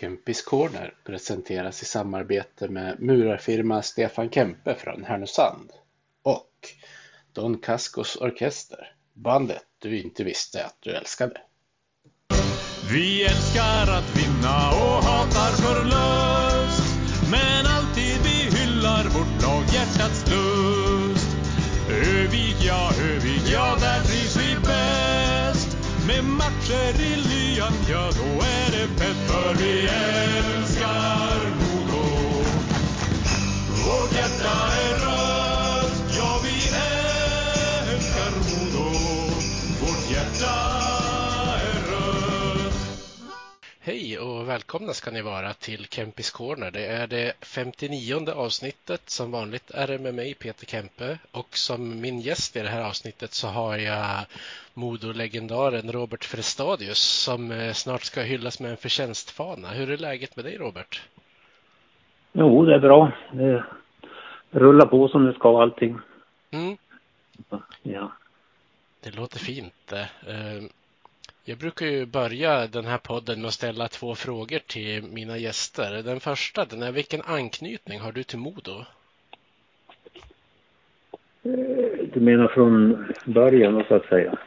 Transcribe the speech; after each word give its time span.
Kempis 0.00 0.42
Corner 0.42 0.94
presenteras 1.04 1.82
i 1.82 1.84
samarbete 1.84 2.68
med 2.68 3.00
murarfirma 3.00 3.82
Stefan 3.82 4.30
Kempe 4.30 4.74
från 4.74 5.04
Härnösand 5.04 5.70
och 6.22 6.68
Don 7.32 7.58
Cascos 7.58 8.16
Orkester, 8.16 8.92
bandet 9.14 9.64
du 9.78 10.00
inte 10.00 10.24
visste 10.24 10.64
att 10.64 10.76
du 10.80 10.90
älskade. 10.90 11.40
Vi 12.92 13.24
älskar 13.24 13.82
att 13.98 14.16
vinna 14.16 14.70
och 14.70 15.04
hatar 15.04 15.52
förlust 15.64 16.94
Men 17.30 17.66
alltid 17.66 18.18
vi 18.24 18.58
hyllar 18.58 19.04
vårt 19.04 19.42
lag 19.42 19.64
hjärtats 19.74 20.24
lust 20.30 21.36
Övik, 21.90 22.56
ja, 22.66 22.92
Övik, 23.02 23.42
ja, 23.52 23.76
där 23.80 24.00
trivs 24.00 24.36
vi 24.36 24.54
bäst 24.54 25.76
Med 26.06 26.24
matcher 26.24 27.00
i 27.00 27.16
lyan, 27.16 27.72
ja, 27.90 28.10
då 28.16 28.44
är 28.44 28.59
fett 28.88 29.16
För 29.28 29.54
älskar 29.88 31.39
Hej 43.90 44.18
och 44.18 44.48
välkomna 44.48 44.92
ska 44.92 45.10
ni 45.10 45.22
vara 45.22 45.52
till 45.52 45.86
Kempis 45.86 46.30
Corner. 46.30 46.70
Det 46.70 46.86
är 46.86 47.06
det 47.06 47.32
59 47.40 48.30
avsnittet. 48.30 49.10
Som 49.10 49.30
vanligt 49.30 49.70
är 49.70 49.86
det 49.86 49.98
med 49.98 50.14
mig 50.14 50.34
Peter 50.34 50.66
Kempe 50.66 51.18
och 51.32 51.56
som 51.56 52.00
min 52.00 52.20
gäst 52.20 52.56
i 52.56 52.60
det 52.60 52.68
här 52.68 52.88
avsnittet 52.88 53.32
så 53.32 53.48
har 53.48 53.78
jag 53.78 54.26
Modo-legendaren 54.74 55.92
Robert 55.92 56.24
Frestadius 56.24 56.98
som 56.98 57.50
eh, 57.50 57.72
snart 57.72 58.02
ska 58.02 58.20
hyllas 58.20 58.60
med 58.60 58.70
en 58.70 58.76
förtjänstfana. 58.76 59.68
Hur 59.68 59.90
är 59.90 59.96
läget 59.96 60.36
med 60.36 60.44
dig 60.44 60.56
Robert? 60.56 61.02
Jo, 62.32 62.64
det 62.64 62.74
är 62.74 62.80
bra. 62.80 63.12
Det 63.32 63.64
rullar 64.50 64.86
på 64.86 65.08
som 65.08 65.26
det 65.26 65.34
ska 65.34 65.62
allting. 65.62 65.98
Mm, 66.50 66.76
Ja. 67.82 68.12
det 69.00 69.10
låter 69.16 69.38
fint. 69.38 69.92
Jag 71.44 71.58
brukar 71.58 71.86
ju 71.86 72.06
börja 72.06 72.66
den 72.66 72.84
här 72.84 72.98
podden 72.98 73.40
med 73.40 73.48
att 73.48 73.54
ställa 73.54 73.88
två 73.88 74.14
frågor 74.14 74.58
till 74.58 75.02
mina 75.02 75.38
gäster. 75.38 76.02
Den 76.02 76.20
första 76.20 76.64
den 76.64 76.82
är 76.82 76.92
vilken 76.92 77.22
anknytning 77.22 78.00
har 78.00 78.12
du 78.12 78.22
till 78.22 78.38
Modo? 78.38 78.84
Eh, 81.42 81.50
Du 82.14 82.20
menar 82.20 82.48
från 82.48 83.06
början 83.24 83.84
så 83.88 83.94
att 83.94 84.06
säga? 84.06 84.38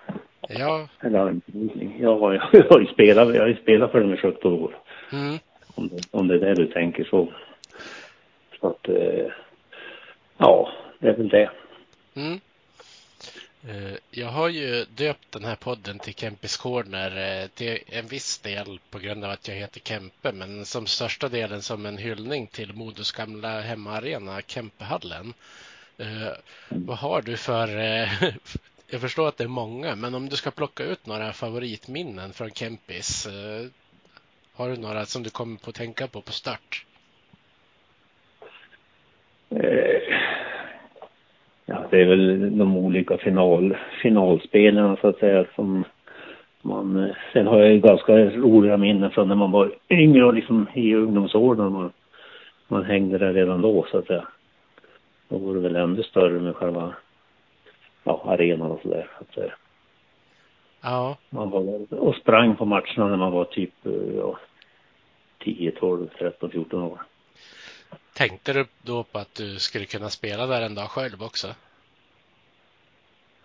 Ja, 0.50 0.88
Eller 1.00 1.20
anknytning? 1.20 1.98
Ja, 2.02 2.34
jag, 2.34 2.44
jag 2.54 2.70
har 2.70 2.80
ju 2.80 2.86
spelat, 2.88 3.36
jag 3.36 3.42
har 3.42 3.48
ju 3.48 3.56
spelat 3.56 3.92
för 3.92 4.00
dem 4.02 4.14
i 4.14 4.18
17 4.18 4.54
år. 4.54 4.78
mm, 5.12 5.38
Om 5.76 5.88
det, 5.88 6.02
om 6.12 6.28
det 6.28 6.36
är 6.36 6.40
det 6.40 6.54
du 6.54 6.66
tänker 6.68 7.04
så. 7.04 7.34
Så 8.60 8.68
att, 8.68 8.90
eh, 8.90 9.28
ja, 10.38 10.70
det 11.00 11.08
är 11.08 11.14
väl 11.18 11.30
det. 11.30 11.50
mm. 12.16 12.40
Eh, 13.68 13.98
jag 14.12 14.28
har 14.28 14.50
ju 14.50 14.86
döpt 14.86 15.32
den 15.32 15.46
här 15.46 15.56
podden 15.56 16.00
till 16.00 16.14
Kempis 16.14 16.58
Corner 16.58 17.42
eh, 17.42 17.48
till 17.48 17.80
en 17.88 18.08
viss 18.08 18.40
del 18.40 18.80
på 18.90 19.00
grund 19.00 19.24
av 19.24 19.32
att 19.32 19.48
jag 19.48 19.56
heter 19.56 19.80
Kempe, 19.80 20.32
men 20.32 20.66
som 20.66 20.88
största 20.88 21.30
delen 21.30 21.62
som 21.62 21.86
en 21.86 21.98
hyllning 21.98 22.48
till 22.48 22.74
Modos 22.74 23.12
gamla 23.12 23.62
hemmaarena, 23.62 24.42
Kempehallen. 24.42 25.34
Eh, 25.98 26.32
vad 26.70 26.98
har 26.98 27.22
du 27.22 27.38
för, 27.38 27.68
jag 28.88 29.02
förstår 29.02 29.28
att 29.28 29.38
det 29.38 29.44
är 29.44 29.48
många, 29.48 29.96
men 29.96 30.16
om 30.16 30.30
du 30.30 30.36
ska 30.36 30.52
plocka 30.52 30.84
ut 30.84 31.06
några 31.06 31.34
favoritminnen 31.34 32.34
från 32.34 32.52
Kempis, 32.52 33.28
har 34.54 34.70
du 34.70 34.78
några 34.78 35.06
som 35.06 35.24
du 35.24 35.30
kommer 35.30 35.58
på 35.58 35.70
att 35.70 35.76
tänka 35.76 36.08
på 36.08 36.22
på 36.22 36.32
start? 36.32 36.86
Ja, 41.66 41.86
det 41.90 42.02
är 42.02 42.06
väl 42.06 42.58
de 42.58 42.78
olika 42.78 43.18
final, 43.18 43.78
finalspelarna 44.02 44.98
så 45.02 45.08
att 45.08 45.20
säga 45.20 45.46
som 45.56 45.84
man, 46.62 47.04
eh, 47.04 47.16
sen 47.34 47.48
har 47.48 47.60
jag 47.60 47.72
ju 47.72 47.80
ganska 47.80 48.14
roliga 48.26 48.78
minnen 48.78 49.12
från 49.12 49.28
när 49.28 49.36
man 49.36 49.52
var 49.52 49.72
yngre 49.90 50.26
och 50.26 50.34
liksom 50.34 50.68
i 50.74 50.96
ungdomsåren. 50.96 51.74
Man, 51.74 51.92
man 52.68 52.84
hängde 52.86 53.18
där 53.18 53.34
redan 53.34 53.62
då 53.62 53.86
så 53.92 53.98
att 53.98 54.08
säga. 54.08 54.28
Då 55.30 55.38
var 55.38 55.54
det 55.54 55.60
väl 55.60 55.76
ännu 55.76 56.04
större 56.04 56.40
med 56.40 56.56
själva 56.56 56.94
ja, 58.04 58.22
arenan 58.26 58.72
och 58.72 58.82
sådär. 58.82 59.08
Så 59.18 59.24
att 59.24 59.34
säga. 59.34 59.54
Ja, 60.82 61.18
Man 61.30 61.50
var 61.50 61.94
och 61.94 62.16
sprang 62.16 62.56
på 62.56 62.66
matcherna 62.66 63.08
när 63.08 63.18
man 63.18 63.32
var 63.32 63.46
typ 63.46 63.86
eh, 63.86 64.18
ja, 64.18 64.40
10, 65.40 65.72
12, 65.72 66.08
13, 66.20 66.50
14 66.50 66.84
år 66.84 67.02
tänkte 68.14 68.54
du 68.54 68.66
då 68.82 69.04
på 69.04 69.20
att 69.20 69.36
du 69.36 69.60
skulle 69.60 69.86
kunna 69.86 70.10
spela 70.10 70.46
där 70.48 70.62
en 70.62 70.76
dag 70.76 70.90
själv 70.90 71.24
också? 71.24 71.48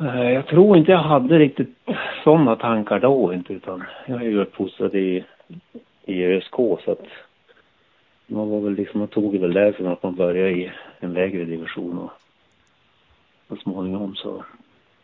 Eh, 0.00 0.30
jag 0.30 0.46
tror 0.46 0.76
inte 0.76 0.92
jag 0.92 1.02
hade 1.02 1.38
riktigt 1.38 1.78
sådana 2.24 2.56
tankar 2.56 3.00
då 3.00 3.34
inte 3.34 3.52
utan 3.52 3.84
jag 4.06 4.22
är 4.22 4.26
ju 4.26 4.40
uppfostrad 4.40 4.94
i, 4.94 5.24
i 6.04 6.24
ÖSK 6.24 6.54
så 6.54 6.92
att 6.92 7.06
man 8.26 8.50
var 8.50 8.60
väl 8.60 8.74
liksom, 8.74 9.00
man 9.00 9.08
tog 9.08 9.32
det 9.32 9.38
väl 9.38 9.52
därifrån 9.52 9.92
att 9.92 10.02
man 10.02 10.14
började 10.14 10.50
i 10.50 10.72
en 11.00 11.12
lägre 11.12 11.44
division 11.44 11.98
och 11.98 12.10
så 13.48 13.56
småningom 13.56 14.16
så 14.16 14.44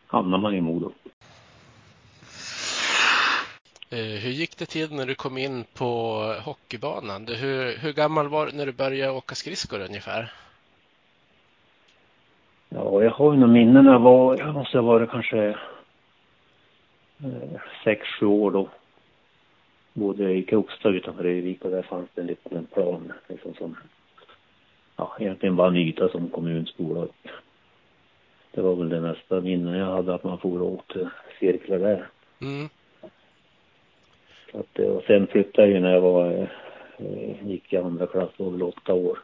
hamnar 0.07 0.39
man 0.39 0.55
i 0.55 0.61
Modo. 0.61 0.93
Eh, 3.91 3.99
Hur 3.99 4.31
gick 4.31 4.59
det 4.59 4.67
till 4.67 4.93
när 4.95 5.07
du 5.07 5.15
kom 5.15 5.39
in 5.39 5.65
på 5.79 5.89
hockeybanan? 6.45 7.27
Hur, 7.27 7.79
hur 7.79 7.93
gammal 7.93 8.29
var 8.29 8.47
du 8.47 8.53
när 8.53 8.67
du 8.67 8.73
började 8.73 9.13
åka 9.13 9.35
skridskor 9.35 9.81
ungefär? 9.81 10.33
Ja, 12.69 13.03
jag 13.03 13.11
har 13.11 13.33
ju 13.33 13.39
några 13.39 13.53
minnen 13.53 13.87
jag 13.87 13.99
var, 13.99 14.39
jag 14.39 14.55
måste 14.55 14.79
ha 14.79 14.83
varit 14.83 15.11
kanske 15.11 15.49
eh, 17.25 17.61
sex, 17.85 18.07
sju 18.21 18.27
år 18.27 18.51
då. 18.51 18.69
Bodde 19.93 20.33
i 20.33 20.43
Krokstad 20.43 20.89
utanför 20.89 21.25
Övik 21.25 21.65
och 21.65 21.71
där 21.71 21.83
fanns 21.83 22.09
det 22.15 22.21
en 22.21 22.27
liten 22.27 22.67
plan 22.67 23.13
liksom 23.29 23.55
som, 23.55 23.77
ja 24.97 25.17
egentligen 25.21 25.57
bara 25.57 25.69
en 25.69 25.77
yta 25.77 26.09
som 26.09 26.29
kommunskola. 26.29 27.07
Det 28.51 28.61
var 28.61 28.75
väl 28.75 28.89
det 28.89 29.01
nästa 29.01 29.41
minne 29.41 29.79
jag 29.79 29.87
hade 29.87 30.15
att 30.15 30.25
man 30.25 30.39
for 30.39 30.63
åkte 30.63 31.11
cirklar 31.41 31.79
där. 31.79 32.09
Mm. 32.41 32.69
Så 34.55 34.61
att, 34.61 34.79
och 34.79 35.03
sen 35.07 35.27
flyttade 35.27 35.69
jag 35.69 35.75
ju 35.75 35.81
när 35.81 35.93
jag 35.93 36.01
var, 36.01 36.49
eh, 36.99 37.49
gick 37.49 37.73
i 37.73 37.77
andra 37.77 38.07
klass, 38.07 38.31
var 38.37 38.51
väl 38.51 38.63
åtta 38.63 38.95
år. 38.95 39.19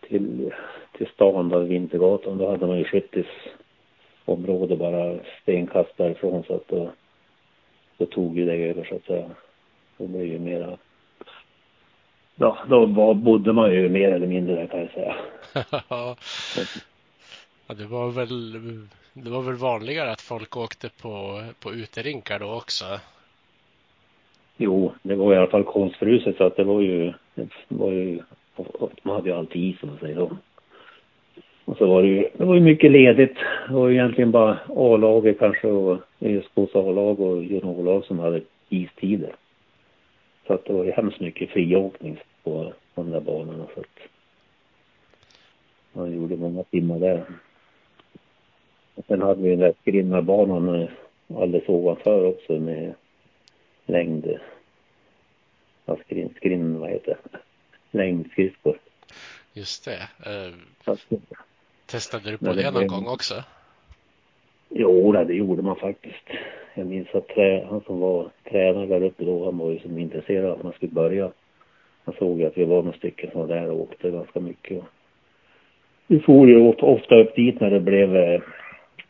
Till, 0.00 0.52
till 0.92 1.06
stan 1.06 1.48
där, 1.48 1.60
Vintergatan. 1.60 2.38
Då 2.38 2.50
hade 2.50 2.66
man 2.66 2.78
ju 2.78 2.84
skyttisområde 2.84 4.76
bara 4.76 5.18
stenkast 5.42 5.96
därifrån 5.96 6.44
så 6.46 6.54
att 6.54 6.68
då, 6.68 6.90
då 7.96 8.06
tog 8.06 8.38
ju 8.38 8.44
det 8.44 8.70
över 8.70 8.84
så 8.84 8.94
att 8.94 9.04
säga. 9.04 9.30
Då 9.96 10.06
blev 10.06 10.26
ju 10.26 10.38
mera, 10.38 10.78
ja 12.34 12.58
då 12.68 12.86
var, 12.86 13.14
bodde 13.14 13.52
man 13.52 13.72
ju 13.72 13.88
mer 13.88 14.12
eller 14.12 14.26
mindre 14.26 14.54
där 14.54 14.66
kan 14.66 14.80
jag 14.80 14.90
säga. 14.90 15.16
ja, 17.66 17.74
det 17.74 17.86
var 17.86 18.10
väl 18.10 18.52
det 19.12 19.30
var 19.30 19.42
väl 19.42 19.54
vanligare 19.54 20.10
att 20.10 20.20
folk 20.20 20.56
åkte 20.56 20.88
på, 20.88 21.44
på 21.60 21.72
uterinkar 21.72 22.38
då 22.38 22.52
också? 22.54 22.84
Jo, 24.60 24.92
det 25.02 25.14
var 25.14 25.34
i 25.34 25.36
alla 25.36 25.46
fall 25.46 25.64
konstfruset 25.64 26.36
så 26.36 26.44
att 26.44 26.56
det 26.56 26.64
var 26.64 26.80
ju, 26.80 27.12
det 27.34 27.48
var 27.68 27.92
ju, 27.92 28.20
man 29.02 29.14
hade 29.14 29.28
ju 29.28 29.34
alltid 29.34 29.62
is 29.62 29.82
om 29.82 29.88
man 29.88 29.98
säger 29.98 30.14
så. 30.14 30.36
Och 31.64 31.76
så 31.76 31.86
var 31.86 32.02
det 32.02 32.08
ju, 32.08 32.28
det 32.36 32.44
var 32.44 32.54
ju 32.54 32.60
mycket 32.60 32.90
ledigt. 32.90 33.36
Det 33.68 33.74
var 33.74 33.88
ju 33.88 33.94
egentligen 33.94 34.30
bara 34.30 34.58
A-laget 34.76 35.38
kanske 35.38 35.68
och 35.68 35.98
ÖSKs 36.20 36.74
A-lag 36.74 37.20
och 37.20 37.44
juniorlag 37.44 38.04
som 38.04 38.18
hade 38.18 38.40
istider. 38.68 39.34
Så 40.46 40.54
att 40.54 40.64
det 40.64 40.72
var 40.72 40.84
ju 40.84 40.90
hemskt 40.90 41.20
mycket 41.20 41.50
friåkning 41.50 42.20
på 42.44 42.72
de 42.94 43.10
där 43.10 43.20
banorna 43.20 43.64
så 43.74 43.80
att 43.80 43.98
man 45.92 46.16
gjorde 46.16 46.36
många 46.36 46.62
timmar 46.62 46.98
där. 46.98 47.24
Och 48.94 49.04
sen 49.08 49.22
hade 49.22 49.42
vi 49.42 49.56
den 49.84 50.10
där 50.10 50.22
banan 50.22 50.82
eh, 50.82 50.88
alldeles 51.36 51.68
ovanför 51.68 52.24
också 52.24 52.52
med 52.52 52.94
längd, 53.88 54.38
ja, 55.84 55.96
skrin, 56.04 56.34
skrin, 56.36 56.80
vad 56.80 56.90
heter 56.90 57.16
det, 57.32 57.38
längdskridskor. 57.98 58.78
Just 59.52 59.84
det. 59.84 60.08
Eh, 60.26 60.54
testade 61.86 62.30
du 62.30 62.38
på 62.38 62.44
det 62.44 62.62
det 62.62 62.70
någon 62.70 62.86
gång 62.86 63.06
också? 63.06 63.34
Jo, 64.68 65.12
det 65.12 65.34
gjorde 65.34 65.62
man 65.62 65.76
faktiskt. 65.76 66.24
Jag 66.74 66.86
minns 66.86 67.08
att 67.14 67.28
trä, 67.28 67.66
han 67.70 67.80
som 67.80 68.00
var 68.00 68.30
tränare 68.50 68.86
där 68.86 69.02
uppe 69.02 69.24
då, 69.24 69.44
han 69.44 69.58
var 69.58 69.70
ju 69.70 69.78
som 69.78 69.98
intresserad 69.98 70.44
av 70.44 70.58
att 70.58 70.62
man 70.62 70.72
skulle 70.72 70.92
börja. 70.92 71.32
Han 72.04 72.14
såg 72.18 72.42
att 72.42 72.58
vi 72.58 72.64
var 72.64 72.82
några 72.82 72.98
stycken 72.98 73.30
som 73.30 73.40
var 73.40 73.48
där 73.48 73.70
och 73.70 73.80
åkte 73.80 74.10
ganska 74.10 74.40
mycket. 74.40 74.84
Vi 76.06 76.20
for 76.20 76.48
ju 76.48 76.56
of- 76.56 76.82
ofta 76.82 77.14
upp 77.14 77.34
dit 77.36 77.60
när 77.60 77.70
det 77.70 77.80
blev, 77.80 78.16
eh, 78.16 78.40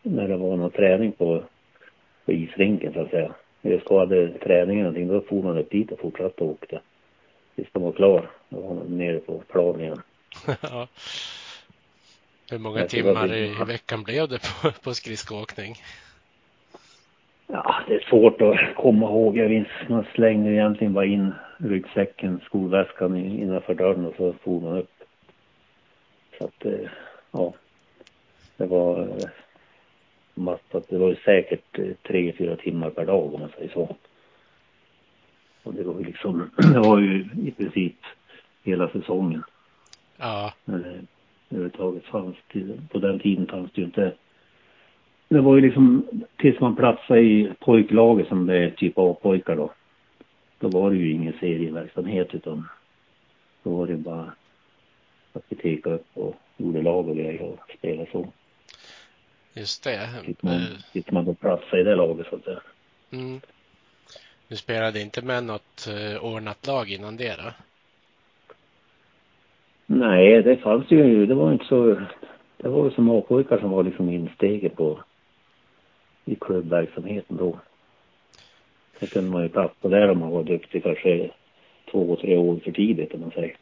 när 0.03 0.29
det 0.29 0.37
var 0.37 0.57
någon 0.57 0.71
träning 0.71 1.13
på, 1.13 1.43
på 2.25 2.33
isrinken 2.33 2.93
så 2.93 3.01
att 3.01 3.11
säga. 3.11 3.35
Vi 3.63 3.81
hade 3.99 4.39
träning 4.39 4.81
eller 4.81 4.91
någonting, 4.91 5.09
då 5.09 5.21
for 5.21 5.43
man 5.43 5.59
upp 5.59 5.71
dit 5.71 5.93
och 5.93 6.01
fortsatte 6.01 6.45
och 6.45 6.51
åkte. 6.51 6.81
Tills 7.55 7.69
de 7.73 7.83
var 7.83 7.93
klar. 7.93 8.31
Då 8.49 8.61
var 8.61 8.75
man 8.75 8.99
nere 8.99 9.19
på 9.19 9.39
plan 9.39 9.81
igen. 9.81 10.03
ja. 10.63 10.89
Hur 12.51 12.59
många 12.59 12.85
timmar 12.85 13.35
i, 13.35 13.55
veckan 13.67 14.03
blev 14.03 14.29
det 14.29 14.39
på, 14.39 14.71
på 14.83 14.95
skridskoåkning? 14.95 15.75
Ja, 17.47 17.75
det 17.89 17.95
är 17.95 18.01
svårt 18.01 18.41
att 18.41 18.75
komma 18.77 19.07
ihåg. 19.07 19.37
Jag 19.37 19.51
minns 19.51 19.69
man 19.89 20.07
slängde 20.15 20.51
egentligen 20.51 20.93
bara 20.93 21.05
in 21.07 21.35
ryggsäcken, 21.59 22.41
skolväskan 22.45 23.17
innanför 23.17 23.75
dörren 23.75 24.07
och 24.07 24.15
så 24.17 24.33
for 24.33 24.61
man 24.61 24.79
upp. 24.79 24.91
Så 26.39 26.45
att, 26.45 26.65
eh, 26.65 26.89
ja. 27.31 27.55
Det 28.57 28.67
var 28.67 29.09
eh, 30.39 30.45
massa, 30.45 30.87
det 30.89 30.99
var 30.99 31.09
ju 31.09 31.17
säkert 31.17 31.79
eh, 31.79 31.91
tre, 32.03 32.33
fyra 32.33 32.57
timmar 32.57 32.91
per 32.91 33.07
dag 33.07 33.35
om 33.35 33.41
man 33.41 33.51
säger 33.57 33.73
så. 33.73 33.97
Och 35.63 35.75
det 35.75 35.83
var 35.83 35.99
ju 35.99 36.05
liksom, 36.05 36.51
det 36.73 36.79
var 36.79 36.99
ju 36.99 37.29
i 37.47 37.51
princip 37.51 37.97
hela 38.63 38.89
säsongen. 38.89 39.43
Ja, 40.17 40.53
eh, 40.67 40.75
överhuvudtaget 41.51 42.05
fanns 42.05 42.37
det, 42.53 42.89
på 42.89 42.99
den 42.99 43.19
tiden 43.19 43.47
fanns 43.47 43.73
det 43.73 43.81
ju 43.81 43.85
inte. 43.85 44.13
Det 45.29 45.41
var 45.41 45.57
ju 45.57 45.63
liksom 45.63 46.07
tills 46.37 46.61
man 46.61 46.77
platsade 46.77 47.21
i 47.21 47.53
pojklaget 47.59 48.29
som 48.29 48.47
det 48.47 48.57
är 48.57 48.71
typ 48.71 48.99
A-pojkar 48.99 49.57
då. 49.57 49.73
Då 50.59 50.69
var 50.69 50.91
det 50.91 50.97
ju 50.97 51.13
ingen 51.13 51.33
serieverksamhet 51.41 52.35
utan 52.35 52.69
då 53.63 53.71
var 53.77 53.87
det 53.87 53.97
bara 53.97 54.33
att 55.33 55.45
vi 55.49 55.57
tekade 55.57 55.95
upp 55.95 56.07
och 56.15 56.37
gjorde 56.57 56.83
lag 56.83 57.09
och 57.09 57.17
grejer 57.17 57.43
och 57.43 57.59
spelade 57.79 58.11
så. 58.13 58.33
Just 59.59 59.85
det. 59.85 60.09
Tills 60.25 60.43
man, 60.43 60.55
Eh, 60.55 60.69
tills 60.93 61.11
man 61.11 61.25
då 61.25 61.35
platsade 61.35 61.81
i 61.81 61.85
det 61.85 61.95
laget 61.95 62.27
så 62.31 62.37
att 62.37 62.45
säga. 62.45 62.61
Mm. 63.11 63.41
Du 64.49 64.57
spelade 64.57 65.01
inte 65.01 65.23
med 65.23 65.45
något 65.45 65.87
eh, 65.87 66.25
ordnat 66.25 66.67
lag 66.67 66.91
innan 66.91 67.17
det 67.17 67.37
då? 67.37 67.53
Nej, 69.87 70.43
det 70.43 70.57
fanns 70.57 70.91
ju, 70.91 71.27
det 71.27 71.35
var 71.35 71.53
inte 71.53 71.65
så, 71.65 72.07
det 72.57 72.69
var 72.69 72.85
ju 72.85 72.91
som 72.91 73.11
A-pojkar 73.11 73.59
som 73.59 73.71
var 73.71 73.83
liksom 73.83 74.09
insteget 74.11 74.77
på 74.77 75.01
i 76.25 76.35
klubbverksamheten 76.35 77.37
då. 77.37 77.59
Det 79.01 79.07
kunde 79.07 79.31
man 79.31 79.43
ju 79.43 79.49
platsa 79.49 79.89
där 79.89 80.11
om 80.11 80.19
man 80.19 80.31
var 80.31 80.43
duktig 80.45 80.83
kanske 80.83 81.31
två, 81.91 82.17
tre 82.17 82.37
år 82.37 82.61
för 82.65 82.73
tidigt 82.73 83.15
om 83.15 83.21
man 83.21 83.31
säger. 83.31 83.57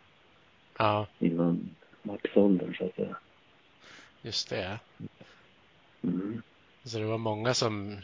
Ja, 0.79 1.07
Innan 1.19 1.71
maxåldern 2.03 2.75
så 2.79 2.85
att 2.85 2.95
säga. 2.95 3.17
just 4.23 4.51
det. 4.51 4.79
Mm. 6.03 6.43
Så 6.85 6.99
det 6.99 7.05
var 7.05 7.19
många 7.19 7.55
som, 7.55 7.97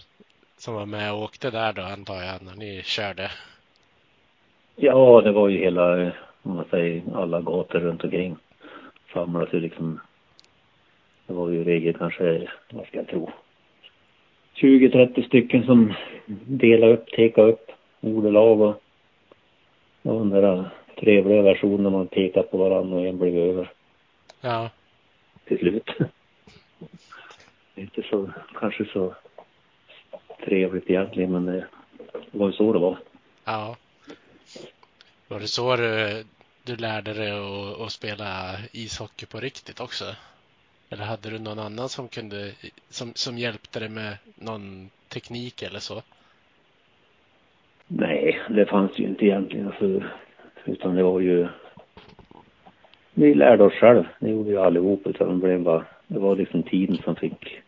som 0.56 0.74
var 0.74 0.86
med 0.86 1.12
och 1.12 1.22
åkte 1.22 1.50
där 1.50 1.72
då 1.72 1.82
antar 1.82 2.22
jag 2.22 2.42
när 2.42 2.54
ni 2.54 2.82
körde? 2.84 3.30
Ja, 4.76 5.20
det 5.20 5.32
var 5.32 5.48
ju 5.48 5.58
hela, 5.58 6.12
om 6.42 6.56
man 6.56 6.64
säger, 6.70 7.02
alla 7.14 7.40
gator 7.40 7.80
runt 7.80 8.04
omkring. 8.04 8.36
Samlades 9.12 9.54
ju 9.54 9.60
liksom. 9.60 10.00
Det 11.26 11.32
var 11.32 11.48
ju 11.48 11.60
i 11.60 11.64
regel 11.64 11.98
kanske, 11.98 12.48
vad 12.70 12.86
ska 12.86 12.96
jag 12.96 13.08
tro, 13.08 13.32
20-30 14.54 15.26
stycken 15.26 15.66
som 15.66 15.94
delade 16.46 16.92
upp, 16.92 17.06
tekade 17.06 17.52
upp, 17.52 17.70
gjorde 18.00 18.30
lag 18.30 18.60
och 18.60 18.82
det 20.02 20.08
var 20.08 20.18
den 20.18 20.30
där 20.30 20.70
trevliga 21.00 21.42
versionen 21.42 21.82
när 21.82 21.90
man 21.90 22.06
pekade 22.06 22.46
på 22.48 22.56
varandra 22.56 22.96
och 22.98 23.06
en 23.06 23.18
blev 23.18 23.36
över 23.36 23.72
Ja, 24.40 24.70
till 25.44 25.58
slut. 25.58 25.90
Inte 27.74 28.02
så, 28.02 28.30
kanske 28.60 28.84
så 28.84 29.14
trevligt 30.44 30.90
egentligen 30.90 31.32
men 31.32 31.46
det 31.46 31.66
var 32.30 32.46
ju 32.46 32.52
så 32.52 32.72
det 32.72 32.78
var. 32.78 32.98
ja. 33.44 33.76
Var 35.28 35.40
det 35.40 35.46
så 35.46 35.76
du, 35.76 36.24
du 36.64 36.76
lärde 36.76 37.12
dig 37.12 37.30
att, 37.30 37.80
att 37.80 37.92
spela 37.92 38.56
ishockey 38.72 39.26
på 39.26 39.40
riktigt 39.40 39.80
också? 39.80 40.04
Eller 40.90 41.04
hade 41.04 41.30
du 41.30 41.38
någon 41.38 41.58
annan 41.58 41.88
som 41.88 42.08
kunde, 42.08 42.52
som, 42.88 43.12
som 43.14 43.38
hjälpte 43.38 43.80
dig 43.80 43.88
med 43.88 44.16
någon 44.34 44.90
teknik 45.08 45.62
eller 45.62 45.78
så? 45.78 46.02
Nej, 47.86 48.40
det 48.48 48.66
fanns 48.66 48.98
ju 48.98 49.04
inte 49.04 49.24
egentligen. 49.24 49.66
Alltså, 49.66 50.02
utan 50.64 50.94
det 50.94 51.02
var 51.02 51.20
ju... 51.20 51.48
Vi 53.14 53.34
lärde 53.34 53.64
oss 53.64 53.74
själv. 53.74 54.04
Det 54.18 54.30
gjorde 54.30 54.50
ju 54.50 54.58
allihop. 54.58 55.06
Utan 55.06 55.28
det, 55.28 55.46
blev 55.46 55.60
bara, 55.60 55.84
det 56.12 56.18
var 56.18 56.36
liksom 56.36 56.62
tiden 56.62 56.96
som 57.04 57.16
fick, 57.16 57.60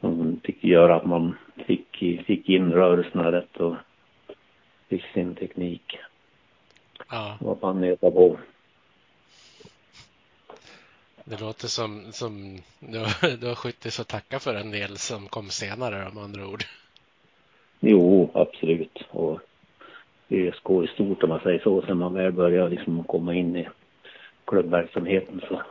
som 0.00 0.40
fick 0.44 0.64
göra 0.64 0.96
att 0.96 1.04
man 1.06 1.36
fick, 1.66 1.96
fick 2.26 2.48
in 2.48 2.72
rörelserna 2.72 3.32
rätt 3.32 3.56
och 3.56 3.76
fick 4.88 5.04
sin 5.14 5.34
teknik. 5.34 5.96
Ja, 7.10 7.36
Vad 7.40 7.62
man 7.62 7.80
nöta 7.80 8.10
på. 8.10 8.38
det 11.24 11.40
låter 11.40 11.68
som, 11.68 12.12
som 12.12 12.58
du, 12.80 12.98
har- 12.98 13.36
du 13.40 13.46
har 13.46 13.54
skjutit 13.54 14.00
att 14.00 14.08
tacka 14.08 14.38
för 14.38 14.54
en 14.54 14.70
del 14.70 14.96
som 14.98 15.28
kom 15.28 15.48
senare 15.50 16.08
om 16.08 16.18
andra 16.18 16.46
ord. 16.48 16.62
Jo, 17.80 18.30
absolut. 18.34 19.04
Och 19.10 19.40
ÖSK 20.30 20.70
i 20.70 20.86
stort 20.94 21.22
om 21.22 21.28
man 21.28 21.40
säger 21.40 21.58
så. 21.58 21.82
Sen 21.82 21.98
man 21.98 22.14
väl 22.14 22.32
börjar 22.32 22.68
liksom 22.68 23.04
komma 23.04 23.34
in 23.34 23.56
i 23.56 23.68
klubbverksamheten 24.44 25.40
så 25.48 25.62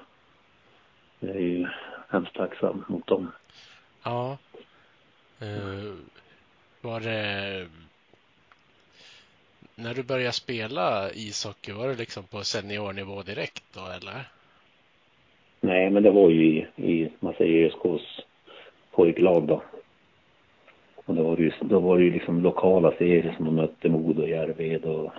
jag 1.22 1.36
är 1.36 1.40
ju 1.40 1.68
hemskt 2.10 2.36
tacksam 2.36 2.86
mot 2.88 3.08
dem. 3.08 3.32
Ja. 4.04 4.38
Eh, 5.40 5.94
var 6.82 7.00
det... 7.00 7.68
När 9.76 9.94
du 9.94 10.04
började 10.04 10.32
spela 10.32 11.12
ishockey, 11.12 11.72
var 11.72 11.88
det 11.88 11.96
liksom 11.96 12.24
på 12.24 12.44
seniornivå 12.44 13.22
direkt 13.22 13.64
då 13.74 13.86
eller? 13.86 14.28
Nej, 15.60 15.90
men 15.90 16.04
det 16.04 16.12
var 16.12 16.30
ju 16.30 16.46
i, 16.46 16.68
i 16.76 17.12
man 17.20 17.34
säger 17.34 17.66
ÖSKs 17.66 18.22
pojklag 18.92 19.48
då. 19.48 19.64
Och 20.96 21.16
då 21.16 21.24
var 21.24 21.38
det 21.38 21.44
ju, 21.44 21.52
då 21.62 21.80
var 21.80 21.98
det 21.98 22.04
ju 22.04 22.12
liksom 22.12 22.42
lokala 22.42 22.92
serier 22.92 23.34
som 23.36 23.46
man 23.46 23.56
mötte 23.56 23.90
Modo, 23.90 24.28
Järved 24.28 24.86
och 24.86 25.12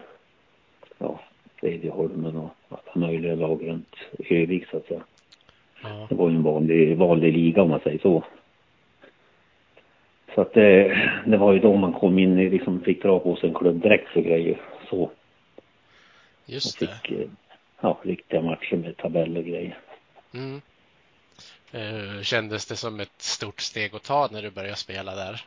ja, 0.98 1.20
Fredjeholmen 1.56 2.36
och 2.36 2.50
alla 2.68 3.06
möjliga 3.06 3.34
lag 3.34 3.68
runt 3.68 3.96
Övik 4.18 4.66
så 4.70 4.76
att 4.76 4.86
säga. 4.86 5.02
Ja, 5.82 6.06
Det 6.08 6.14
var 6.14 6.28
ju 6.28 6.36
en 6.36 6.42
vanlig, 6.42 6.96
vanlig 6.96 7.32
liga 7.32 7.62
om 7.62 7.70
man 7.70 7.80
säger 7.80 7.98
så. 7.98 8.24
Så 10.34 10.40
att 10.40 10.52
det, 10.54 10.96
det 11.26 11.36
var 11.36 11.52
ju 11.52 11.58
då 11.58 11.76
man 11.76 11.92
kom 11.92 12.18
in 12.18 12.38
i, 12.38 12.50
liksom 12.50 12.80
fick 12.80 13.02
dra 13.02 13.18
på 13.18 13.36
sig 13.36 13.48
en 13.48 13.54
klubbdräkt 13.54 14.16
och 14.16 14.24
grejer. 14.24 14.60
Så. 14.90 15.10
Just 16.46 16.80
det. 16.80 16.86
fick, 16.86 17.18
eh, 17.18 17.26
ja, 17.80 17.98
riktiga 18.02 18.42
matcher 18.42 18.76
med 18.76 18.96
tabell 18.96 19.36
och 19.36 19.44
grejer. 19.44 19.78
Mm. 20.34 20.60
Eh, 21.72 22.22
Kändes 22.22 22.66
det 22.66 22.76
som 22.76 23.00
ett 23.00 23.20
stort 23.22 23.60
steg 23.60 23.94
att 23.94 24.04
ta 24.04 24.28
när 24.32 24.42
du 24.42 24.50
började 24.50 24.76
spela 24.76 25.14
där? 25.14 25.44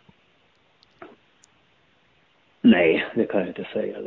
Nej, 2.62 3.06
det 3.16 3.26
kan 3.26 3.40
jag 3.40 3.50
inte 3.50 3.68
säga. 3.74 3.98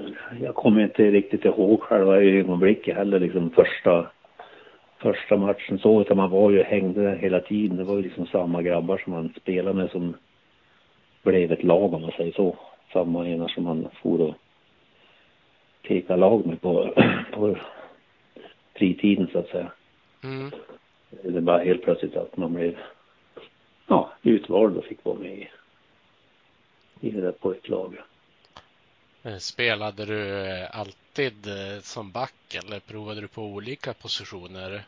Jag 0.40 0.54
kommer 0.54 0.82
inte 0.82 1.10
riktigt 1.10 1.44
ihåg 1.44 1.80
själva 1.82 2.16
ögonblicket 2.16 2.96
heller, 2.96 3.20
liksom 3.20 3.50
första, 3.50 4.10
första 4.98 5.36
matchen 5.36 5.78
så, 5.78 6.00
utan 6.00 6.16
man 6.16 6.30
var 6.30 6.50
ju 6.50 6.62
hängde 6.62 7.02
där 7.02 7.16
hela 7.16 7.40
tiden. 7.40 7.76
Det 7.76 7.84
var 7.84 7.96
ju 7.96 8.02
liksom 8.02 8.26
samma 8.26 8.62
grabbar 8.62 8.98
som 8.98 9.12
man 9.12 9.34
spelade 9.40 9.76
med 9.76 9.90
som 9.90 10.16
blev 11.22 11.52
ett 11.52 11.62
lag 11.62 11.94
om 11.94 12.02
man 12.02 12.12
säger 12.16 12.32
så. 12.32 12.56
Samma 12.92 13.28
ena 13.28 13.48
som 13.48 13.64
man 13.64 13.88
for 14.02 14.20
och 14.20 14.34
peka 15.82 16.16
lag 16.16 16.46
med 16.46 16.60
på, 16.60 16.94
på 17.32 17.56
fritiden 18.74 19.28
så 19.32 19.38
att 19.38 19.48
säga. 19.48 19.72
Mm. 20.24 20.50
Det 21.10 21.36
är 21.36 21.40
bara 21.40 21.64
helt 21.64 21.82
plötsligt 21.82 22.16
att 22.16 22.36
man 22.36 22.54
blev 22.54 22.76
ja, 23.86 24.12
utvald 24.22 24.76
och 24.76 24.84
fick 24.84 25.04
vara 25.04 25.18
med 25.18 25.38
i, 25.38 25.48
i 27.00 27.10
det 27.10 27.20
där 27.20 27.32
pojklaget. 27.32 28.00
Eh, 29.22 29.36
Spelade 29.36 30.04
du 30.04 30.46
eh, 30.46 30.80
alltid 31.18 31.46
eh, 31.46 31.80
som 31.80 32.12
back 32.12 32.54
eller 32.54 32.80
provade 32.80 33.20
du 33.20 33.28
på 33.28 33.42
olika 33.42 33.94
positioner? 33.94 34.82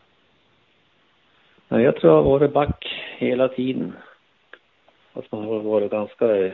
Nej, 1.69 1.83
jag 1.83 1.97
tror 1.97 2.13
jag 2.13 2.23
har 2.23 2.31
varit 2.31 2.53
back 2.53 2.85
hela 3.19 3.49
tiden. 3.49 3.93
Fast 5.13 5.33
man 5.33 5.45
har 5.45 5.61
varit 5.61 5.91
ganska 5.91 6.37
eh, 6.37 6.53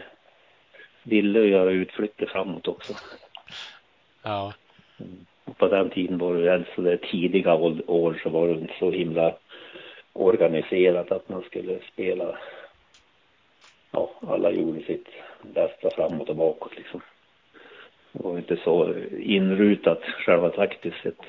villig 1.02 1.40
att 1.40 1.48
göra 1.48 1.70
utflykter 1.70 2.26
framåt 2.26 2.68
också. 2.68 2.92
Ja, 4.22 4.52
Och 5.44 5.58
på 5.58 5.68
den 5.68 5.90
tiden 5.90 6.18
var 6.18 6.34
det 6.34 6.64
så 6.74 6.80
där 6.80 6.96
tidiga 6.96 7.54
år 7.54 8.20
så 8.22 8.30
var 8.30 8.48
det 8.48 8.54
inte 8.54 8.74
så 8.78 8.90
himla 8.90 9.34
organiserat 10.12 11.12
att 11.12 11.28
man 11.28 11.42
skulle 11.42 11.78
spela. 11.92 12.38
Ja, 13.90 14.10
alla 14.28 14.50
gjorde 14.50 14.82
sitt 14.82 15.08
bästa 15.42 15.90
framåt 15.90 16.28
och 16.28 16.36
bakåt 16.36 16.76
liksom. 16.76 17.00
Det 18.16 18.28
var 18.28 18.38
inte 18.38 18.56
så 18.64 18.94
inrutat 19.18 20.02
själva 20.02 20.50
taktiskt 20.50 21.02
sett. 21.02 21.20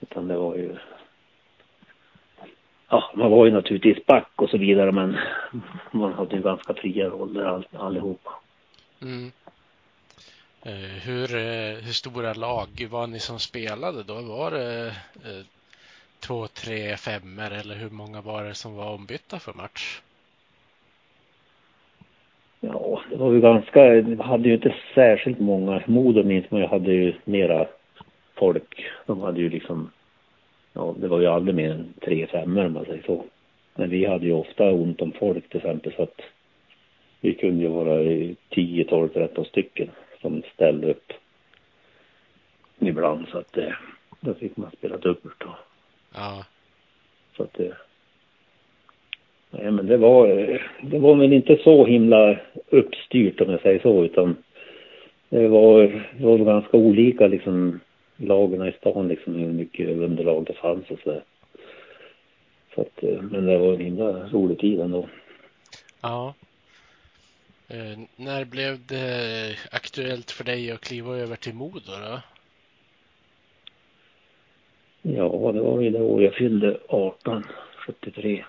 Utan 0.00 0.28
det 0.28 0.36
var 0.36 0.56
ju 0.56 0.76
ja, 2.88 3.12
man 3.14 3.30
var 3.30 3.46
ju 3.46 3.52
naturligtvis 3.52 4.06
back 4.06 4.30
och 4.36 4.50
så 4.50 4.58
vidare 4.58 4.92
men 4.92 5.16
man 5.90 6.12
hade 6.12 6.36
ju 6.36 6.42
ganska 6.42 6.74
fria 6.74 7.08
roller 7.08 7.44
all, 7.44 7.66
allihopa. 7.72 8.30
Mm. 9.02 9.32
Eh, 10.62 11.02
hur, 11.02 11.36
eh, 11.36 11.74
hur 11.74 11.92
stora 11.92 12.34
lag 12.34 12.88
var 12.90 13.06
ni 13.06 13.20
som 13.20 13.38
spelade 13.38 14.02
då? 14.02 14.14
Var 14.14 14.50
det 14.50 14.86
eh, 15.24 15.44
två, 16.20 16.46
tre, 16.46 16.96
femmer 16.96 17.50
eller 17.50 17.74
hur 17.74 17.90
många 17.90 18.20
var 18.20 18.44
det 18.44 18.54
som 18.54 18.74
var 18.74 18.94
ombytta 18.94 19.38
för 19.38 19.52
match? 19.52 20.00
Ja, 22.60 23.00
det 23.10 23.16
var 23.16 23.32
ju 23.32 23.40
ganska, 23.40 23.84
det 23.84 24.22
hade 24.22 24.48
ju 24.48 24.54
inte 24.54 24.74
särskilt 24.94 25.40
många. 25.40 25.82
Modo 25.86 26.22
minns 26.22 26.50
man 26.50 26.60
ju 26.60 26.66
hade 26.66 26.92
ju 26.92 27.14
mera 27.24 27.66
folk. 28.34 28.86
De 29.06 29.20
hade 29.20 29.40
ju 29.40 29.48
liksom, 29.48 29.90
ja 30.72 30.94
det 31.00 31.08
var 31.08 31.20
ju 31.20 31.26
aldrig 31.26 31.54
mer 31.54 31.70
än 31.70 31.94
tre 32.00 32.26
femmor 32.26 32.66
om 32.66 32.72
man 32.72 32.84
säger 32.84 33.02
så. 33.02 33.24
Men 33.74 33.90
vi 33.90 34.06
hade 34.06 34.26
ju 34.26 34.32
ofta 34.32 34.70
ont 34.70 35.00
om 35.00 35.12
folk 35.12 35.48
till 35.48 35.56
exempel 35.56 35.92
så 35.96 36.02
att 36.02 36.20
vi 37.20 37.34
kunde 37.34 37.62
ju 37.62 37.68
vara 37.68 37.96
10, 38.48 38.84
12, 38.84 39.08
13 39.08 39.44
stycken 39.44 39.90
som 40.20 40.42
ställde 40.54 40.90
upp 40.90 41.12
ibland 42.80 43.28
så 43.28 43.38
att 43.38 43.52
det, 43.52 43.76
då 44.20 44.34
fick 44.34 44.56
man 44.56 44.70
spela 44.70 44.96
dubbelt 44.96 45.34
då. 45.38 45.56
Ja. 46.14 46.44
Så 47.36 47.42
att 47.42 47.52
det, 47.52 47.76
nej 49.50 49.70
men 49.70 49.86
det 49.86 49.96
var, 49.96 50.26
det 50.82 50.98
var 50.98 51.14
väl 51.14 51.32
inte 51.32 51.56
så 51.64 51.86
himla 51.86 52.38
uppstyrt 52.70 53.40
om 53.40 53.50
jag 53.50 53.60
säger 53.60 53.80
så 53.80 54.04
utan 54.04 54.36
det 55.28 55.48
var, 55.48 55.82
det 56.18 56.24
var 56.24 56.38
ganska 56.38 56.76
olika 56.76 57.26
liksom 57.26 57.80
lagen 58.16 58.68
i 58.68 58.72
stan 58.72 59.08
liksom 59.08 59.34
hur 59.34 59.52
mycket 59.52 59.88
underlag 59.88 60.44
det 60.44 60.52
fanns 60.52 60.90
och 60.90 60.98
så 61.04 61.20
Så 62.74 62.80
att, 62.80 63.02
men 63.30 63.46
det 63.46 63.58
var 63.58 63.72
en 63.72 63.80
himla 63.80 64.28
rolig 64.28 64.58
tid 64.58 64.80
ändå. 64.80 65.08
Ja. 66.02 66.34
Eh, 67.68 67.98
när 68.16 68.44
blev 68.44 68.86
det 68.86 69.56
aktuellt 69.72 70.30
för 70.30 70.44
dig 70.44 70.70
att 70.70 70.80
kliva 70.80 71.16
över 71.16 71.36
till 71.36 71.54
Modo 71.54 71.80
då? 71.86 72.20
Ja, 75.02 75.52
det 75.52 75.60
var 75.60 75.80
ju 75.80 75.90
det 75.90 76.02
år 76.02 76.22
jag 76.22 76.34
fyllde 76.34 76.78
18, 76.88 77.44
73. 77.86 78.44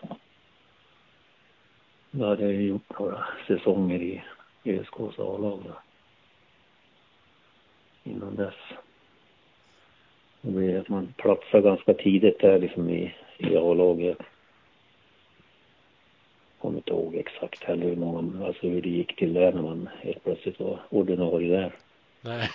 Då 2.11 2.25
hade 2.25 2.43
jag 2.43 2.61
gjort 2.61 2.99
några 2.99 3.25
säsonger 3.47 4.01
i 4.01 4.23
ÖSKs 4.65 5.19
A-lag 5.19 5.59
innan 8.03 8.35
dess. 8.35 8.55
Det 10.41 10.51
blev 10.51 10.81
att 10.81 10.89
man 10.89 11.13
platsade 11.17 11.63
ganska 11.63 11.93
tidigt 11.93 12.39
där 12.39 12.59
liksom 12.59 12.89
i, 12.89 13.15
i 13.37 13.57
A-laget 13.57 14.17
kommer 16.59 16.77
inte 16.77 16.91
ihåg 16.91 17.15
exakt 17.15 17.63
heller 17.63 17.85
hur 17.85 17.95
många, 17.95 18.45
alltså 18.45 18.67
hur 18.67 18.81
det 18.81 18.89
gick 18.89 19.15
till 19.15 19.33
där 19.33 19.53
när 19.53 19.61
man 19.61 19.89
helt 20.01 20.23
plötsligt 20.23 20.59
var 20.59 20.79
ordinarie 20.89 21.57
där. 21.57 21.75
Nej. 22.21 22.49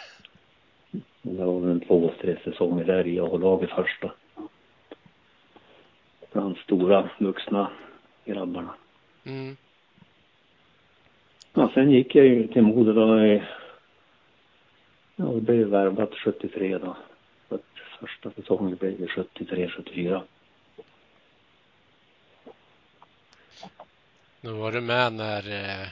Det 1.23 1.45
var 1.45 1.61
väl 1.61 1.81
två, 1.81 2.11
tre 2.21 2.37
säsonger 2.45 2.85
där 2.85 3.07
i 3.07 3.21
A-laget 3.21 3.71
första. 3.71 4.13
Bland 6.33 6.57
stora 6.57 7.11
vuxna 7.19 7.71
grabbarna. 8.25 8.75
Mm. 9.27 9.57
Ja, 11.55 11.71
sen 11.75 11.91
gick 11.91 12.15
jag 12.15 12.27
ju 12.27 12.47
till 12.47 12.63
Modo 12.63 12.93
då. 12.93 13.41
Ja, 15.17 15.25
det 15.25 15.41
blev 15.41 15.69
värvat 15.69 16.15
73 16.15 16.79
då. 16.79 16.97
Så 17.49 17.59
första 18.01 18.31
säsongen 18.31 18.77
blev 18.77 19.01
det 19.01 19.09
73, 19.09 19.69
74. 19.69 20.23
Då 24.41 24.55
var 24.55 24.73
du 24.73 24.81
med 24.81 25.13
när, 25.13 25.39
eh, 25.39 25.87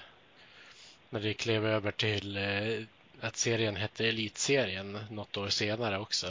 när 1.10 1.20
det 1.20 1.34
klev 1.34 1.66
över 1.66 1.90
till 1.90 2.36
eh, 2.36 2.84
att 3.20 3.36
serien 3.36 3.76
hette 3.76 4.08
Elitserien 4.08 4.98
något 5.10 5.36
år 5.36 5.48
senare 5.48 5.98
också. 5.98 6.26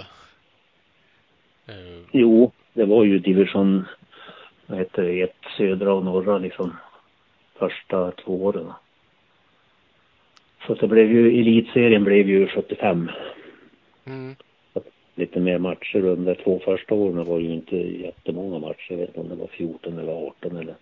Uh. 1.69 2.01
Jo, 2.11 2.51
det 2.73 2.85
var 2.85 3.03
ju 3.03 3.19
division, 3.19 3.85
vad 4.65 4.79
heter 4.79 5.03
det, 5.03 5.21
ett 5.21 5.35
södra 5.57 5.93
och 5.93 6.05
norra 6.05 6.37
liksom. 6.37 6.77
Första 7.63 8.11
två 8.11 8.45
åren. 8.45 8.71
Så 10.67 10.73
det 10.73 10.87
blev 10.87 11.11
ju, 11.11 11.39
elitserien 11.39 12.03
blev 12.03 12.29
ju 12.29 12.47
75. 12.47 13.09
Mm. 14.05 14.35
Lite 15.15 15.39
mer 15.39 15.57
matcher 15.57 16.05
under 16.05 16.35
två 16.35 16.59
första 16.65 16.95
åren 16.95 17.25
var 17.25 17.39
ju 17.39 17.53
inte 17.53 17.75
jättemånga 17.77 18.59
matcher. 18.59 18.85
Jag 18.89 18.97
vet 18.97 19.07
inte 19.07 19.19
om 19.19 19.29
det 19.29 19.35
var 19.35 19.47
14 19.47 19.99
eller 19.99 20.13
18 20.13 20.57
eller 20.57 20.75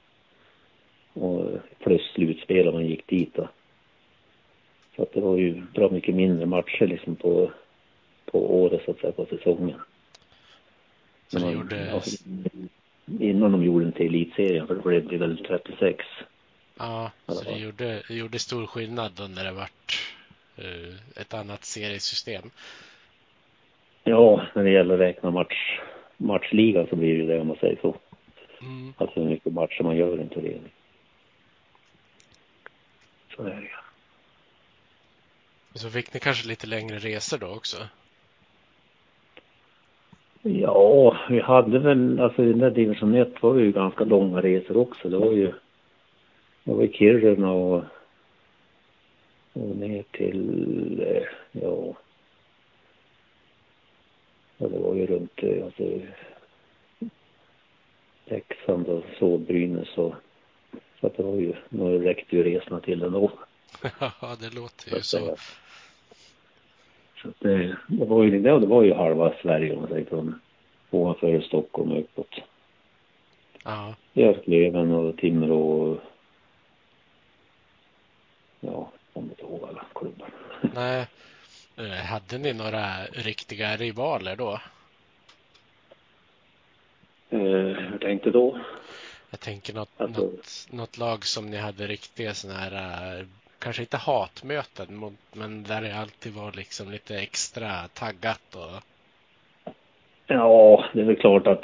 och 1.13 1.51
plus 1.79 2.01
slutspel 2.13 2.67
om 2.67 2.73
man 2.73 2.85
gick 2.85 3.07
dit 3.07 3.33
då. 3.33 3.47
Så 4.95 5.03
att 5.03 5.13
det 5.13 5.21
var 5.21 5.37
ju 5.37 5.61
bra 5.73 5.89
mycket 5.89 6.15
mindre 6.15 6.45
matcher 6.45 6.87
liksom 6.87 7.15
på, 7.15 7.51
på 8.25 8.61
året 8.63 8.81
så 8.85 8.91
att 8.91 8.99
säga, 8.99 9.11
på 9.11 9.25
säsongen. 9.25 9.79
Så 11.27 11.39
man, 11.39 11.53
gjorde... 11.53 12.01
Innan 13.19 13.51
de 13.51 13.63
gjorde 13.63 13.85
den 13.85 13.93
till 13.93 14.05
elitserien, 14.05 14.67
för 14.67 14.75
då 14.75 14.81
blev 14.81 15.07
det 15.07 15.17
väl 15.17 15.37
36. 15.37 16.05
Ja, 16.81 17.11
så 17.27 17.43
det 17.43 17.57
gjorde, 17.57 18.03
det 18.07 18.13
gjorde 18.13 18.39
stor 18.39 18.67
skillnad 18.67 19.11
då 19.15 19.23
när 19.23 19.43
det 19.43 19.51
vart 19.51 20.13
uh, 20.59 21.21
ett 21.21 21.33
annat 21.33 21.63
seriesystem. 21.63 22.49
Ja, 24.03 24.45
när 24.55 24.63
det 24.63 24.71
gäller 24.71 24.93
att 24.93 24.99
räkna 24.99 25.31
match, 25.31 25.79
matchligan 26.17 26.87
så 26.89 26.95
blir 26.95 27.17
det 27.17 27.33
det 27.33 27.39
om 27.39 27.47
man 27.47 27.57
säger 27.57 27.77
så. 27.81 27.95
Mm. 28.61 28.93
Alltså 28.97 29.19
hur 29.19 29.29
mycket 29.29 29.53
matcher 29.53 29.83
man 29.83 29.97
gör 29.97 30.17
i 30.17 30.21
en 30.21 30.29
turnering. 30.29 30.71
Så 33.35 33.43
är 33.43 33.49
det 33.49 33.69
så 35.73 35.89
fick 35.89 36.13
ni 36.13 36.19
kanske 36.19 36.47
lite 36.47 36.67
längre 36.67 36.97
resor 36.97 37.37
då 37.37 37.47
också? 37.47 37.77
Ja, 40.41 41.17
vi 41.29 41.39
hade 41.39 41.79
väl, 41.79 42.19
alltså 42.19 42.43
i 42.43 42.49
den 42.49 42.59
där 42.59 42.71
division 42.71 43.15
1 43.15 43.43
var 43.43 43.55
det 43.55 43.61
ju 43.61 43.71
ganska 43.71 44.03
långa 44.03 44.41
resor 44.41 44.77
också. 44.77 45.09
Det 45.09 45.17
var 45.17 45.31
ju, 45.31 45.53
det 46.63 46.73
var 46.73 46.83
i 46.83 46.93
Kiruna 46.93 47.51
och, 47.51 47.83
och 49.53 49.75
ner 49.75 50.03
till, 50.11 51.01
eh, 51.07 51.23
ja, 51.51 51.93
ja 54.57 54.67
det 54.67 54.79
var 54.79 54.95
ju 54.95 55.05
runt, 55.05 55.39
alltså 55.63 55.83
Leksand 58.25 58.87
och 58.87 59.03
så, 59.19 59.37
Brynäs 59.37 59.97
och 59.97 60.15
så 60.99 61.07
att 61.07 61.17
det 61.17 61.23
var 61.23 61.35
ju, 61.35 61.53
nu 61.69 61.97
räckte 61.97 62.35
ju 62.35 62.43
resorna 62.43 62.79
till 62.79 63.03
ändå. 63.03 63.31
Ja, 63.99 64.35
det 64.39 64.55
låter 64.55 64.95
ju 64.95 65.01
så. 65.01 65.17
så. 65.17 65.35
Så 67.21 67.27
att 67.27 67.39
det, 67.39 67.77
det 67.87 68.05
var 68.05 68.23
ju 68.23 68.39
det 68.39 68.59
var 68.59 68.83
ju 68.83 68.93
halva 68.93 69.33
Sverige 69.41 69.73
om 69.73 69.79
man 69.79 69.89
säger 69.89 70.05
från 70.05 70.39
ovanför 70.89 71.41
Stockholm 71.41 71.91
och 71.91 71.99
uppåt. 71.99 72.35
Ja. 73.63 73.95
Björklöven 74.13 74.91
och 74.91 75.17
Timrå 75.17 75.71
och 75.71 75.97
ja, 78.61 78.91
kommer 79.13 79.29
inte 79.29 79.41
ihåg 79.41 79.63
alla 79.69 79.85
klubbar. 79.95 80.29
Nej. 80.73 81.07
Eh, 81.77 82.05
hade 82.05 82.37
ni 82.37 82.53
några 82.53 83.05
riktiga 83.05 83.75
rivaler 83.75 84.35
då? 84.35 84.59
Eh, 87.29 87.39
hur 87.39 87.97
tänkte 88.01 88.29
då? 88.29 88.59
Jag 89.29 89.39
tänker 89.39 89.73
något, 89.73 89.89
alltså, 89.97 90.21
något, 90.21 90.67
något, 90.71 90.97
lag 90.97 91.25
som 91.25 91.49
ni 91.49 91.57
hade 91.57 91.87
riktiga 91.87 92.33
sådana 92.33 92.59
här, 92.59 93.19
eh, 93.19 93.25
kanske 93.59 93.81
inte 93.81 93.97
hatmöten, 93.97 95.17
men 95.33 95.63
där 95.63 95.81
det 95.81 95.95
alltid 95.95 96.33
var 96.33 96.51
liksom 96.51 96.91
lite 96.91 97.17
extra 97.17 97.87
taggat 97.93 98.55
och... 98.55 98.83
Ja, 100.27 100.85
det 100.93 101.01
är 101.01 101.05
väl 101.05 101.15
klart 101.15 101.47
att 101.47 101.63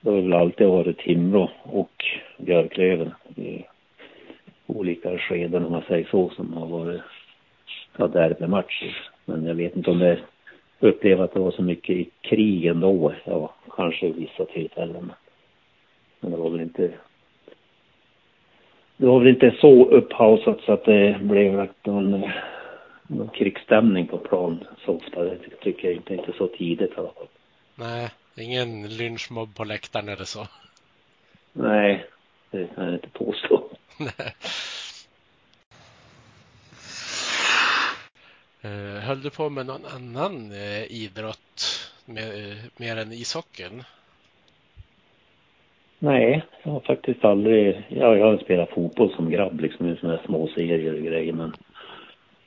det 0.00 0.10
har 0.10 0.16
väl 0.16 0.32
alltid 0.32 0.66
varit 0.66 0.98
Timrå 0.98 1.50
och 1.62 2.04
Björklöven 2.38 3.14
olika 4.74 5.18
skeden 5.18 5.64
om 5.64 5.72
man 5.72 5.82
säger 5.88 6.08
så 6.10 6.30
som 6.30 6.52
har 6.52 6.66
varit 6.66 7.00
ja, 7.96 8.06
derbymatcher. 8.06 9.08
Men 9.24 9.46
jag 9.46 9.54
vet 9.54 9.76
inte 9.76 9.90
om 9.90 9.98
det 9.98 10.18
upplevde 10.80 11.24
att 11.24 11.34
det 11.34 11.40
var 11.40 11.50
så 11.50 11.62
mycket 11.62 11.96
i 11.96 12.10
krig 12.20 12.66
ändå. 12.66 13.12
Ja, 13.24 13.54
kanske 13.76 14.06
i 14.06 14.12
vissa 14.12 14.44
tillfällen. 14.44 15.12
Men 16.20 16.30
det 16.30 16.36
var 16.36 16.50
väl 16.50 16.60
inte 16.60 16.92
det 18.96 19.06
var 19.06 19.18
väl 19.18 19.28
inte 19.28 19.56
så 19.60 19.84
upphausat 19.84 20.60
så 20.60 20.72
att 20.72 20.84
det 20.84 21.18
blev 21.20 21.68
någon, 21.84 22.30
någon 23.06 23.28
krigsstämning 23.28 24.06
på 24.06 24.18
plan 24.18 24.64
så 24.84 24.92
ofta. 24.92 25.24
Det 25.24 25.38
tycker 25.60 25.88
jag 25.88 25.96
inte, 25.96 26.14
inte 26.14 26.32
så 26.38 26.46
tidigt 26.46 26.90
i 26.90 26.94
alla 26.96 27.10
fall. 27.12 27.26
Nej, 27.74 28.10
ingen 28.36 28.88
lynchmobb 28.88 29.54
på 29.56 29.64
läktaren 29.64 30.08
eller 30.08 30.24
så. 30.24 30.46
Nej, 31.52 32.04
det 32.50 32.66
kan 32.74 32.84
jag 32.84 32.94
inte 32.94 33.08
påstå. 33.08 33.70
Eh, 38.64 39.00
höll 39.00 39.22
du 39.22 39.30
på 39.30 39.50
med 39.50 39.66
någon 39.66 39.84
annan 39.84 40.52
eh, 40.52 40.92
idrott 40.92 41.90
med, 42.04 42.24
eh, 42.24 42.56
mer 42.76 42.96
än 42.96 43.12
ishockeyn? 43.12 43.82
Nej, 45.98 46.44
jag 46.62 46.72
har 46.72 46.80
faktiskt 46.80 47.24
aldrig, 47.24 47.86
ja, 47.88 48.16
jag 48.16 48.26
har 48.26 48.38
spelat 48.38 48.70
fotboll 48.70 49.14
som 49.16 49.30
grabb 49.30 49.60
liksom 49.60 49.88
i 49.88 49.96
sådana 49.96 50.16
här 50.16 50.26
små 50.26 50.48
serier 50.48 50.94
och 50.94 51.02
grejer 51.02 51.32
men 51.32 51.52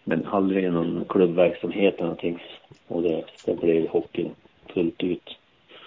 Men 0.03 0.25
aldrig 0.25 0.71
någon 0.71 1.05
klubbverksamhet 1.09 1.93
eller 1.93 2.03
någonting. 2.03 2.43
Och 2.87 3.01
det, 3.01 3.23
det 3.45 3.55
blev 3.55 3.87
hockey 3.87 4.29
fullt 4.73 5.03
ut. 5.03 5.37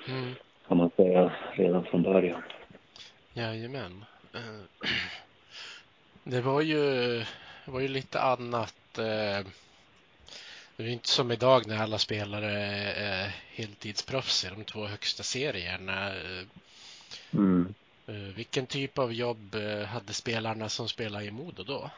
Mm. 0.08 0.34
Kan 0.68 0.76
man 0.76 0.90
säga 0.96 1.32
redan 1.52 1.84
från 1.84 2.02
början. 2.02 2.42
Jajamän. 3.34 4.04
Det 6.24 6.40
var 6.40 6.60
ju, 6.60 7.18
det 7.64 7.70
var 7.70 7.80
ju 7.80 7.88
lite 7.88 8.20
annat. 8.20 8.98
eh, 8.98 9.46
Det 10.76 10.84
är 10.84 10.88
inte 10.88 11.08
som 11.08 11.30
idag 11.30 11.66
när 11.66 11.82
alla 11.82 11.98
spelare 11.98 12.52
är 12.96 13.34
heltidsproffs 13.54 14.44
i 14.44 14.48
de 14.48 14.64
två 14.64 14.86
högsta 14.86 15.22
serierna. 15.22 16.10
Mm. 17.34 17.74
eh, 18.06 18.14
Vilken 18.14 18.66
typ 18.66 18.98
av 18.98 19.12
jobb 19.12 19.54
eh, 19.54 19.86
hade 19.86 20.12
spelarna 20.12 20.68
som 20.68 20.88
spelade 20.88 21.24
i 21.24 21.30
Modo 21.30 21.64
då? 21.64 21.90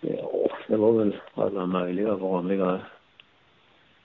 Ja, 0.00 0.48
det 0.68 0.76
var 0.76 0.92
väl 0.92 1.20
alla 1.34 1.66
möjliga 1.66 2.14
vanliga. 2.14 2.80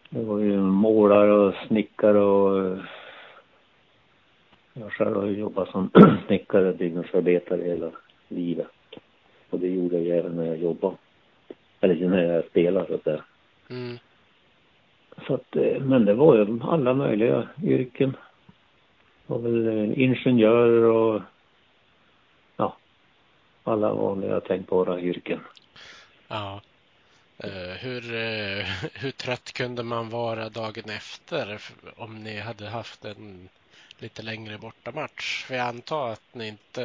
Det 0.09 0.23
var 0.23 0.39
ju 0.39 0.57
målare 0.57 1.31
och 1.33 1.67
snickare 1.67 2.19
och 2.19 2.77
jag 4.73 4.91
själv 4.91 5.15
har 5.15 5.25
ju 5.25 5.39
jobbat 5.39 5.69
som 5.69 5.89
snickare, 6.27 6.73
byggnadsarbetare 6.73 7.61
hela 7.63 7.91
livet. 8.27 8.67
Och 9.49 9.59
det 9.59 9.67
gjorde 9.67 9.95
jag 9.95 10.05
ju 10.05 10.11
även 10.11 10.35
när 10.35 10.45
jag 10.45 10.57
jobbade. 10.57 10.95
Eller 11.81 12.09
när 12.09 12.23
jag 12.23 12.45
spelade 12.45 12.87
så 12.87 12.93
att 12.93 13.03
säga. 13.03 13.23
Mm. 13.69 13.97
Så 15.27 15.33
att, 15.33 15.55
eh, 15.55 15.79
men 15.81 16.05
det 16.05 16.13
var 16.13 16.35
ju 16.35 16.59
alla 16.61 16.93
möjliga 16.93 17.47
yrken. 17.63 18.11
Det 19.27 19.33
var 19.33 19.39
väl 19.39 19.67
eh, 19.67 19.99
ingenjörer 19.99 20.83
och 20.83 21.21
ja, 22.57 22.77
alla 23.63 23.93
vanliga 23.93 24.39
tänkbara 24.39 24.99
yrken. 24.99 25.39
Ja. 26.27 26.61
Eh, 27.37 27.77
Hur, 27.81 28.01
hur 29.01 29.11
trött 29.11 29.53
kunde 29.53 29.83
man 29.83 30.09
vara 30.09 30.49
dagen 30.49 30.89
efter 30.89 31.61
om 31.97 32.23
ni 32.23 32.39
hade 32.39 32.69
haft 32.69 33.05
en 33.05 33.49
lite 33.99 34.21
längre 34.21 34.57
bortamatch? 34.57 35.43
För 35.43 35.55
jag 35.55 35.67
antar 35.67 36.11
att 36.11 36.35
ni 36.35 36.47
inte, 36.47 36.83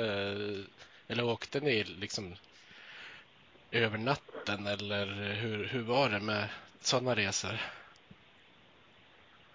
eller 1.09 1.25
åkte 1.25 1.61
ni 1.61 1.85
liksom 1.85 2.35
över 3.73 3.99
natten 3.99 4.67
eller 4.67 5.07
hur, 5.35 5.65
hur 5.65 5.83
var 5.83 6.09
det 6.09 6.21
med 6.21 6.49
sådana 6.81 7.15
resor? 7.15 7.61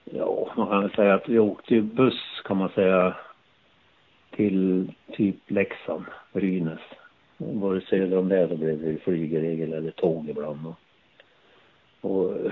Ja, 0.03 0.53
man 0.57 0.67
kan 0.67 0.81
väl 0.81 0.95
säga 0.95 1.13
att 1.13 1.29
vi 1.29 1.39
åkte 1.39 1.73
ju 1.73 1.81
buss 1.81 2.41
kan 2.45 2.57
man 2.57 2.69
säga 2.69 3.15
till 4.31 4.91
typ 5.11 5.35
Leksand, 5.47 6.05
Brynäs. 6.33 6.79
Var 7.37 7.75
det 7.75 7.81
söder 7.81 8.17
om 8.17 8.29
det 8.29 8.47
så 8.47 8.57
blev 8.57 8.81
det 8.81 8.97
flygregel 8.97 9.73
eller 9.73 9.91
tåg 9.91 10.29
ibland. 10.29 10.67
Och, 10.67 10.75
och, 12.01 12.51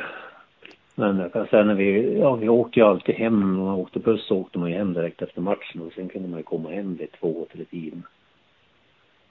men 1.01 1.19
jag 1.19 1.33
kan 1.33 1.47
säga 1.47 1.63
när 1.63 1.75
vi, 1.75 2.17
ja 2.19 2.35
vi 2.35 2.49
åkte 2.49 2.79
ju 2.79 2.85
alltid 2.85 3.15
hem. 3.15 3.39
När 3.39 3.63
man 3.63 3.75
åkte 3.75 3.99
buss 3.99 4.27
så 4.27 4.37
åkte 4.37 4.59
man 4.59 4.69
ju 4.69 4.75
hem 4.75 4.93
direkt 4.93 5.21
efter 5.21 5.41
matchen 5.41 5.81
och 5.81 5.93
sen 5.93 6.09
kunde 6.09 6.27
man 6.27 6.39
ju 6.39 6.43
komma 6.43 6.69
hem 6.69 6.95
vid 6.95 7.11
två, 7.11 7.47
tre 7.51 7.65
tiden. 7.65 8.03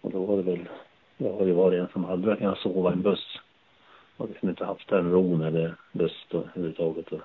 Och 0.00 0.10
då 0.10 0.24
var 0.24 0.36
det 0.36 0.42
väl, 0.42 0.68
jag 1.16 1.32
har 1.32 1.46
ju 1.46 1.52
varit 1.52 1.80
en 1.80 1.88
som 1.92 2.04
aldrig 2.04 2.38
kunnat 2.38 2.58
sova 2.58 2.90
i 2.90 2.92
en 2.92 3.02
buss. 3.02 3.40
Och 4.16 4.28
liksom 4.28 4.48
inte 4.48 4.64
haft 4.64 4.88
den 4.88 5.10
ron 5.10 5.42
eller 5.42 5.74
lust 5.92 6.26
då, 6.28 6.38
överhuvudtaget 6.38 7.12
att 7.12 7.20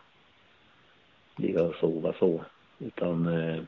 ligga 1.38 1.64
och 1.64 1.76
sova 1.76 2.14
så. 2.20 2.42
Utan 2.80 3.28
eh, 3.28 3.62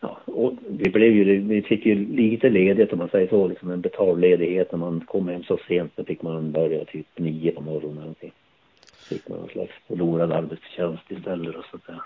ja, 0.00 0.18
och 0.24 0.52
vi 0.68 0.90
blev 0.90 1.12
ju, 1.12 1.40
vi 1.40 1.62
fick 1.62 1.86
ju 1.86 1.94
lite 1.94 2.50
ledigt 2.50 2.92
om 2.92 2.98
man 2.98 3.08
säger 3.08 3.28
så, 3.28 3.48
liksom 3.48 3.70
en 3.70 3.80
betalledighet. 3.80 4.72
när 4.72 4.78
man 4.78 5.00
kom 5.00 5.28
hem 5.28 5.42
så 5.42 5.58
sent. 5.68 5.92
Då 5.96 6.04
fick 6.04 6.22
man 6.22 6.52
börja 6.52 6.84
typ 6.84 7.18
nio 7.18 7.52
på 7.52 7.60
morgonen 7.60 7.90
eller 7.90 8.00
någonting. 8.00 8.32
Fick 9.08 9.28
man 9.28 9.38
någon 9.38 9.48
slags 9.48 9.72
förlorad 9.86 10.32
arbetstjänst 10.32 11.10
istället 11.10 11.56
och 11.56 11.64
sånt 11.70 11.86
där. 11.86 12.00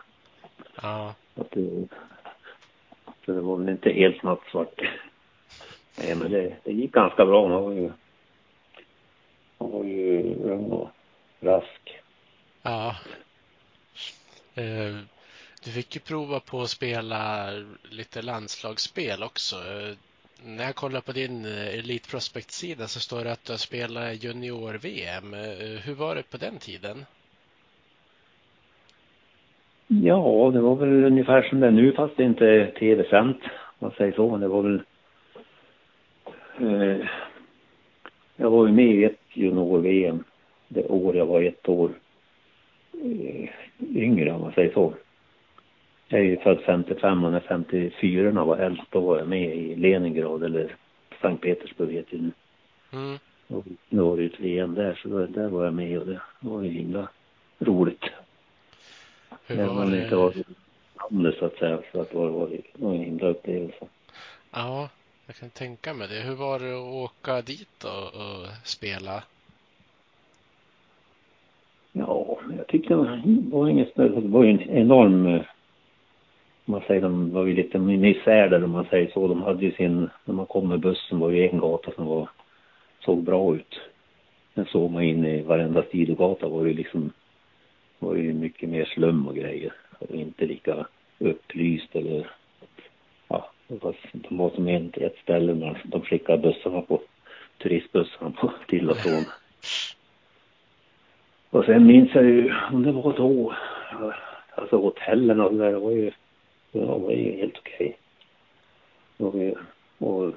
Ja, 0.83 1.15
Att 1.35 1.51
det, 1.51 1.89
så 3.27 3.33
det 3.33 3.41
var 3.41 3.57
väl 3.57 3.69
inte 3.69 3.91
helt 3.91 4.23
nattsvart. 4.23 4.81
Nej 5.99 6.15
men 6.15 6.31
det, 6.31 6.57
det 6.65 6.73
gick 6.73 6.93
ganska 6.93 7.27
bra. 7.27 7.49
Man 7.49 7.63
var 7.63 7.73
ju, 7.73 7.93
man 9.59 9.71
var 9.71 9.85
ju 9.85 10.35
ung 10.35 10.65
och 10.71 10.91
rask. 11.41 12.01
ja. 12.63 12.97
Eh, 14.55 14.97
Du 15.65 15.71
fick 15.71 15.95
ju 15.95 16.01
prova 16.01 16.41
på 16.41 16.61
att 16.61 16.71
spela 16.71 17.51
lite 17.83 18.23
landslagsspel 18.23 19.23
också. 19.23 19.57
När 20.45 20.65
jag 20.65 20.75
kollar 20.75 21.01
på 21.01 21.13
din 21.13 21.45
eh, 21.45 21.79
Elite 21.79 22.11
Prospect-sida 22.11 22.87
så 22.87 23.01
står 23.01 23.25
det 23.25 23.33
att 23.33 23.45
du 23.45 23.53
har 23.53 23.59
spelat 23.59 24.25
junior-VM. 24.25 25.35
Eh, 25.35 25.81
hur 25.85 25.95
var 25.95 26.15
det 26.15 26.31
på 26.31 26.37
den 26.37 26.59
tiden? 26.59 27.05
Ja, 29.87 30.51
det 30.55 30.61
var 30.61 30.77
väl 30.77 31.05
ungefär 31.05 31.43
som 31.43 31.61
det 31.61 31.67
är 31.67 31.71
nu 31.71 31.93
fast 31.93 32.17
det 32.17 32.25
inte 32.25 32.47
är 32.47 32.71
tv-sänt. 32.71 33.39
Man 33.79 33.91
säger 33.91 34.13
så. 34.13 34.31
Men 34.31 34.41
det 34.41 34.49
var 34.49 34.63
väl... 34.63 34.83
Eh, 36.61 37.07
jag 38.37 38.51
var 38.51 38.67
ju 38.67 38.73
med 38.73 38.95
i 38.95 39.05
ett 39.05 39.21
junior-VM 39.33 40.25
det 40.69 40.85
år 40.85 41.17
jag 41.17 41.27
var 41.27 41.43
ett 41.43 41.69
år 41.69 41.91
eh, 42.93 43.49
yngre 43.97 44.33
om 44.33 44.41
man 44.41 44.53
säger 44.53 44.73
så. 44.73 44.95
Jag 46.09 46.21
är 46.21 46.25
ju 46.25 46.37
född 46.37 46.61
55 46.61 47.25
och 47.25 47.33
när 47.33 47.41
54 47.41 48.45
var 48.45 48.57
äldst 48.57 48.85
då 48.91 49.01
var 49.01 49.19
jag 49.19 49.29
med 49.29 49.57
i 49.57 49.77
Leningrad 49.77 50.43
eller 50.43 50.77
Sankt 51.21 51.43
Petersburg 51.43 51.93
heter 51.93 52.17
det 52.17 52.23
nu. 52.23 52.33
Mm. 52.93 53.19
Och 53.49 53.65
nu 53.89 54.03
var 54.03 54.17
det 54.17 54.23
ju 54.23 54.29
ett 54.29 54.41
VM 54.41 54.75
där 54.75 55.01
så 55.03 55.09
då, 55.09 55.27
där 55.27 55.49
var 55.49 55.65
jag 55.65 55.75
med 55.75 55.99
och 55.99 56.07
det 56.07 56.21
var 56.41 56.63
ju 56.63 56.71
himla 56.71 57.09
roligt. 57.59 58.05
Hur 59.47 59.59
Även 59.59 59.77
var 59.77 59.85
om 59.85 59.91
det 59.91 60.03
inte 60.03 60.17
var 60.17 60.35
namnet 61.01 61.35
så 61.39 61.45
att 61.45 61.57
säga. 61.57 61.83
Så 61.93 62.01
att 62.01 62.11
det 62.11 62.17
var, 62.17 62.51
en 62.81 63.05
himla 63.05 63.27
upplevelse. 63.27 63.87
Ja, 64.51 64.89
jag 65.27 65.37
kan 65.37 65.51
tänka 65.51 65.95
mig 65.95 66.09
det. 66.09 66.21
Hur 66.21 66.35
var 66.35 66.59
det 66.59 66.73
att 66.73 67.11
åka 67.11 67.43
dit 67.43 67.85
och, 67.85 68.07
och 68.07 68.47
spela? 68.65 69.23
Ja, 71.93 72.39
jag 72.57 72.67
tyckte 72.67 72.95
det 72.95 73.21
var 73.51 73.69
inget. 73.69 73.95
Det 73.95 74.09
var 74.09 74.45
ju 74.45 74.51
en 74.51 74.71
enorm, 74.71 75.41
man 76.69 76.83
säger, 76.87 77.01
de 77.01 77.31
var 77.31 77.47
ju 77.47 77.55
lite 77.55 77.79
misär 77.79 78.49
där 78.49 78.65
om 78.65 78.71
man 78.71 78.87
säger 78.91 79.11
så. 79.11 79.29
De 79.29 79.43
hade 79.43 79.65
ju 79.65 79.73
sin, 79.73 80.11
när 80.25 80.35
man 80.35 80.47
kom 80.47 80.69
med 80.69 80.81
bussen 80.81 81.19
var 81.19 81.31
ju 81.31 81.49
en 81.49 81.59
gata 81.59 81.93
som 81.93 82.07
var, 82.07 82.29
såg 83.05 83.23
bra 83.23 83.55
ut. 83.55 83.81
Sen 84.55 84.65
såg 84.65 84.91
man 84.91 85.03
in 85.03 85.25
i 85.25 85.43
varenda 85.43 85.83
sidogata 85.83 86.49
var 86.49 86.67
ju 86.67 86.73
liksom, 86.75 87.13
var 87.99 88.15
ju 88.15 88.33
mycket 88.33 88.69
mer 88.69 88.85
slum 88.85 89.29
och 89.29 89.35
grejer. 89.35 89.73
Och 89.99 90.15
inte 90.15 90.47
lika 90.47 90.87
upplyst 91.19 91.97
eller, 91.97 92.31
ja, 93.29 93.51
de 94.13 94.37
var 94.37 94.51
som 94.51 94.69
en, 94.69 94.93
ett 94.97 95.19
ställe 95.23 95.55
när 95.55 95.83
de 95.85 96.03
skickade 96.03 96.43
bussarna 96.43 96.81
på, 96.81 97.01
turistbussarna 97.63 98.31
på, 98.31 98.53
till 98.69 98.91
och 98.91 98.97
från. 98.97 99.25
Och 101.51 101.65
sen 101.65 101.87
minns 101.87 102.15
jag 102.15 102.25
ju, 102.25 102.55
om 102.73 102.83
det 102.83 102.93
var 102.93 103.13
då, 103.17 103.55
alltså 104.55 104.77
hotellen 104.77 105.41
och 105.41 105.55
det 105.55 105.59
där, 105.59 105.73
det 105.73 105.79
var 105.79 105.91
ju, 105.91 106.11
det 106.73 106.85
var 106.85 107.11
ju 107.11 107.37
helt 107.37 107.59
okej. 107.59 107.99
Ju, 109.19 109.55
och 109.99 110.33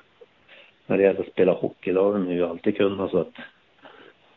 när 0.86 0.98
det 0.98 1.04
gäller 1.04 1.20
att 1.20 1.32
spela 1.32 1.52
hockey, 1.52 1.92
då 1.92 2.04
har 2.04 2.14
de 2.14 2.32
ju 2.32 2.46
alltid 2.46 2.78
kunnat 2.78 3.12
så 3.12 3.18
att, 3.18 3.36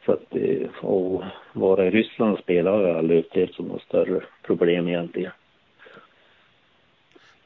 så 0.05 0.13
att, 0.13 0.35
och 0.81 1.23
vara 1.53 1.87
i 1.87 1.91
Ryssland 1.91 2.33
och 2.33 2.39
spela 2.39 2.71
har 2.71 2.83
jag 2.83 2.97
aldrig 2.97 3.19
upplevt 3.19 3.55
som 3.55 3.67
något 3.67 3.83
större 3.83 4.21
problem 4.43 4.89
egentligen. 4.89 5.33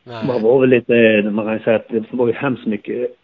Man 0.05 0.27
Nej. 0.27 0.43
var 0.43 0.61
väl 0.61 0.71
lite, 0.71 1.23
man 1.31 1.47
kan 1.47 1.65
säga 1.65 1.77
att 1.77 1.89
det 1.89 2.05
var 2.11 2.27
ju 2.27 2.33
hemskt 2.33 2.67
mycket, 2.67 3.17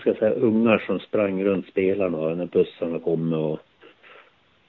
ska 0.00 0.10
jag 0.10 0.18
säga, 0.18 0.34
ungar 0.34 0.84
som 0.86 1.00
sprang 1.00 1.44
runt 1.44 1.66
spelarna 1.66 2.34
när 2.34 2.46
bussarna 2.46 2.98
kom 2.98 3.32
och 3.32 3.60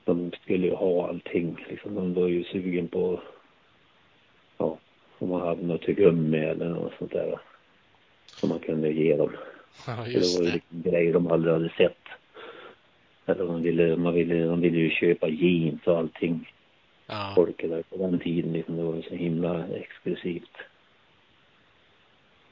de 0.06 0.32
skulle 0.32 0.68
ju 0.68 0.74
ha 0.74 1.08
allting. 1.08 1.66
Liksom, 1.70 1.96
de 1.96 2.14
var 2.14 2.28
ju 2.28 2.44
sugen 2.44 2.88
på, 2.88 3.20
ja, 4.58 4.78
om 5.20 5.30
man 5.30 5.42
hade 5.42 5.66
något 5.66 5.82
tuggummi 5.82 6.38
eller 6.38 6.70
något 6.70 6.94
sånt 7.00 7.12
där. 7.12 7.40
Som 8.26 8.50
man 8.50 8.60
kunde 8.60 8.90
ge 8.92 9.16
dem. 9.16 9.32
Ja, 9.88 9.96
För 9.96 10.04
det 10.04 10.12
just 10.12 10.40
var 10.40 10.46
ju 10.46 10.50
det. 10.52 10.56
liksom 10.56 10.92
grejer 10.92 11.14
de 11.14 11.32
aldrig 11.32 11.54
hade 11.54 11.70
sett. 11.70 11.98
Eller 13.26 13.46
de 13.46 13.62
ville, 13.62 13.96
man 13.98 14.14
ville, 14.14 14.46
de 14.46 14.62
ville 14.62 14.78
ju 14.78 14.90
köpa 14.90 15.28
jeans 15.28 15.88
och 15.88 15.98
allting. 15.98 16.52
Ja, 17.08 17.32
Folket 17.36 17.70
där 17.70 17.82
på 17.90 17.98
den 17.98 18.20
tiden 18.20 18.54
liksom, 18.54 18.78
det 18.78 18.84
var 18.84 18.96
ju 18.96 19.02
så 19.02 19.16
himla 19.16 19.66
exklusivt. 19.68 20.52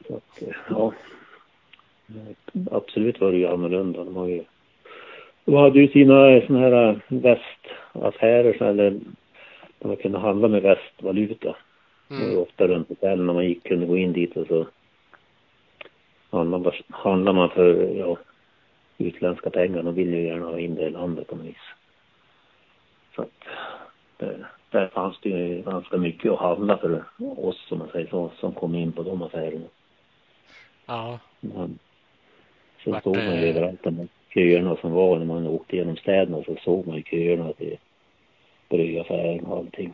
Så 0.08 0.15
att, 0.15 0.41
eh, 0.41 0.56
ja. 0.69 0.93
Absolut 2.71 3.21
var 3.21 3.32
det 3.32 3.38
ju 3.38 3.47
annorlunda. 3.47 4.04
De 4.04 4.15
har 4.15 4.28
ju 4.28 4.43
de 5.45 5.56
hade 5.56 5.80
ju 5.80 5.88
sina 5.88 6.41
såna 6.47 6.60
här 6.60 6.89
eh, 6.89 6.97
västaffärer 7.08 8.63
eller 8.63 8.91
där 9.80 9.88
man 9.88 9.95
kunde 9.97 10.17
handla 10.19 10.47
med 10.47 10.62
västvaluta. 10.62 11.56
Det 12.08 12.15
var 12.15 12.24
mm. 12.24 12.38
ofta 12.38 12.68
runt 12.68 12.89
hotellen 12.89 13.26
när 13.26 13.34
man 13.34 13.46
gick 13.46 13.63
kunde 13.63 13.86
gå 13.86 13.98
in 13.98 14.13
dit 14.13 14.38
och 14.38 14.48
så 14.48 14.68
handlade 16.10 17.34
man, 17.34 17.50
för, 17.50 17.98
ja, 17.98 18.18
utländska 18.98 19.50
pengar. 19.50 19.84
De 19.84 19.96
vill 19.96 20.13
ju 20.13 20.22
gärna 20.22 20.46
ha 20.46 20.60
in 20.60 20.76
det 20.76 20.84
i 20.86 20.89
landet 20.89 21.28
på 21.28 21.36
något 21.36 21.46
vis. 21.46 21.56
Så 23.15 23.22
att 23.22 23.44
det, 24.18 24.46
där 24.70 24.88
fanns 24.88 25.20
det 25.22 25.30
ju 25.30 25.62
ganska 25.62 25.98
mycket 25.98 26.32
att 26.32 26.39
handla 26.39 26.78
för 26.78 27.04
oss 27.18 27.65
som 27.68 27.80
man 27.80 27.88
säger 27.91 28.08
så, 28.08 28.32
som 28.39 28.54
kom 28.54 28.76
in 28.76 28.91
på 28.91 29.04
de 29.04 29.22
affärerna. 29.22 29.65
Ja. 30.86 31.20
Men, 31.39 31.80
sen 32.84 32.94
Vart 32.94 33.04
såg 33.04 33.18
man 33.18 33.36
ju 33.36 33.41
det- 33.41 33.50
överallt 33.50 33.84
de 33.84 34.08
köerna 34.34 34.76
som 34.76 34.91
var 34.91 35.18
när 35.18 35.26
man 35.26 35.48
åkte 35.48 35.76
genom 35.76 35.96
städerna 35.96 36.44
så 36.44 36.56
såg 36.63 36.88
man 36.88 36.96
ju 36.96 37.04
köerna 37.04 37.54
till 37.54 37.78
brödaffären 38.70 39.46
och 39.46 39.58
allting. 39.58 39.94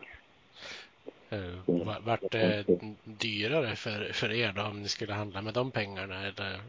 Eh, 1.32 1.74
Vart 2.04 2.30
det 2.30 2.64
dyrare 3.04 3.76
för, 3.76 4.12
för 4.12 4.32
er 4.32 4.52
då 4.56 4.62
om 4.62 4.82
ni 4.82 4.88
skulle 4.88 5.12
handla 5.12 5.42
med 5.42 5.54
de 5.54 5.70
pengarna? 5.70 6.14
Eller 6.20 6.60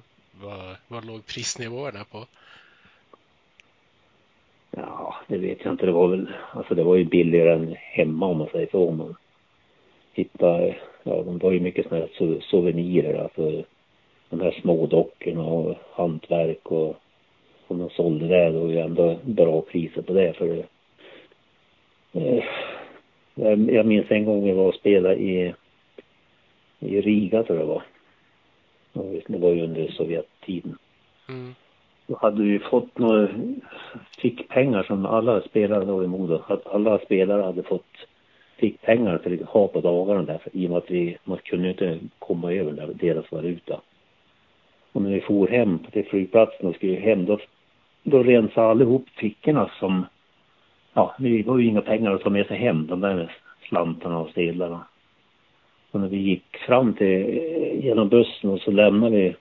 vad, 0.42 0.76
vad 0.88 1.06
låg 1.06 1.26
prisnivåerna 1.26 2.04
på? 2.04 2.26
Ja, 4.72 5.16
det 5.28 5.38
vet 5.38 5.58
jag 5.64 5.74
inte. 5.74 5.86
Det 5.86 5.92
var 5.92 6.08
väl, 6.08 6.34
alltså 6.52 6.76
det 6.76 6.84
var 6.84 6.96
ju 6.96 7.06
billigare 7.06 7.54
än 7.54 7.76
hemma 7.80 8.26
om 8.26 8.38
man 8.38 8.48
säger 8.52 8.68
så. 8.72 8.88
Om 8.90 8.98
man 8.98 9.16
hittar, 10.14 10.82
ja, 11.04 11.24
de 11.24 11.38
var 11.38 11.52
ju 11.52 11.60
mycket 11.60 11.86
sådana 11.88 12.06
här 12.06 12.42
souvenirer, 12.42 13.24
alltså 13.24 13.64
de 14.30 14.42
här 14.42 14.60
smådockorna 14.62 15.44
och 15.44 15.76
hantverk 15.92 16.72
och 16.72 16.96
om 17.68 17.80
de 17.80 17.90
sålde 17.90 18.28
det 18.28 18.50
då 18.50 18.60
var 18.60 18.70
ju 18.70 18.80
ändå 18.80 19.20
bra 19.24 19.62
priser 19.62 20.02
på 20.02 20.14
det 20.14 20.34
för 20.34 20.48
det. 20.48 20.66
Eh, 22.20 22.44
Eh, 23.36 23.44
jag, 23.44 23.72
jag 23.72 23.86
minns 23.86 24.12
en 24.12 24.26
gång 24.26 24.44
vi 24.44 24.52
var 24.52 24.68
och 24.68 24.76
spelade 24.76 25.16
i, 25.16 25.54
i 26.80 27.02
Riga 27.02 27.44
tror 27.44 27.60
jag 27.60 27.68
det 27.68 27.74
var. 27.74 27.84
Det 29.28 29.38
var 29.38 29.50
ju 29.50 29.64
under 29.64 29.88
Sovjettiden. 29.88 30.78
Mm. 31.30 31.54
Då 32.08 32.18
hade 32.22 32.44
vi 32.44 32.60
fått 32.60 32.98
några 32.98 33.28
fickpengar 34.18 34.84
som 34.84 35.06
alla 35.06 35.42
spelare 35.42 35.86
då 35.86 36.04
i 36.04 36.08
Modo, 36.08 36.42
att 36.48 36.68
alla 36.68 37.00
spelare 37.00 37.42
hade 37.42 37.64
fått 37.64 37.96
fickpengar 38.58 39.18
för 39.18 39.34
att 39.34 39.50
ha 39.50 39.68
på 39.68 39.82
dagarna 39.82 40.22
där, 40.22 40.42
i 40.54 40.66
och 40.66 40.70
med 40.70 40.78
att 40.78 40.92
vi, 40.92 41.18
man 41.24 41.38
kunde 41.38 41.70
inte 41.70 42.00
komma 42.20 42.54
över 42.54 42.72
där, 42.72 42.88
deras 42.94 43.32
valuta. 43.32 43.82
Och 44.92 45.02
när 45.02 45.10
vi 45.10 45.22
for 45.22 45.48
hem 45.48 45.80
till 45.92 46.06
flygplatsen 46.06 46.68
och 46.68 46.76
skulle 46.76 46.96
hem, 46.96 47.26
då, 47.26 47.40
då 48.04 48.24
rensade 48.24 48.68
allihop 48.68 49.10
fickorna 49.10 49.72
som, 49.80 50.06
ja, 50.94 51.16
det 51.18 51.44
var 51.44 51.58
ju 51.58 51.68
inga 51.68 51.82
pengar 51.82 52.12
att 52.12 52.22
ta 52.22 52.30
med 52.30 52.48
sig 52.48 52.58
hem, 52.58 52.88
de 52.88 53.02
där 53.02 53.38
slantarna 53.70 54.20
och 54.20 54.30
sedlarna. 54.30 54.86
Och 55.92 56.00
när 56.00 56.08
vi 56.08 56.18
gick 56.18 56.58
fram 56.58 56.94
till, 56.94 57.40
genom 57.84 58.10
bussen 58.10 58.50
och 58.50 58.60
så 58.60 58.72
lämnade 58.72 59.16
vi 59.16 59.36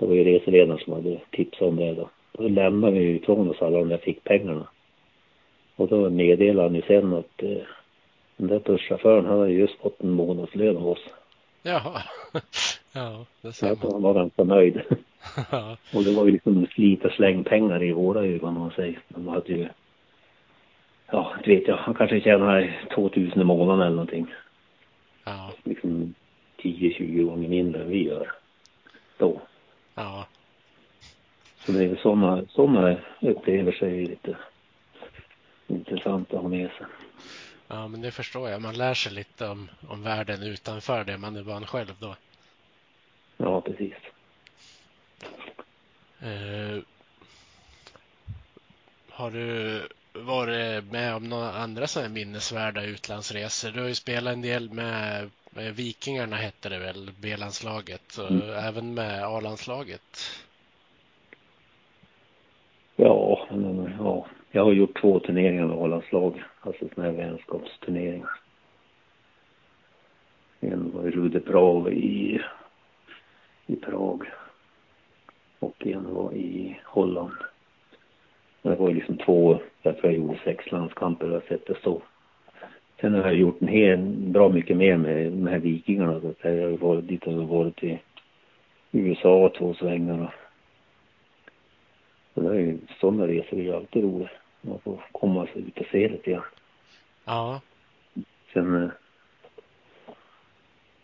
det 0.00 0.06
var 0.06 0.14
ju 0.14 0.24
reseledaren 0.24 0.78
som 0.78 0.92
hade 0.92 1.20
tipsat 1.30 1.62
om 1.62 1.76
det 1.76 1.94
då. 1.94 2.10
Då 2.32 2.48
lämnade 2.48 2.92
vi 2.92 3.16
ifrån 3.16 3.50
oss 3.50 3.62
alla 3.62 3.78
de 3.78 3.88
där 3.88 3.98
fickpengarna. 3.98 4.66
Och 5.76 5.88
då 5.88 6.10
meddelade 6.10 6.68
han 6.68 6.74
ju 6.74 6.82
sen 6.82 7.14
att 7.14 7.42
eh, 7.42 7.62
den 8.36 8.48
där 8.48 8.58
busschauffören 8.58 9.26
han 9.26 9.38
hade 9.38 9.52
just 9.52 9.80
fått 9.80 10.00
en 10.00 10.10
månadslön 10.10 10.76
av 10.76 10.88
oss. 10.88 11.04
Jaha. 11.62 12.02
Ja, 12.92 13.26
det 13.42 13.52
ser 13.52 13.66
man. 13.66 13.92
han 13.92 14.02
var 14.02 14.14
ganska 14.14 14.44
nöjd. 14.44 14.80
Ja. 15.50 15.76
och 15.94 16.04
det 16.04 16.12
var 16.12 16.24
ju 16.24 16.32
liksom 16.32 16.66
slit 16.66 17.04
och 17.04 17.12
släng 17.12 17.44
pengar 17.44 17.82
i 17.82 17.92
våra 17.92 18.26
ögon 18.26 18.56
om 18.56 18.60
man 18.60 18.70
säger. 18.70 18.98
De 19.08 19.28
hade 19.28 19.52
ju, 19.52 19.68
ja, 21.12 21.34
inte 21.36 21.50
vet 21.50 21.68
jag, 21.68 21.76
han 21.76 21.94
kanske 21.94 22.20
tjänar 22.20 22.86
2000 22.94 23.40
i 23.40 23.44
månaden 23.44 23.80
eller 23.80 23.96
någonting. 23.96 24.34
Ja. 25.24 25.52
Liksom 25.64 26.14
10-20 26.58 27.24
gånger 27.24 27.48
mindre 27.48 27.82
än 27.82 27.90
vi 27.90 28.04
gör. 28.04 28.32
Då. 29.18 29.40
Ja. 29.94 30.26
Så 31.58 31.72
det 31.72 31.84
är 31.84 31.96
sådana, 31.96 32.44
sådana 32.48 32.96
upplevelser 33.20 33.86
är 33.86 34.06
lite 34.06 34.36
intressant 35.66 36.34
att 36.34 36.40
ha 36.40 36.48
med 36.48 36.70
sig. 36.70 36.86
Ja, 37.68 37.88
men 37.88 38.00
det 38.00 38.10
förstår 38.10 38.50
jag. 38.50 38.62
Man 38.62 38.74
lär 38.74 38.94
sig 38.94 39.12
lite 39.12 39.48
om, 39.48 39.68
om 39.88 40.02
världen 40.02 40.42
utanför 40.42 41.04
det 41.04 41.18
man 41.18 41.36
är 41.36 41.42
van 41.42 41.66
själv 41.66 41.94
då. 41.98 42.16
Ja, 43.36 43.60
precis. 43.60 43.94
Eh, 46.20 46.82
har 49.10 49.30
du 49.30 49.80
varit 50.20 50.92
med 50.92 51.14
om 51.14 51.28
några 51.28 51.52
andra 51.52 51.86
sådana 51.86 52.14
minnesvärda 52.14 52.84
utlandsresor? 52.84 53.70
Du 53.70 53.80
har 53.80 53.88
ju 53.88 53.94
spelat 53.94 54.32
en 54.32 54.42
del 54.42 54.70
med, 54.72 55.30
med 55.50 55.76
Vikingarna 55.76 56.36
hette 56.36 56.68
det 56.68 56.78
väl, 56.78 57.10
B-landslaget, 57.20 58.18
och 58.18 58.30
Mm. 58.30 58.50
även 58.50 58.94
med 58.94 59.24
A-landslaget. 59.24 60.16
Ja, 62.96 63.46
men, 63.50 63.94
ja, 63.98 64.26
jag 64.50 64.64
har 64.64 64.72
gjort 64.72 65.00
två 65.00 65.20
turneringar 65.20 65.66
med 65.66 65.78
A-landslag, 65.78 66.42
alltså 66.60 66.88
sådana 66.88 67.10
här 67.10 67.16
vänskapsturneringar. 67.16 68.30
En 70.60 70.90
var 70.92 71.08
i 71.08 71.10
Rude 71.10 71.40
Prag 71.40 71.92
i, 71.92 72.40
i 73.66 73.76
Prag 73.76 74.24
och 75.58 75.86
en 75.86 76.14
var 76.14 76.32
i 76.32 76.80
Holland. 76.84 77.36
Det 78.62 78.74
var 78.74 78.88
ju 78.88 78.94
liksom 78.94 79.16
två, 79.16 79.58
jag 79.82 79.98
tror 79.98 80.12
jag 80.12 80.20
gjorde 80.20 80.38
sex 80.44 80.72
landskamper, 80.72 81.26
jag 81.26 81.32
har 81.32 81.40
sett 81.40 81.66
det 81.66 81.76
så. 81.82 82.02
Sen 83.00 83.14
har 83.14 83.20
jag 83.20 83.34
gjort 83.34 83.62
en 83.62 83.68
hel, 83.68 83.98
bra 84.16 84.48
mycket 84.48 84.76
mer 84.76 84.96
med 84.96 85.32
de 85.32 85.46
här 85.46 85.58
vikingarna. 85.58 86.20
Så 86.20 86.28
att 86.28 86.36
jag 86.42 86.70
har 86.70 86.76
varit 86.76 87.08
dit 87.08 87.26
och 87.26 87.48
varit 87.48 87.82
i 87.82 87.98
USA 88.92 89.52
två 89.58 89.74
svängar 89.74 90.22
och 90.22 90.30
så 92.34 92.40
det 92.40 92.48
är 92.48 92.60
ju, 92.60 92.78
sådana 93.00 93.26
resor 93.26 93.58
är 93.58 93.62
ju 93.62 93.74
alltid 93.74 94.04
roliga. 94.04 94.30
Man 94.60 94.78
får 94.78 95.04
komma 95.12 95.46
sig 95.46 95.62
ut 95.62 95.78
och 95.78 95.86
se 95.86 96.08
lite 96.08 96.30
grann. 96.30 96.42
Ja, 97.24 97.60
Sen, 98.52 98.82
eh, 98.82 98.90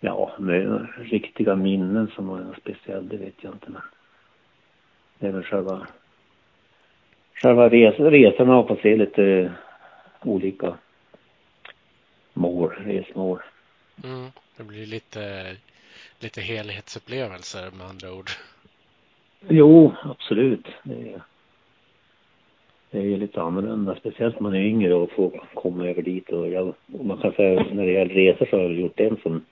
ja, 0.01 0.33
med 0.39 0.87
riktiga 0.99 1.57
minnen 1.57 2.11
som 2.15 2.27
var 2.27 2.57
speciellt, 2.61 3.11
det 3.11 3.17
vet 3.17 3.35
jag 3.45 3.53
inte 3.53 3.71
men 3.71 3.83
det 5.19 5.27
är 5.27 5.33
väl 5.33 5.43
själva, 5.43 5.87
själva 7.37 7.69
res, 7.69 7.99
resorna 7.99 8.59
och 8.59 8.69
få 8.69 8.77
se 8.83 8.97
lite 8.97 9.53
olika 10.23 10.75
mål, 12.35 12.71
resmål. 12.71 13.39
mm, 14.05 14.27
det 14.57 14.65
blir 14.65 14.87
lite, 14.87 15.57
lite 16.21 16.41
helhetsupplevelser 16.41 17.71
med 17.79 17.87
andra 17.87 18.13
ord. 18.13 18.31
Jo, 19.49 19.93
absolut. 20.03 20.67
Det 20.83 20.95
är, 20.95 21.21
det 22.91 22.99
är 22.99 23.17
lite 23.17 23.43
annorlunda, 23.43 23.97
speciellt 23.97 24.35
när 24.35 24.43
man 24.43 24.55
är 24.55 24.61
yngre 24.61 24.95
och 24.95 25.11
får 25.11 25.45
komma 25.55 25.87
över 25.87 26.03
dit. 26.03 26.29
Och 26.29 26.49
jag, 26.49 26.75
och 26.93 27.05
man 27.05 27.19
kan 27.19 27.33
säga 27.33 27.67
när 27.73 27.87
det 27.87 27.93
gäller 27.93 28.15
resor 28.15 28.47
så 28.47 28.57
har 28.57 28.63
jag 28.63 28.73
gjort 28.73 29.01
en 29.01 29.17
som, 29.23 29.45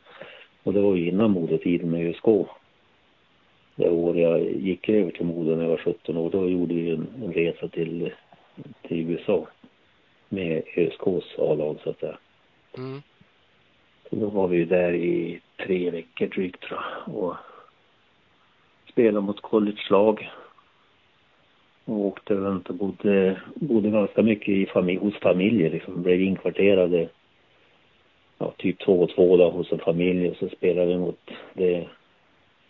och 0.62 0.72
det 0.72 0.80
var 0.80 0.94
ju 0.94 1.08
innan 1.08 1.30
modetiden 1.30 1.90
med 1.90 2.10
ÖSK. 2.10 2.48
Det 3.76 3.90
år 3.90 4.18
jag 4.18 4.40
gick 4.40 4.88
över 4.88 5.10
till 5.10 5.26
Modo 5.26 5.56
när 5.56 5.62
jag 5.62 5.70
var 5.70 5.76
17 5.76 6.16
år, 6.16 6.30
då 6.30 6.48
gjorde 6.48 6.74
vi 6.74 6.90
en, 6.90 7.06
en 7.22 7.32
resa 7.32 7.68
till, 7.68 8.12
till 8.82 9.10
USA 9.10 9.48
med 10.28 10.62
ÖSKs 10.76 11.38
A-lag 11.38 11.76
så 11.84 11.90
att 11.90 12.00
säga. 12.00 12.18
Mm, 12.76 13.02
Så 14.10 14.16
då 14.16 14.26
var 14.26 14.48
vi 14.48 14.56
ju 14.56 14.64
där 14.64 14.92
i 14.92 15.40
tre 15.56 15.90
veckor 15.90 16.26
drygt 16.26 16.60
tror 16.60 16.80
jag 16.80 17.14
och 17.16 17.34
spelade 18.88 19.26
mot 19.26 19.40
collegelag. 19.40 20.30
Och 21.84 21.98
åkte 21.98 22.34
runt 22.34 22.68
och 22.68 22.74
bodde, 22.74 23.40
bodde 23.54 23.90
ganska 23.90 24.22
mycket 24.22 24.48
i 24.48 24.66
familj, 24.66 24.98
hos 24.98 25.14
familjer 25.14 25.70
liksom. 25.70 26.02
Blev 26.02 26.20
inkvarterade 26.20 27.08
ja, 28.38 28.52
typ 28.56 28.78
två 28.84 29.02
och 29.02 29.10
två 29.10 29.36
då 29.36 29.50
hos 29.50 29.72
en 29.72 29.78
familj 29.78 30.30
och 30.30 30.36
så 30.36 30.48
spelade 30.48 30.86
vi 30.86 30.98
mot 30.98 31.30
det 31.54 31.88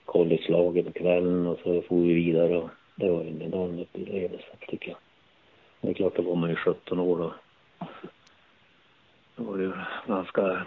collegelaget 0.04 0.86
på 0.86 0.92
kvällen 0.92 1.46
och 1.46 1.58
så 1.62 1.82
for 1.82 1.96
vi 2.00 2.14
vidare 2.14 2.56
och 2.56 2.70
det 2.96 3.10
var 3.10 3.20
en 3.20 3.42
enorm 3.42 3.78
upplevelse 3.78 4.44
tycker 4.68 4.88
jag. 4.88 4.98
Det 5.80 5.88
är 5.90 5.94
klart, 5.94 6.16
då 6.16 6.22
var 6.22 6.36
man 6.36 6.50
ju 6.50 6.56
17 6.56 6.98
år 6.98 7.18
då. 7.18 7.32
Det 9.36 9.42
var 9.42 9.58
ju 9.58 9.72
ganska 10.06 10.66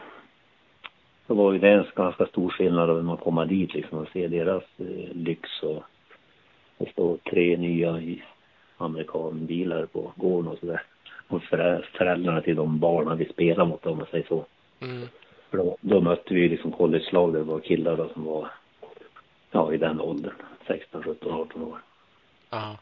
så 1.28 1.34
var 1.34 1.54
ju 1.54 1.60
det 1.60 1.70
en 1.70 1.86
ganska 1.96 2.26
stor 2.26 2.50
skillnad 2.50 2.90
när 2.90 3.02
man 3.02 3.18
kommer 3.18 3.46
dit 3.46 3.74
liksom 3.74 3.98
och 3.98 4.08
ser 4.08 4.28
deras 4.28 4.64
eh, 4.78 5.16
lyx 5.16 5.50
och 5.64 5.84
det 6.78 6.92
står 6.92 7.18
tre 7.18 7.58
nya 7.58 8.02
amerikanbilar 8.78 9.86
på 9.86 10.12
gården 10.16 10.52
och 10.52 10.60
sådär. 10.60 10.82
Och 11.28 11.42
förä- 11.44 11.84
föräldrarna 11.98 12.42
till 12.42 12.56
de 12.56 12.80
barnen 12.80 13.18
vi 13.18 13.26
spelar 13.26 13.66
mot 13.66 13.86
om 13.86 13.98
man 13.98 14.08
säger 14.12 14.28
så. 14.28 14.46
mm, 14.82 15.08
För 15.50 15.58
då, 15.58 15.78
då 15.82 16.02
mötte 16.02 16.34
vi 16.34 16.50
liksom 16.50 16.72
collegelag 16.72 17.34
där 17.34 17.40
det 17.40 17.46
var 17.46 17.60
killar 17.60 17.98
då 17.98 18.10
som 18.10 18.24
var 18.24 18.48
ja 19.52 19.74
i 19.74 19.78
den 19.78 20.02
åldern. 20.02 20.34
16, 20.68 21.04
17, 21.04 21.32
18 21.34 21.64
år. 21.64 21.78
ja, 22.50 22.78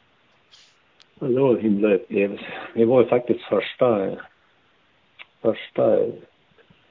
det 1.19 1.39
var 1.39 1.55
en 1.55 1.61
himla 1.61 1.93
upplevelse. 1.93 2.45
Vi 2.73 2.85
var 2.85 3.01
ju 3.01 3.07
faktiskt 3.07 3.41
första, 3.41 4.09
första 5.41 5.97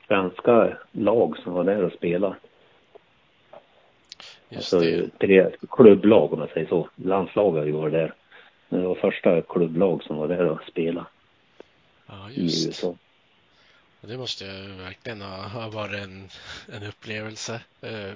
svenska 0.06 0.76
lag 0.92 1.38
som 1.38 1.52
var 1.52 1.64
där 1.64 1.82
och 1.84 1.92
spelade. 1.92 2.36
just 4.48 4.74
Alltså 4.74 4.78
det. 4.90 5.18
tre 5.18 5.50
klubblag 5.70 6.32
om 6.32 6.38
man 6.38 6.48
säger 6.48 6.66
så. 6.66 6.88
Landslag 6.96 7.52
har 7.52 7.64
ju 7.64 7.72
varit 7.72 7.92
där. 7.92 8.14
Det 8.68 8.78
var 8.86 8.94
första 8.94 9.42
klubblag 9.42 10.02
som 10.02 10.16
var 10.16 10.28
där 10.28 10.46
och 10.48 10.62
spelade 10.62 11.06
Ja, 12.06 12.30
i 12.30 12.42
just. 12.42 12.66
USA. 12.68 12.94
Det 14.08 14.18
måste 14.18 14.44
ju 14.44 14.72
verkligen 14.84 15.20
ha, 15.22 15.48
ha 15.48 15.70
varit 15.70 16.02
en, 16.02 16.28
en 16.72 16.88
upplevelse. 16.88 17.60
Eh, 17.80 18.12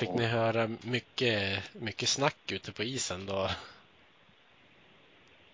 Fick 0.00 0.14
ni 0.14 0.24
höra 0.24 0.68
mycket, 0.90 1.74
mycket 1.80 2.08
snack 2.08 2.52
ute 2.52 2.72
på 2.72 2.82
isen 2.82 3.26
då? 3.26 3.48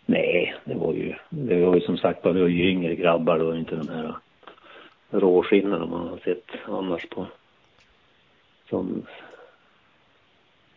Nej, 0.06 0.54
det 0.64 0.74
var 0.74 0.92
ju, 0.92 1.14
det 1.30 1.64
var 1.64 1.74
ju 1.74 1.80
som 1.80 1.98
sagt 1.98 2.22
bara, 2.22 2.32
det 2.32 2.40
var 2.40 2.48
ju 2.48 2.70
yngre 2.70 2.94
grabbar, 2.94 3.52
ju 3.52 3.58
inte 3.58 3.76
de 3.76 3.88
här 3.88 4.14
råskinnen 5.11 5.90
man 5.90 6.08
har 6.08 6.18
sett 6.18 6.68
annars 6.68 7.06
på. 7.08 7.26
Som 8.68 9.06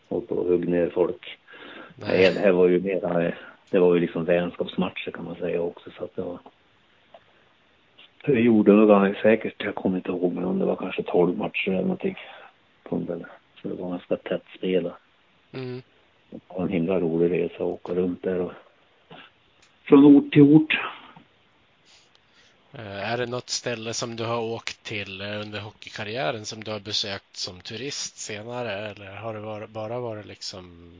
håller 0.07 0.27
på 0.27 0.35
och 0.35 0.47
hugg 0.47 0.67
ner 0.67 0.89
folk. 0.89 1.37
Nej, 1.95 2.33
det 2.33 2.39
här 2.39 2.51
var 2.51 2.67
ju 2.67 2.81
mera, 2.81 3.33
det 3.69 3.79
var 3.79 3.93
ju 3.93 3.99
liksom 3.99 4.25
vänskapsmatcher 4.25 5.11
kan 5.11 5.25
man 5.25 5.35
säga 5.35 5.61
också 5.61 5.91
så 5.97 6.03
att 6.03 6.15
det 6.15 6.21
var. 6.21 6.39
Gjorde 8.27 8.73
nog 8.73 8.89
ganska 8.89 9.21
säkert, 9.21 9.63
jag 9.63 9.75
kommer 9.75 9.97
inte 9.97 10.09
ihåg, 10.11 10.33
men 10.33 10.59
det 10.59 10.65
var 10.65 10.75
kanske 10.75 11.03
12 11.03 11.37
matcher 11.37 11.69
eller 11.71 11.81
någonting. 11.81 12.17
Så 12.89 13.67
det 13.67 13.75
var 13.75 13.89
ganska 13.89 14.15
tätt 14.17 14.43
spelat. 14.57 14.93
Mm. 15.51 15.81
Det 16.29 16.39
var 16.47 16.63
en 16.63 16.69
himla 16.69 16.99
rolig 16.99 17.31
resa 17.31 17.55
att 17.55 17.61
åka 17.61 17.93
runt 17.93 18.23
där 18.23 18.39
och 18.39 18.51
från 19.83 20.05
ort 20.05 20.33
till 20.33 20.41
ort. 20.41 20.79
Eh, 22.73 23.11
Är 23.11 23.17
det 23.17 23.25
något 23.25 23.49
ställe 23.49 23.93
som 23.93 24.15
du 24.15 24.23
har 24.23 24.41
åkt 24.41 24.83
till 24.83 25.21
eh, 25.21 25.41
under 25.41 25.59
hockeykarriären 25.59 26.45
som 26.45 26.63
du 26.63 26.71
har 26.71 26.79
besökt 26.79 27.35
som 27.35 27.59
turist 27.59 28.17
senare 28.17 28.71
eller 28.71 29.15
har 29.15 29.33
det 29.61 29.67
bara 29.67 29.99
varit 29.99 30.25
liksom 30.25 30.93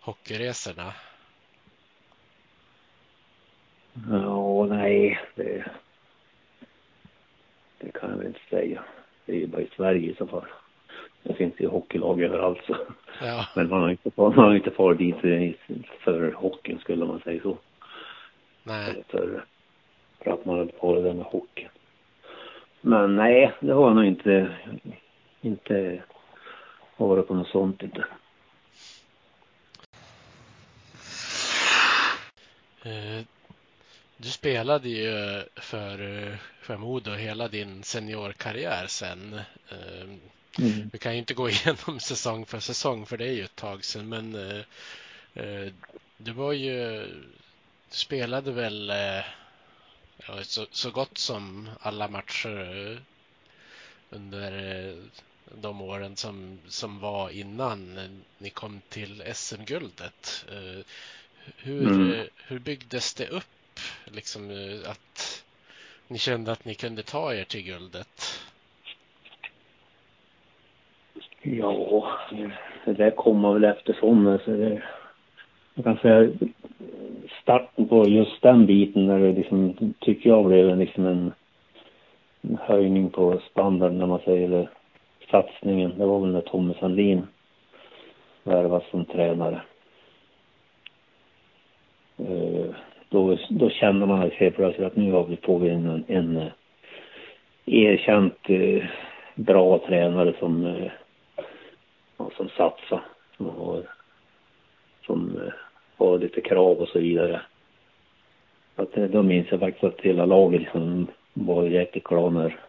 hockeyresorna? 0.00 0.92
Ja, 4.10 4.66
nej, 4.66 5.20
det, 5.34 5.64
det 7.78 7.92
kan 7.92 8.10
jag 8.10 8.16
väl 8.16 8.26
inte 8.26 8.40
säga. 8.50 8.84
Det 9.26 9.32
är 9.32 9.36
ju 9.36 9.46
bara 9.46 9.62
i 9.62 9.68
Sverige 9.76 10.10
i 10.10 10.14
så 10.14 10.26
fall. 10.26 10.46
Det 11.22 11.34
finns 11.34 11.54
ju 11.58 11.68
hockeylag 11.68 12.22
överallt 12.22 12.60
så. 12.66 12.76
Ja, 13.20 13.46
Men 13.56 13.68
man 13.68 13.80
har 13.82 13.90
inte, 13.90 14.10
man 14.14 14.32
har 14.32 14.54
inte 14.54 14.70
farit 14.70 14.98
dit 14.98 15.16
för 16.00 16.32
hockeyn 16.32 16.78
skulle 16.78 17.04
man 17.04 17.20
säga 17.20 17.42
så. 17.42 17.58
nej. 18.62 18.90
Eller 18.90 19.02
för, 19.08 19.44
för 20.22 20.30
att 20.30 20.44
man 20.44 20.58
hade 20.58 20.72
varit 20.80 21.04
där 21.04 21.12
med 21.14 21.24
hockeyn. 21.24 21.68
Men 22.80 23.16
nej, 23.16 23.52
det 23.60 23.72
har 23.72 23.94
nog 23.94 24.04
inte, 24.04 24.56
inte 25.40 26.02
varit 26.96 27.28
på 27.28 27.34
något 27.34 27.48
sånt 27.48 27.82
inte. 27.82 28.04
Du 34.16 34.30
spelade 34.30 34.88
ju 34.88 35.44
för, 35.56 36.38
för 36.60 36.76
Modo 36.76 37.10
hela 37.12 37.48
din 37.48 37.82
seniorkarriär 37.84 38.86
sen. 38.86 39.34
Eh, 39.70 40.06
Mm. 40.58 40.90
Vi 40.92 40.98
kan 40.98 41.12
ju 41.12 41.18
inte 41.18 41.34
gå 41.34 41.48
igenom 41.50 42.00
säsong 42.00 42.46
för 42.46 42.60
säsong 42.60 43.06
för 43.06 43.16
det 43.16 43.24
är 43.26 43.32
ju 43.32 43.44
ett 43.44 43.56
tag 43.56 43.84
sedan 43.84 44.08
men 44.08 44.34
eh, 44.34 44.62
eh, 45.34 45.72
du 46.18 46.32
var 46.32 46.52
ju, 46.52 47.06
du 47.90 47.96
spelade 47.96 48.52
väl 48.52 48.90
eh, 48.90 49.24
ja, 50.26 50.44
så, 50.44 50.66
så 50.70 50.90
gott 50.90 51.18
som 51.18 51.70
alla 51.80 52.08
matcher 52.08 53.00
under 54.10 54.52
de 55.62 55.80
åren 55.80 56.16
som, 56.16 56.58
som 56.68 56.98
var 57.00 57.30
innan 57.30 57.98
ni 58.38 58.50
kom 58.50 58.80
till 58.88 59.22
SM-guldet. 59.34 60.46
Hur, 61.56 61.86
Mm. 61.86 62.26
hur 62.46 62.58
byggdes 62.58 63.14
det 63.14 63.28
upp 63.28 63.44
liksom 64.04 64.50
eh, 64.50 64.90
att 64.90 65.44
ni 66.08 66.18
kände 66.18 66.52
att 66.52 66.64
ni 66.64 66.74
kunde 66.74 67.02
ta 67.02 67.34
er 67.34 67.44
till 67.44 67.62
guldet? 67.62 68.22
Ja, 71.42 72.08
det 72.84 72.92
där 72.92 73.10
kommer 73.10 73.52
väl 73.52 73.64
eftersom. 73.64 74.26
Eh, 74.26 74.40
så 74.44 74.50
det, 74.50 74.82
jag 75.74 75.84
kan 75.84 75.96
säga 75.96 76.30
starten 77.42 77.88
på 77.88 78.08
just 78.08 78.42
den 78.42 78.66
biten 78.66 79.06
när 79.06 79.18
det 79.18 79.32
liksom, 79.32 79.74
tycker 80.00 80.30
jag 80.30 80.44
blev 80.44 80.70
en, 80.70 80.78
liksom 80.78 81.06
en, 81.06 81.32
en 82.40 82.58
höjning 82.60 83.10
på 83.10 83.40
standarden 83.50 83.98
när 83.98 84.06
man 84.06 84.20
säger 84.24 84.44
eller 84.44 84.70
satsningen. 85.30 85.98
Det 85.98 86.06
var 86.06 86.20
väl 86.20 86.32
när 86.32 86.40
Tommy 86.40 86.74
Sandlin 86.74 87.26
värvas 88.42 88.82
som 88.90 89.04
tränare. 89.04 89.60
Uh, 92.20 92.74
då, 93.08 93.38
då 93.48 93.70
kände 93.70 94.06
man 94.06 94.30
helt 94.30 94.56
plötsligt 94.56 94.86
att 94.86 94.96
nu 94.96 95.12
har 95.12 95.24
vi 95.24 95.36
på 95.36 95.56
en, 95.56 96.04
en 96.08 96.36
eh, 96.36 96.52
erkänt 97.66 98.38
eh, 98.48 98.84
bra 99.34 99.78
tränare 99.78 100.34
som 100.38 100.66
eh, 100.66 100.90
som 102.36 102.48
satsar. 102.48 103.00
Som 103.36 103.46
har, 103.46 103.82
som 105.06 105.36
eh, 105.36 105.52
har 105.96 106.18
lite 106.18 106.40
krav 106.40 106.78
och 106.78 106.88
så 106.88 106.98
vidare. 106.98 107.40
Att, 108.76 108.96
eh, 108.96 109.04
då 109.04 109.22
minns 109.22 109.50
jag 109.50 109.60
faktiskt 109.60 109.84
att 109.84 110.00
hela 110.00 110.26
laget 110.26 110.60
liksom 110.60 111.06
var 111.32 111.64
jäkligt 111.64 112.04
glad 112.04 112.32
när, 112.32 112.60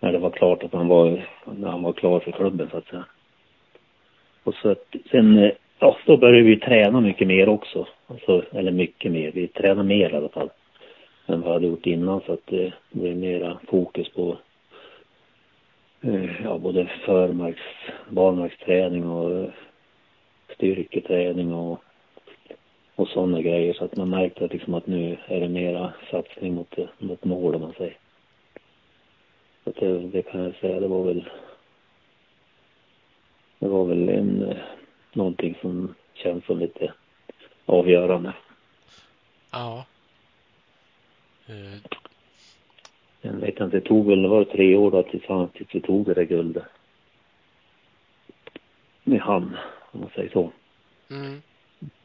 när 0.00 0.12
det 0.12 0.18
var 0.18 0.30
klart 0.30 0.62
att 0.62 0.72
han 0.72 0.88
var, 0.88 1.26
när 1.44 1.68
han 1.68 1.82
var 1.82 1.92
klar 1.92 2.20
för 2.20 2.32
klubben 2.32 2.68
så 2.70 2.76
att 2.76 2.86
säga. 2.86 3.04
Och 4.44 4.54
så 4.54 4.70
att, 4.70 4.94
sen, 5.10 5.38
eh, 5.38 5.52
ja, 5.84 5.96
då 6.06 6.16
började 6.16 6.42
vi 6.42 6.60
träna 6.60 7.00
mycket 7.00 7.26
mer 7.26 7.48
också. 7.48 7.86
Alltså, 8.06 8.44
eller 8.52 8.72
mycket 8.72 9.12
mer, 9.12 9.32
vi 9.32 9.48
tränade 9.48 9.88
mer 9.88 10.10
i 10.10 10.16
alla 10.16 10.28
fall. 10.28 10.50
Än 11.26 11.40
vad 11.40 11.48
vi 11.48 11.52
hade 11.52 11.66
gjort 11.66 11.86
innan 11.86 12.20
så 12.26 12.32
att 12.32 12.52
eh, 12.52 12.58
det 12.58 13.00
blev 13.00 13.16
mera 13.16 13.58
fokus 13.68 14.08
på 14.08 14.36
eh, 16.00 16.42
ja, 16.44 16.58
både 16.58 16.90
förmarks, 17.04 17.62
barmarksträning 18.08 19.10
och 19.10 19.30
eh, 19.30 19.50
styrketräning 20.54 21.54
och, 21.54 21.80
och 22.94 23.08
sådana 23.08 23.40
grejer. 23.40 23.74
Så 23.74 23.84
att 23.84 23.96
man 23.96 24.10
märkte 24.10 24.44
att, 24.44 24.52
liksom 24.52 24.74
att 24.74 24.86
nu 24.86 25.16
är 25.26 25.40
det 25.40 25.48
mera 25.48 25.92
satsning 26.10 26.54
mot, 26.54 26.78
eh, 26.78 26.86
mot 26.98 27.24
mål 27.24 27.54
om 27.54 27.60
man 27.60 27.74
säger. 27.78 27.96
Så 29.64 29.70
att 29.70 29.76
det, 29.76 29.98
det 29.98 30.22
kan 30.22 30.44
jag 30.44 30.54
säga, 30.54 30.80
det 30.80 30.88
var 30.88 31.04
väl 31.04 31.24
det 33.58 33.68
var 33.68 33.84
väl 33.84 34.08
en, 34.08 34.42
eh, 34.42 34.56
någonting 35.14 35.58
som 35.60 35.94
känns 36.14 36.44
som 36.44 36.58
lite 36.58 36.92
avgörande. 37.66 38.32
Ja. 39.50 39.86
Eh, 41.46 41.78
Jag 43.20 43.32
vet 43.32 43.48
inte, 43.60 43.66
det 43.66 43.80
tog 43.80 44.06
väl, 44.06 44.22
det 44.22 44.28
var 44.28 44.44
tre 44.44 44.76
år 44.76 44.90
då 44.90 45.02
tillsammans 45.02 45.52
tills 45.52 45.74
vi 45.74 45.80
tog 45.80 46.06
det 46.06 46.14
där 46.14 46.24
guldet. 46.24 46.64
Med 49.04 49.20
han, 49.20 49.56
om 49.90 50.00
man 50.00 50.10
säger 50.14 50.30
så. 50.30 50.52
Mm. 51.10 51.42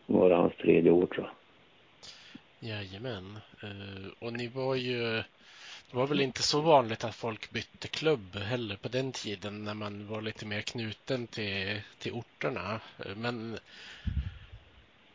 Det 0.05 0.13
var 0.13 0.31
hans 0.31 0.53
tredje 0.55 0.91
år 0.91 1.05
tror 1.05 1.25
jag. 1.25 1.35
Jajamän. 2.69 3.37
Eh, 3.63 4.07
och 4.19 4.33
ni 4.33 4.47
var 4.47 4.75
ju, 4.75 5.23
det 5.91 5.97
var 5.97 6.07
väl 6.07 6.21
inte 6.21 6.43
så 6.43 6.61
vanligt 6.61 7.03
att 7.03 7.15
folk 7.15 7.51
bytte 7.51 7.87
klubb 7.87 8.35
heller 8.35 8.75
på 8.75 8.87
den 8.87 9.11
tiden 9.11 9.63
när 9.63 9.73
man 9.73 10.07
var 10.07 10.21
lite 10.21 10.45
mer 10.45 10.61
knuten 10.61 11.27
till, 11.27 11.81
till 11.99 12.11
orterna. 12.11 12.81
Men 13.15 13.57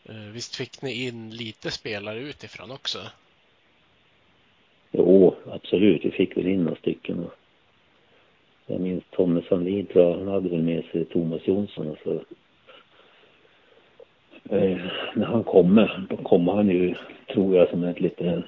eh, 0.05 0.33
visst 0.33 0.57
fick 0.57 0.83
ni 0.83 1.07
in 1.07 1.31
lite 1.31 1.71
spelare 1.71 2.19
utifrån 2.19 2.71
också? 2.71 2.99
Jo, 4.91 5.37
absolut. 5.47 6.05
Vi 6.05 6.11
fick 6.11 6.37
väl 6.37 6.47
in 6.47 6.65
några 6.65 6.77
stycken. 6.77 7.27
Jag 8.67 8.81
minns 8.81 9.05
Tommy 9.11 9.43
Sandlin, 9.43 9.87
tror 9.87 10.05
jag, 10.05 10.19
han 10.19 10.29
hade 10.29 10.49
väl 10.49 10.63
med 10.63 10.85
sig 10.85 11.05
Thomas 11.05 11.41
Jonsson. 11.45 11.91
Och 11.91 11.99
så. 12.05 12.13
Eh, 14.55 14.79
när 15.15 15.27
han 15.27 15.45
kommer, 15.45 16.07
då 16.11 16.17
kommer 16.17 16.53
han 16.53 16.69
ju, 16.69 16.95
tror 17.33 17.57
jag, 17.57 17.69
som 17.69 17.85
ett 17.85 18.01
lite, 18.01 18.43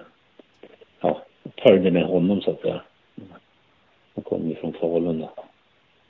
följde 1.63 1.91
med 1.91 2.07
honom 2.07 2.41
så 2.41 2.51
att 2.51 2.61
säga. 2.61 2.81
Han 4.15 4.25
kom 4.25 4.49
ju 4.49 4.55
från 4.55 4.73
Falun 4.73 5.19
då. 5.19 5.31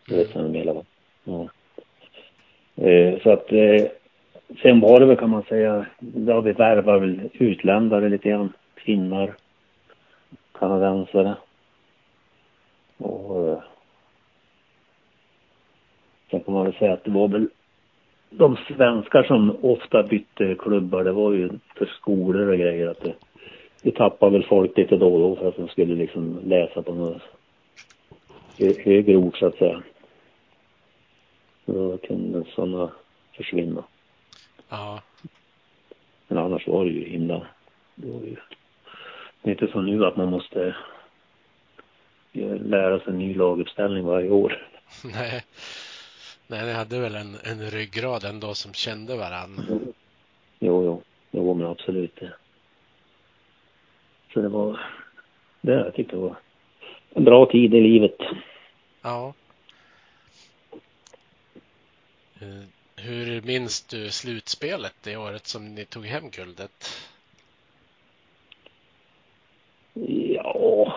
Jag 0.08 0.16
vet 0.16 0.36
inte 0.36 0.58
hela. 0.58 0.74
Ja. 1.24 1.48
Eh, 2.76 3.22
så 3.22 3.30
att, 3.30 3.52
eh, 3.52 3.86
sen 4.62 4.80
var 4.80 5.00
det 5.00 5.06
väl 5.06 5.16
kan 5.16 5.30
man 5.30 5.42
säga, 5.42 5.86
då 5.98 6.40
vi 6.40 6.52
värvar 6.52 6.98
väl 6.98 7.30
utländare 7.32 8.08
lite 8.08 8.28
grann. 8.28 8.52
Finnar, 8.76 9.34
kanadensare. 10.58 11.36
Och 12.98 13.48
eh, 13.48 13.62
sen 16.30 16.40
kan 16.40 16.54
man 16.54 16.64
väl 16.64 16.74
säga 16.74 16.92
att 16.92 17.04
det 17.04 17.10
var 17.10 17.28
väl 17.28 17.48
de 18.30 18.56
svenskar 18.56 19.22
som 19.22 19.56
ofta 19.62 20.02
bytte 20.02 20.54
klubbar, 20.58 21.04
det 21.04 21.12
var 21.12 21.32
ju 21.32 21.50
för 21.76 21.86
skolor 21.86 22.48
och 22.48 22.58
grejer 22.58 22.88
att 22.88 23.00
det, 23.00 23.14
vi 23.86 23.92
tappade 23.92 24.32
väl 24.32 24.46
folk 24.48 24.76
lite 24.78 24.96
då 24.96 25.14
och 25.14 25.20
då 25.20 25.36
för 25.36 25.48
att 25.48 25.56
de 25.56 25.68
skulle 25.68 25.94
liksom 25.94 26.40
läsa 26.44 26.82
på 26.82 26.94
något 26.94 27.22
hö- 28.58 28.82
högre 28.84 29.16
ort 29.16 29.36
så 29.36 29.46
att 29.46 29.54
säga. 29.56 29.82
Då 31.64 31.98
kunde 31.98 32.44
sådana 32.54 32.90
försvinna. 33.36 33.84
Ja. 34.68 35.00
Men 36.28 36.38
annars 36.38 36.66
var 36.66 36.84
det 36.84 36.90
ju 36.90 37.08
himla, 37.08 37.46
det 37.94 38.10
var 38.10 38.20
ju, 38.20 38.36
det 39.42 39.50
är 39.50 39.52
inte 39.52 39.72
som 39.72 39.86
nu 39.86 40.04
att 40.04 40.16
man 40.16 40.30
måste 40.30 40.76
lära 42.60 42.98
sig 42.98 43.08
en 43.08 43.18
ny 43.18 43.34
laguppställning 43.34 44.04
varje 44.04 44.30
år. 44.30 44.68
Nej. 45.04 45.44
Nej, 46.46 46.66
ni 46.66 46.72
hade 46.72 47.00
väl 47.00 47.14
en, 47.14 47.36
en 47.44 47.70
ryggrad 47.70 48.24
ändå 48.24 48.54
som 48.54 48.72
kände 48.72 49.16
varann. 49.16 49.66
Jo, 50.58 50.84
jo, 50.84 51.02
jo 51.30 51.54
men 51.54 51.66
absolut 51.66 52.16
det. 52.20 52.32
Så 54.32 54.40
det 54.40 54.48
var, 54.48 54.80
det 55.60 55.72
jag 55.72 55.94
tyckte 55.94 56.16
var 56.16 56.36
en 57.14 57.24
bra 57.24 57.46
tid 57.46 57.74
i 57.74 57.80
livet. 57.80 58.16
Ja. 59.02 59.34
Eh, 62.40 62.64
hur 62.96 63.42
minns 63.42 63.86
du 63.86 64.10
slutspelet 64.10 64.94
det 65.04 65.16
året 65.16 65.46
som 65.46 65.74
ni 65.74 65.84
tog 65.84 66.04
hem 66.04 66.30
guldet? 66.30 66.86
Ja, 70.34 70.94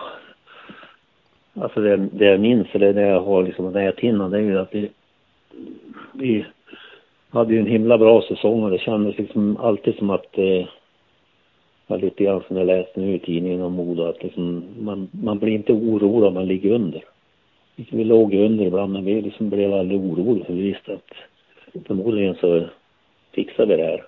alltså 1.54 1.80
det, 1.80 1.96
det 1.96 2.24
jag 2.24 2.40
minns 2.40 2.68
eller 2.72 2.92
det 2.92 3.06
jag 3.06 3.20
har 3.20 3.42
liksom 3.42 3.72
näthinnan 3.72 4.30
det 4.30 4.38
är 4.38 4.42
ju 4.42 4.58
att 4.58 4.74
vi, 4.74 4.90
vi 6.12 6.46
hade 7.30 7.54
ju 7.54 7.60
en 7.60 7.66
himla 7.66 7.98
bra 7.98 8.22
säsong 8.22 8.62
och 8.62 8.70
det 8.70 8.78
kändes 8.78 9.18
liksom 9.18 9.56
alltid 9.56 9.94
som 9.94 10.10
att 10.10 10.32
det 10.32 10.68
var 11.90 11.98
lite 11.98 12.24
grann 12.24 12.42
som 12.48 12.56
jag 12.56 12.66
läste 12.66 13.00
nu 13.00 13.14
i 13.14 13.18
tidningen 13.18 13.62
om 13.62 13.72
Modo 13.72 14.02
att 14.02 14.22
liksom 14.22 14.64
man, 14.80 15.08
man 15.10 15.38
blir 15.38 15.52
inte 15.52 15.72
orolig 15.72 16.28
om 16.28 16.34
man 16.34 16.46
ligger 16.46 16.70
under. 16.70 17.04
Liksom 17.76 17.98
vi 17.98 18.04
låg 18.04 18.34
under 18.34 18.64
ibland 18.64 18.92
men 18.92 19.04
vi 19.04 19.20
liksom 19.20 19.50
blev 19.50 19.74
aldrig 19.74 20.00
oroliga 20.00 20.44
för 20.44 20.52
vi 20.52 20.62
visste 20.62 20.92
att 20.94 21.86
förmodligen 21.86 22.34
så 22.34 22.64
fixar 23.32 23.66
vi 23.66 23.76
det 23.76 23.84
här. 23.84 24.04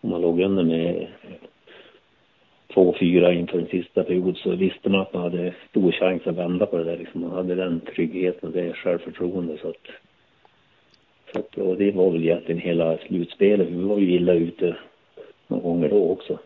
Om 0.00 0.10
man 0.10 0.20
låg 0.20 0.40
under 0.40 0.62
med 0.62 1.06
2-4 2.74 3.32
inför 3.32 3.58
den 3.58 3.66
sista 3.66 4.02
period 4.02 4.36
så 4.36 4.50
visste 4.50 4.90
man 4.90 5.00
att 5.00 5.12
man 5.12 5.22
hade 5.22 5.54
stor 5.70 5.92
chans 5.92 6.26
att 6.26 6.36
vända 6.36 6.66
på 6.66 6.78
det 6.78 6.84
där. 6.84 6.96
Liksom 6.96 7.20
man 7.20 7.30
hade 7.30 7.54
den 7.54 7.80
tryggheten 7.80 8.48
och 8.48 8.54
det 8.54 8.72
självförtroendet 8.72 9.60
så 9.60 9.68
att, 9.68 9.86
så 11.32 11.38
att 11.38 11.58
och 11.58 11.76
det 11.76 11.90
var 11.90 12.10
väl 12.10 12.22
egentligen 12.22 12.60
hela 12.60 12.98
slutspelet. 12.98 13.68
Vi 13.68 13.82
var 13.82 13.98
ju 13.98 14.10
illa 14.12 14.32
ute 14.32 14.76
några 15.46 15.62
gånger 15.62 15.88
då 15.88 16.10
också. 16.10 16.38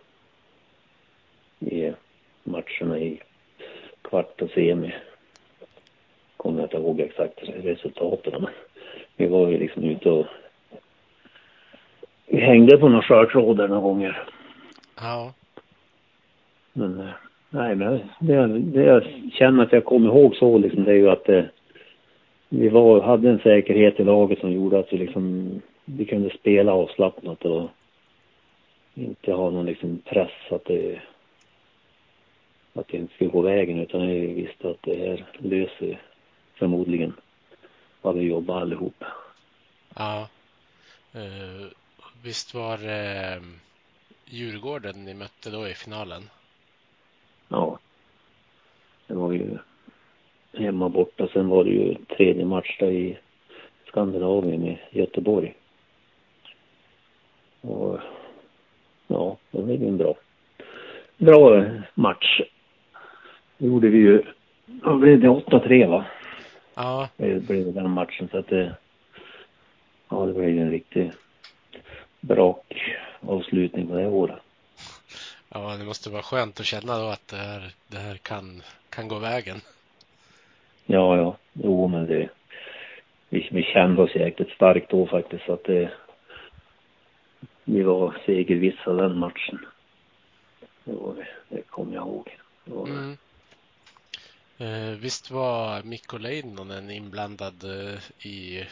I 1.67 1.93
matcherna 2.45 2.99
i 2.99 3.21
kvart 4.03 4.43
och 4.43 4.51
semi. 4.51 4.95
Kommer 6.37 6.61
jag 6.61 6.67
inte 6.67 6.77
ihåg 6.77 7.01
exakt 7.01 7.39
resultaten 7.43 8.33
men 8.43 8.51
vi 9.17 9.27
var 9.27 9.49
ju 9.49 9.59
liksom 9.59 9.85
ute 9.85 10.11
och 10.11 10.27
vi 12.27 12.41
hängde 12.41 12.79
på 12.79 12.89
några 12.89 13.03
skörtrådar 13.03 13.69
några 13.69 13.83
gånger. 13.83 14.23
Ja. 14.97 15.33
Men 16.73 17.01
eh, 17.01 17.15
nej, 17.51 17.75
men 17.75 18.01
det, 18.19 18.47
det 18.59 18.83
jag 18.83 19.03
känner 19.33 19.63
att 19.63 19.73
jag 19.73 19.85
kommer 19.85 20.09
ihåg 20.09 20.37
så 20.37 20.59
liksom, 20.59 20.85
det 20.85 20.91
är 20.91 20.97
ju 20.97 21.11
att 21.11 21.25
det, 21.25 21.39
eh, 21.39 21.45
vi 22.49 22.69
var, 22.69 23.01
hade 23.01 23.31
en 23.31 23.39
säkerhet 23.39 24.01
i 24.01 24.05
laget 24.05 24.39
som 24.39 24.53
gjorde 24.53 24.79
att 24.79 24.93
vi 24.93 24.99
liksom, 24.99 25.51
vi 25.85 26.05
kunde 26.05 26.31
spela 26.31 26.73
avslappnat 26.73 27.45
och 27.45 27.69
inte 28.95 29.33
ha 29.33 29.51
någon 29.51 29.67
liksom 29.67 29.99
press 30.05 30.33
att 30.51 30.65
det, 30.65 31.01
att 32.75 32.89
det 32.89 32.97
inte 32.97 33.15
skulle 33.15 33.31
gå 33.31 33.41
vägen 33.41 33.79
utan 33.79 34.07
vi 34.07 34.27
visste 34.27 34.71
att 34.71 34.83
det 34.83 34.97
här 34.97 35.27
löser 35.39 36.03
förmodligen 36.55 37.13
vad 38.03 38.15
vi 38.15 38.23
jobbar 38.23 38.61
allihop. 38.61 39.05
Ja. 39.97 40.29
Uh, 41.15 41.67
visst 42.23 42.55
var 42.55 42.79
det 42.79 43.37
uh, 43.37 43.43
Djurgården 44.25 45.05
ni 45.05 45.15
mötte 45.15 45.51
då 45.51 45.69
i 45.69 45.75
finalen? 45.75 46.31
ja, 47.49 47.79
det 49.07 49.15
var 49.15 49.33
ju 49.33 49.59
hemma 50.53 50.89
borta. 50.89 51.29
Sen 51.33 51.49
var 51.49 51.65
det 51.65 51.71
ju 51.71 51.95
tredje 51.95 52.45
match 52.45 52.79
där 52.79 52.91
i 52.91 53.19
Skandinavien 53.87 54.61
med 54.61 54.79
Göteborg. 54.91 55.55
Och 57.61 57.99
ja, 59.07 59.37
det 59.51 59.63
blev 59.63 59.83
ju 59.83 59.89
en 59.89 59.97
bra, 59.97 60.15
bra 61.17 61.65
match. 61.95 62.41
Det 63.59 63.67
gjorde 63.67 63.89
vi 63.89 63.99
ju, 63.99 64.23
då 64.67 64.97
blev 64.99 65.21
det 65.21 65.29
8-3 65.29 65.89
va? 65.89 66.05
Ja. 66.75 67.09
Det 67.17 67.47
blev 67.47 67.75
den 67.75 67.91
matchen 67.91 68.29
så 68.29 68.39
att 68.39 68.49
det, 68.49 68.77
ja 70.09 70.27
det 70.27 70.33
blev 70.33 70.49
ju 70.49 70.61
en 70.61 70.71
riktig 70.71 71.13
brak 72.21 72.97
avslutning 73.21 73.87
på 73.87 73.95
det 73.95 74.07
året. 74.07 74.39
Ja, 75.49 75.77
det 75.77 75.85
måste 75.85 76.11
vara 76.11 76.23
skönt 76.23 76.61
att 76.61 76.67
känna 76.67 76.99
då 76.99 77.07
att 77.07 77.29
det 77.29 77.37
här, 77.37 77.73
det 77.89 77.99
här 77.99 78.17
kan, 78.17 78.63
kan 78.91 79.09
gå 79.09 79.19
vägen. 79.19 79.57
Ja, 80.87 81.17
ja, 81.17 81.37
jo 81.53 81.89
men 81.89 82.07
det, 82.07 82.29
vi, 83.29 83.49
vi 83.53 83.63
kände 83.63 84.03
oss 84.03 84.15
jäkligt 84.15 84.51
starkt 84.51 84.91
då 84.91 85.07
faktiskt 85.07 85.45
så 85.45 85.53
att 85.53 85.65
det, 85.65 85.91
vi 87.65 87.83
var 87.83 88.17
segervissa 88.27 88.93
den 88.93 89.19
matchen. 89.19 89.59
Det 90.85 90.93
var 90.93 91.15
det, 91.15 91.27
det 91.49 91.63
kommer 91.63 91.95
jag 91.95 92.07
ihåg. 92.07 92.39
Var 92.65 92.87
mm. 92.87 93.17
Eh, 94.65 94.99
visst 94.99 95.31
var 95.31 95.83
Mikko 95.83 96.19
Leinonen 96.19 96.91
inblandad 96.91 97.65
eh, 97.65 98.27
i 98.27 98.67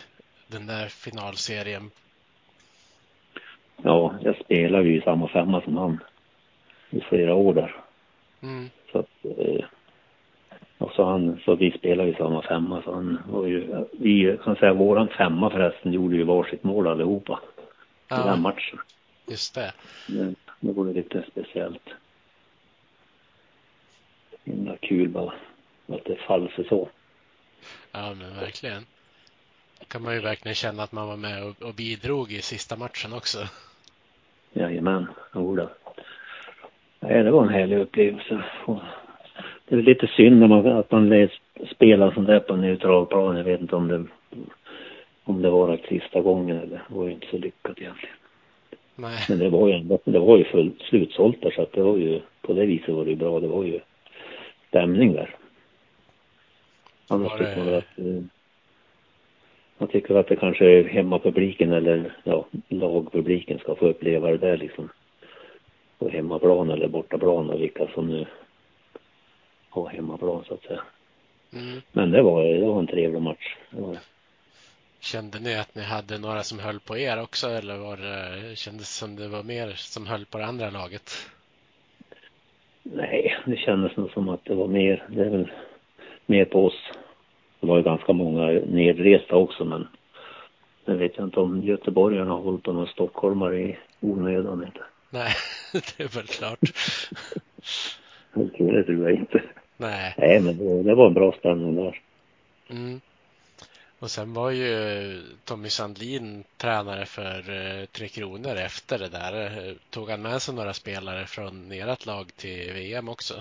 den 0.47 0.67
där 0.67 0.87
finalserien? 0.87 1.91
Ja, 3.83 4.15
jag 4.23 4.37
spelade 4.45 4.89
ju 4.89 4.99
i 4.99 5.03
samma 5.03 5.29
femma 5.29 5.63
som 5.63 5.77
han 5.77 5.99
i 6.91 7.01
flera 7.01 7.35
år 7.35 7.55
där. 7.55 7.77
Mm. 8.43 8.71
Så 8.93 8.99
att, 8.99 9.25
eh, 9.25 9.65
och 10.79 10.93
så 10.93 11.05
han, 11.05 11.41
så 11.45 11.55
vi 11.55 11.71
spelade 11.71 12.09
ju 12.09 12.15
samma 12.15 12.43
femma 12.43 12.83
så 12.83 12.95
han 12.95 13.19
var 13.29 13.47
ju, 13.47 13.85
vi 13.93 14.39
kan 14.45 14.57
säga 14.57 14.73
våran 14.73 15.09
femma 15.09 15.51
förresten 15.51 15.93
gjorde 15.93 16.17
ju 16.17 16.23
varsitt 16.23 16.65
mål 16.65 16.87
allihopa. 16.87 17.41
Ja. 18.09 18.25
I 18.25 18.29
den 18.29 18.41
matchen. 18.41 18.79
Just 19.27 19.55
det. 19.55 19.73
Det, 20.09 20.35
det 20.61 20.73
var 20.73 20.85
lite 20.85 21.25
speciellt. 21.31 21.89
Himla 24.45 24.77
kul 24.77 25.09
bara. 25.09 25.33
Att 25.95 26.05
det 26.05 26.17
faller 26.17 26.49
sig 26.49 26.65
så. 26.65 26.89
Ja 27.93 28.15
men 28.15 28.35
verkligen. 28.41 28.83
kan 29.89 30.03
man 30.03 30.15
ju 30.15 30.21
verkligen 30.21 30.55
känna 30.55 30.83
att 30.83 30.93
man 30.93 31.09
var 31.09 31.17
med 31.17 31.45
och, 31.45 31.63
och 31.63 31.75
bidrog 31.75 32.33
i 32.33 32.43
sista 32.43 32.77
matchen 32.77 33.13
också. 33.13 33.39
Jajamän, 34.53 35.07
jodå. 35.35 35.69
Nej, 37.01 37.23
det 37.23 37.31
var 37.31 37.43
en 37.43 37.55
härlig 37.55 37.79
upplevelse. 37.79 38.45
Det 39.69 39.75
är 39.75 39.83
lite 39.83 40.07
synd 40.07 40.39
när 40.41 40.47
man, 40.47 40.67
att 40.67 40.91
man 40.91 41.29
spelar 41.75 42.11
sånt 42.11 42.27
där 42.27 42.41
på 42.41 42.55
en 42.55 42.61
neutral 42.61 43.07
plan. 43.07 43.37
Jag 43.37 43.45
vet 43.45 43.61
inte 43.61 43.77
om 43.77 43.89
det, 43.89 44.05
om 45.25 45.43
det 45.43 45.51
var 45.51 45.81
sista 45.89 46.21
gången 46.21 46.57
eller 46.57 46.77
det 46.89 46.95
var 46.95 47.07
ju 47.07 47.13
inte 47.13 47.27
så 47.31 47.39
lyckat 47.39 47.79
egentligen. 47.79 48.17
Nej. 48.95 49.19
Men 49.29 49.39
det 49.39 49.51
var 49.51 49.69
ju 49.69 49.75
ändå, 49.75 49.99
det 50.05 50.19
var 50.19 50.39
ju 50.39 50.45
full, 50.45 50.73
slutsålt 50.91 51.43
där 51.43 51.51
så 51.51 51.63
att 51.63 51.73
det 51.73 51.83
var 51.83 51.97
ju, 51.97 52.21
på 52.43 52.53
det 52.53 52.67
viset 52.67 52.95
var 52.95 53.05
det 53.05 53.11
ju 53.11 53.17
bra. 53.17 53.41
Det 53.41 53.49
var 53.49 53.65
ju 53.65 53.81
stämning 54.69 55.13
där. 55.13 55.37
Annars 57.13 57.39
det... 57.39 57.47
tycker 57.47 57.65
man 57.65 57.75
att, 57.75 57.99
eh, 57.99 58.23
man 59.79 59.89
tycker 59.89 60.15
att 60.15 60.29
det 60.29 60.37
kanske 60.37 60.65
är 60.65 60.85
hemmapubliken 60.85 61.73
eller 61.73 62.17
ja, 62.25 62.47
lagpubliken 62.69 63.59
ska 63.59 63.75
få 63.75 63.87
uppleva 63.87 64.31
det 64.31 64.39
där 64.39 64.57
liksom 64.57 64.89
på 65.99 66.09
hemmaplan 66.09 66.71
eller 66.71 66.89
bortaplan 66.89 67.51
och 67.51 67.61
vilka 67.61 67.89
som 67.95 68.09
nu 68.09 68.27
har 69.69 69.89
hemmaplan 69.89 70.45
så 70.49 70.55
att 70.55 70.63
säga. 70.63 70.83
Mm. 71.53 71.81
Men 71.93 72.11
det 72.11 72.23
var, 72.23 72.45
det 72.45 72.67
var 72.67 72.79
en 72.79 72.87
trevlig 72.87 73.23
match. 73.23 73.57
Det 73.71 73.81
var 73.81 73.93
det. 73.93 74.01
Kände 75.01 75.41
ni 75.41 75.59
att 75.59 75.75
ni 75.75 75.83
hade 75.83 76.19
några 76.19 76.43
som 76.43 76.59
höll 76.59 76.81
på 76.81 76.99
er 76.99 77.23
också 77.23 77.49
eller 77.49 77.79
var 77.79 77.97
det, 77.97 78.57
kändes 78.57 78.97
som 78.97 79.17
det 79.17 79.29
var 79.29 79.43
mer 79.43 79.69
som 79.69 80.07
höll 80.07 80.27
på 80.27 80.39
det 80.39 80.47
andra 80.47 80.71
laget? 80.71 81.11
Nej, 82.83 83.37
det 83.45 83.57
kändes 83.57 83.97
nog 83.97 84.11
som 84.11 84.29
att 84.29 84.45
det 84.45 84.55
var 84.55 84.69
mer, 84.69 85.05
det 85.09 85.21
är 85.21 85.31
väl 85.31 85.51
mer 86.27 86.45
på 86.45 86.67
oss. 86.67 86.93
Det 87.63 87.69
var 87.69 87.77
ju 87.77 87.83
ganska 87.83 88.13
många 88.13 88.47
nedresta 88.67 89.37
också 89.37 89.65
men 89.65 89.89
jag 90.85 90.95
vet 90.95 91.17
jag 91.17 91.27
inte 91.27 91.41
om 91.41 91.63
göteborgarna 91.63 92.31
har 92.31 92.41
hållit 92.41 92.63
på 92.63 92.73
någon 92.73 92.87
stockholmare 92.87 93.61
i 93.61 93.77
onödan 94.01 94.65
inte. 94.65 94.81
Nej, 95.11 95.33
det 95.73 96.05
är 96.05 96.17
väl 96.17 96.27
klart. 96.27 96.61
det 98.59 98.83
tror 98.85 99.11
jag 99.11 99.19
inte. 99.19 99.43
Nej. 99.77 100.15
Nej, 100.19 100.41
men 100.41 100.59
det, 100.59 100.83
det 100.83 100.95
var 100.95 101.07
en 101.07 101.15
bra 101.15 101.33
stämning 101.33 101.77
där. 101.77 102.01
Mm. 102.71 103.01
Och 103.99 104.11
sen 104.11 104.35
var 104.35 104.51
ju 104.51 105.23
Tommy 105.45 105.69
Sandlin 105.69 106.45
tränare 106.57 107.07
för 107.07 107.39
eh, 107.39 107.85
Tre 107.85 108.09
Kronor 108.09 108.57
efter 108.57 108.99
det 108.99 109.09
där. 109.09 109.75
Tog 109.91 110.11
han 110.11 110.23
med 110.23 110.43
sig 110.43 110.55
några 110.55 110.73
spelare 110.73 111.27
från 111.27 111.73
ert 111.73 112.07
lag 112.07 112.27
till 112.37 112.73
VM 112.73 113.09
också? 113.09 113.35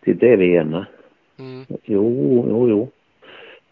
Till 0.00 0.18
det 0.18 0.36
VM? 0.36 0.84
Mm. 1.38 1.66
Jo, 1.84 2.44
jo, 2.48 2.68
jo. 2.68 2.90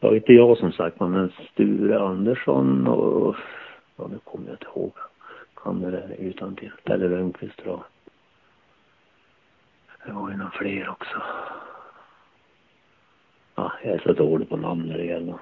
Ja, 0.00 0.16
inte 0.16 0.32
jag 0.32 0.58
som 0.58 0.72
sagt, 0.72 1.00
men 1.00 1.32
Sture 1.52 2.00
Andersson 2.00 2.86
och 2.86 3.36
ja, 3.96 4.06
nu 4.06 4.18
kommer 4.24 4.46
jag 4.46 4.54
inte 4.54 4.66
ihåg. 4.66 4.92
Han 5.54 5.84
är 5.84 5.90
där 5.90 6.16
utan 6.18 6.56
till. 6.56 6.72
Pelle 6.84 7.08
Rönnqvist 7.08 7.60
jag. 7.64 7.84
Det 10.06 10.12
var 10.12 10.30
ju 10.30 10.36
några 10.36 10.50
fler 10.50 10.88
också. 10.88 11.22
Ja, 13.54 13.72
jag 13.84 13.94
är 13.94 13.98
så 13.98 14.12
dålig 14.12 14.48
på 14.48 14.56
namn 14.56 14.86
när 14.88 14.98
det 14.98 15.04
gäller 15.04 15.34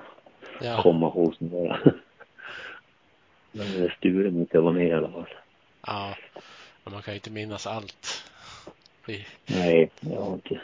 Ja, 0.60 0.82
komma 0.82 1.06
ihåg 1.06 1.34
sådana 1.34 1.56
där. 1.68 1.94
Men 3.52 3.90
Sture 3.90 4.30
måste 4.30 4.60
vara 4.60 4.72
med 4.72 4.88
i 4.88 4.92
alla 4.92 5.10
fall. 5.10 5.28
ja. 5.86 6.14
Men 6.84 6.92
man 6.94 7.02
kan 7.02 7.14
ju 7.14 7.16
inte 7.18 7.30
minnas 7.30 7.66
allt. 7.66 8.24
Nej, 9.46 9.90
jag 10.00 10.20
har 10.20 10.34
inte. 10.34 10.60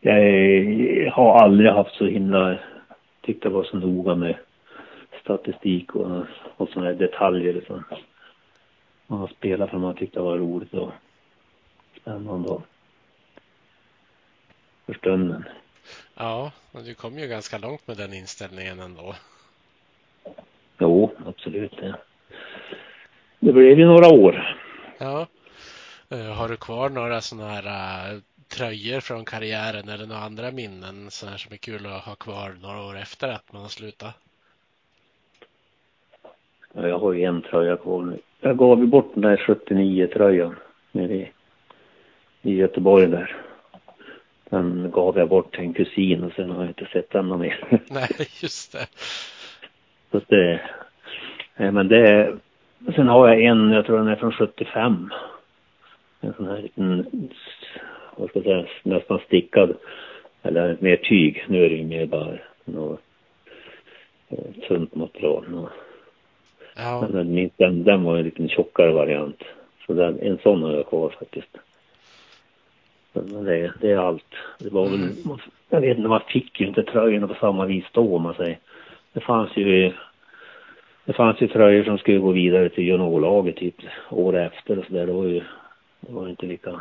Jag 0.00 1.10
har 1.10 1.38
aldrig 1.38 1.70
haft 1.70 1.94
så 1.94 2.06
himla, 2.06 2.58
tyckte 3.20 3.48
det 3.48 3.54
var 3.54 3.64
så 3.64 3.76
noga 3.76 4.14
med 4.14 4.36
statistik 5.20 5.94
och, 5.94 6.24
och 6.56 6.68
sådana 6.68 6.90
här 6.90 6.94
detaljer. 6.94 7.52
Liksom. 7.52 7.84
Man 9.06 9.18
har 9.18 9.28
spelat 9.28 9.70
för 9.70 9.78
man 9.78 9.94
tyckte 9.94 10.18
det 10.18 10.24
var 10.24 10.38
roligt 10.38 10.74
och 10.74 10.92
spännande 12.00 12.48
och 12.48 12.62
för 14.86 14.94
stunden. 14.94 15.44
Ja, 16.14 16.52
och 16.72 16.82
du 16.82 16.94
kom 16.94 17.18
ju 17.18 17.26
ganska 17.26 17.58
långt 17.58 17.86
med 17.86 17.96
den 17.96 18.12
inställningen 18.12 18.80
ändå. 18.80 19.14
Jo, 20.78 21.12
absolut. 21.26 21.76
Det, 21.76 21.94
det 23.40 23.52
blev 23.52 23.78
ju 23.78 23.86
några 23.86 24.08
år. 24.08 24.56
Ja. 24.98 25.26
Eh, 26.10 26.32
Har 26.32 26.48
du 26.48 26.56
kvar 26.56 26.88
några 26.90 27.20
sådana 27.20 27.48
här 27.48 27.66
eh, 28.12 28.20
tröjor 28.50 29.00
från 29.00 29.24
karriären 29.24 29.88
eller 29.88 30.06
några 30.06 30.20
andra 30.20 30.50
minnen 30.50 31.10
så 31.10 31.26
här 31.26 31.36
som 31.36 31.52
är 31.52 31.56
kul 31.56 31.86
att 31.86 32.04
ha 32.04 32.14
kvar 32.14 32.56
några 32.62 32.80
år 32.88 32.98
efter 32.98 33.28
att 33.28 33.52
man 33.52 33.62
har 33.62 33.68
slutat? 33.68 34.14
Ja, 36.72 36.88
Jag 36.88 36.98
har 36.98 37.12
ju 37.12 37.24
en 37.24 37.42
tröja 37.42 37.76
kvar 37.76 38.02
nu. 38.02 38.18
Jag 38.40 38.56
gav 38.56 38.80
ju 38.80 38.86
bort 38.86 39.10
den 39.14 39.22
där 39.22 39.36
79-tröjan 39.36 40.56
nere 40.92 41.14
i, 41.14 41.32
i 42.42 42.54
Göteborg 42.54 43.06
där. 43.06 43.36
Den 44.50 44.90
gav 44.90 45.18
jag 45.18 45.28
bort 45.28 45.54
till 45.54 45.64
en 45.64 45.74
kusin 45.74 46.24
och 46.24 46.32
sen 46.32 46.50
har 46.50 46.60
jag 46.60 46.70
inte 46.70 46.88
sett 46.92 47.10
den 47.10 47.38
mer. 47.38 47.80
Nej, 47.90 48.08
just 48.42 48.72
det. 48.72 48.86
Så 50.10 50.16
att 50.16 50.28
det, 50.28 50.60
nej 51.56 51.72
men 51.72 51.88
det, 51.88 52.36
sen 52.94 53.08
har 53.08 53.28
jag 53.28 53.44
en, 53.44 53.70
jag 53.70 53.86
tror 53.86 53.98
den 53.98 54.08
är 54.08 54.16
från 54.16 54.32
75. 54.32 55.10
En 56.20 56.32
sån 56.34 56.46
här 56.46 56.58
liten, 56.62 57.06
vad 58.16 58.28
ska 58.28 58.38
jag 58.38 58.44
säga, 58.44 58.66
nästan 58.82 59.18
stickad. 59.26 59.76
Eller 60.42 60.76
mer 60.80 60.96
tyg. 60.96 61.44
Nu 61.48 61.64
är 61.64 61.68
det 61.68 61.76
ju 61.76 61.84
mer 61.84 62.06
bara 62.06 62.38
något 62.64 63.00
eh, 64.28 64.68
tunt 64.68 64.94
material. 64.94 65.44
Ja, 66.76 67.08
Men 67.12 67.50
den, 67.56 67.84
den, 67.84 68.04
var 68.04 68.16
en 68.16 68.24
liten 68.24 68.48
tjockare 68.48 68.92
variant. 68.92 69.42
Så 69.86 69.92
den, 69.92 70.20
en 70.20 70.38
sån 70.38 70.62
har 70.62 70.72
jag 70.72 70.88
kvar 70.88 71.14
faktiskt. 71.18 71.58
Men 73.12 73.44
det, 73.44 73.72
det 73.80 73.90
är 73.90 73.96
allt. 73.96 74.34
Det 74.58 74.72
var 74.72 74.88
väl, 74.88 75.08
jag 75.70 75.80
vet 75.80 75.96
inte, 75.96 76.08
man 76.08 76.20
fick 76.28 76.60
ju 76.60 76.66
inte 76.66 76.82
tröjorna 76.82 77.28
på 77.28 77.34
samma 77.34 77.66
vis 77.66 77.84
då 77.92 78.16
om 78.16 78.22
man 78.22 78.34
säger. 78.34 78.58
Det 79.12 79.20
fanns 79.20 79.56
ju, 79.56 79.92
det 81.04 81.12
fanns 81.12 81.40
ju 81.40 81.48
tröjor 81.48 81.84
som 81.84 81.98
skulle 81.98 82.18
gå 82.18 82.32
vidare 82.32 82.68
till 82.68 82.84
juniorlaget 82.84 83.56
typ 83.56 83.74
år 84.10 84.36
efter 84.36 84.78
och 84.78 84.84
sådär. 84.84 85.06
Det 85.06 85.12
var 85.12 85.24
ju, 85.24 85.42
det 86.00 86.12
var 86.12 86.28
inte 86.28 86.46
lika. 86.46 86.80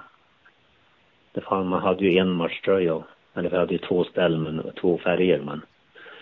Fann, 1.41 1.67
man 1.67 1.81
hade 1.81 2.05
ju 2.05 2.17
en 2.17 2.31
matchtröja. 2.31 3.03
Eller 3.33 3.49
vi 3.49 3.57
hade 3.57 3.71
ju 3.73 3.77
två 3.77 4.03
ställ 4.03 4.37
men 4.37 4.71
två 4.81 4.97
färger 4.97 5.39
men. 5.39 5.61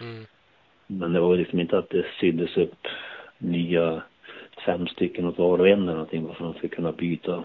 mm. 0.01 0.26
Men 0.88 1.13
det 1.13 1.20
var 1.20 1.34
ju 1.34 1.39
liksom 1.39 1.59
inte 1.59 1.78
att 1.78 1.89
det 1.89 2.05
syddes 2.20 2.57
upp 2.57 2.88
nya 3.38 4.01
fem 4.65 4.88
stycken 4.88 5.26
åt 5.26 5.38
var 5.38 5.59
och 5.59 5.68
en 5.68 5.82
eller 5.84 5.91
någonting 5.93 6.24
bara 6.24 6.34
för 6.34 6.43
att 6.43 6.49
man 6.49 6.53
skulle 6.57 6.76
kunna 6.76 6.91
byta 6.91 7.43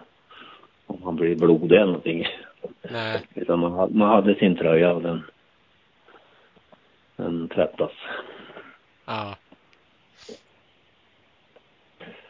om 0.87 1.01
man 1.05 1.17
blir 1.17 1.37
blodig 1.37 1.77
eller 1.77 1.87
någonting. 1.87 2.27
nej, 2.91 3.23
Utan 3.35 3.59
man, 3.59 3.73
hade- 3.73 3.95
man 3.99 4.09
hade 4.09 4.35
sin 4.35 4.57
tröja 4.57 4.93
och 4.93 5.03
den, 5.03 5.23
den 7.17 7.49
tvättas. 7.49 7.93
ja. 9.07 9.37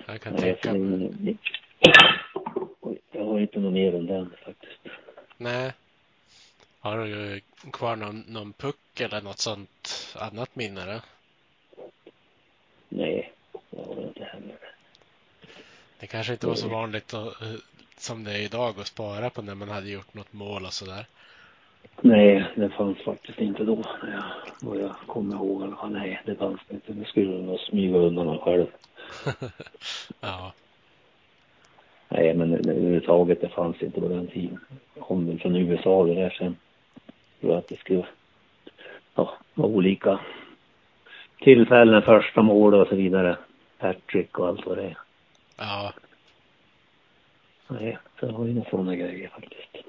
Jag 0.06 0.20
kan 0.20 0.32
Nej, 0.34 0.54
tänka 0.56 0.72
Oj, 2.80 2.98
Jag 3.12 3.24
har 3.24 3.40
inte 3.40 3.60
något 3.60 3.72
mer 3.72 3.94
än 3.94 4.06
den 4.06 4.32
faktiskt. 4.44 4.80
Nej. 5.42 5.72
Har 6.80 6.98
du 6.98 7.40
kvar 7.72 7.96
någon, 7.96 8.20
någon 8.20 8.52
puck 8.52 9.00
eller 9.00 9.22
något 9.22 9.38
sånt 9.38 10.16
annat 10.20 10.56
minne 10.56 10.86
då? 10.86 11.00
Nej, 12.88 13.32
jag 13.70 13.84
har 13.84 14.02
inte 14.02 14.24
heller. 14.24 14.58
Det 16.00 16.06
kanske 16.06 16.32
inte 16.32 16.46
var 16.46 16.54
så 16.54 16.68
vanligt 16.68 17.14
att, 17.14 17.42
eh, 17.42 17.54
som 17.96 18.24
det 18.24 18.32
är 18.32 18.38
idag 18.38 18.80
att 18.80 18.86
spara 18.86 19.30
på 19.30 19.42
när 19.42 19.54
man 19.54 19.68
hade 19.68 19.90
gjort 19.90 20.14
något 20.14 20.32
mål 20.32 20.64
och 20.64 20.72
sådär. 20.72 21.06
Nej, 22.00 22.44
det 22.56 22.70
fanns 22.70 22.98
faktiskt 23.04 23.38
inte 23.38 23.64
då. 23.64 23.84
Ja, 24.02 24.22
vad 24.60 24.80
jag 24.80 24.94
kommer 25.06 25.34
ihåg 25.34 25.62
fall. 25.82 25.92
Nej, 25.92 26.22
det 26.26 26.36
fanns 26.36 26.60
det 26.68 26.74
inte. 26.74 26.92
Det 26.92 27.04
skulle 27.04 27.42
nog 27.42 27.60
smyga 27.60 27.96
undan 27.96 28.38
själv. 28.38 28.66
ja, 30.20 30.52
Nej, 32.14 32.34
men 32.34 32.52
överhuvudtaget 32.54 33.40
det 33.40 33.48
fanns 33.48 33.82
inte 33.82 34.00
på 34.00 34.08
den 34.08 34.26
tiden. 34.26 34.60
Kom 35.00 35.26
väl 35.26 35.40
från 35.40 35.56
USA 35.56 36.04
det 36.04 36.14
där 36.14 36.30
sen. 36.30 36.56
För 37.40 37.58
att 37.58 37.68
det 37.68 37.78
skulle 37.78 38.06
ja, 39.14 39.34
vara 39.54 39.68
olika 39.68 40.20
tillfällen, 41.40 42.02
första 42.02 42.42
mål 42.42 42.74
och 42.74 42.88
så 42.88 42.94
vidare. 42.94 43.36
Hattrick 43.78 44.38
och 44.38 44.48
allt 44.48 44.66
vad 44.66 44.78
det 44.78 44.84
är. 44.84 44.98
ja, 45.56 45.92
Nej, 47.68 47.98
så 48.20 48.26
det 48.26 48.32
var 48.32 48.44
ju 48.44 48.50
inga 48.50 48.64
sådana 48.64 48.96
grejer 48.96 49.28
faktiskt. 49.28 49.86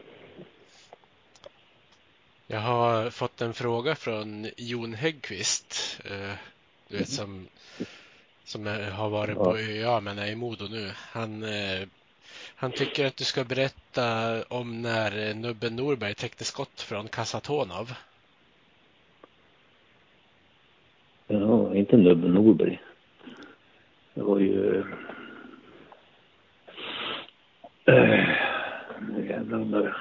Jag 2.47 2.59
har 2.59 3.09
fått 3.09 3.41
en 3.41 3.53
fråga 3.53 3.95
från 3.95 4.47
Jon 4.57 4.93
Häggqvist. 4.93 5.99
eh, 6.05 6.36
Du 6.88 6.97
vet 6.97 7.09
som, 7.09 7.47
som 8.43 8.65
har 8.91 9.09
varit 9.09 9.36
på 9.38 9.57
ÖA 9.57 9.99
men 10.01 10.19
är 10.19 10.32
i 10.32 10.36
Modo 10.36 10.65
nu. 10.67 10.91
Han, 10.95 11.43
eh, 11.43 11.88
han 12.64 12.72
tycker 12.72 13.05
att 13.05 13.18
du 13.18 13.24
ska 13.24 13.43
berätta 13.43 14.03
om 14.47 14.82
när 14.82 15.30
eh, 15.30 15.36
Nubben 15.36 15.76
Norberg 15.76 16.14
täckte 16.14 16.43
skott 16.43 16.82
från 16.82 17.07
Kasatonov. 17.07 17.91
Ja, 21.28 21.76
inte 21.76 21.97
Nubben 21.97 22.34
Norberg. 22.34 22.82
Det 24.14 24.22
var 24.22 24.39
ju... 24.39 24.84
Äh, 27.86 28.28
nu 29.09 29.28
jävlar 29.30 29.57
vad 29.57 29.84
det- 29.84 29.95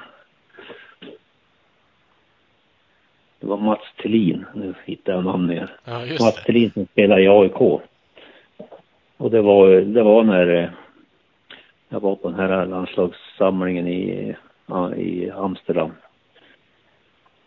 Det 3.39 3.47
var 3.47 3.57
Mats 3.57 3.81
Thelin. 4.01 4.45
Nu 4.55 4.73
hittar 4.85 5.13
jag 5.13 5.23
namnet 5.23 5.55
igen. 5.55 5.67
Ja, 5.85 5.99
Mats. 6.19 6.43
Thelin 6.45 6.71
som 6.71 6.85
spelar 6.85 7.19
i 7.19 7.27
AIK. 7.27 7.61
Och 9.17 9.31
det 9.31 9.41
var, 9.41 9.69
det 9.69 10.03
var 10.03 10.23
när 10.23 10.47
eh, 10.63 10.69
jag 11.93 11.99
var 11.99 12.15
på 12.15 12.29
den 12.29 12.39
här 12.39 12.65
landslagssamlingen 12.65 13.87
i, 13.87 14.35
ja, 14.65 14.95
i 14.95 15.31
Amsterdam. 15.31 15.91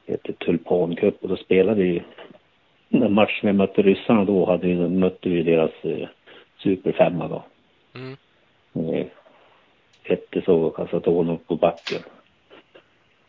Det 0.06 0.12
hette 0.12 0.32
Tulpan 0.32 0.96
Cup 0.96 1.22
och 1.22 1.28
då 1.28 1.36
spelade 1.36 1.82
vi 1.82 2.02
den 2.88 3.12
matchen 3.12 3.46
vi 3.46 3.52
mötte 3.52 3.82
ryssarna 3.82 4.24
då 4.24 4.46
hade 4.46 4.66
vi, 4.66 4.88
mötte 4.88 5.28
vi 5.28 5.42
deras 5.42 5.70
eh, 5.82 6.08
superfemma 6.58 7.28
då. 7.28 7.44
Mm. 7.94 8.94
Eh, 8.94 9.06
hette 10.02 10.42
så 10.42 10.70
Casatonov 10.70 11.38
på 11.46 11.56
backen. 11.56 12.00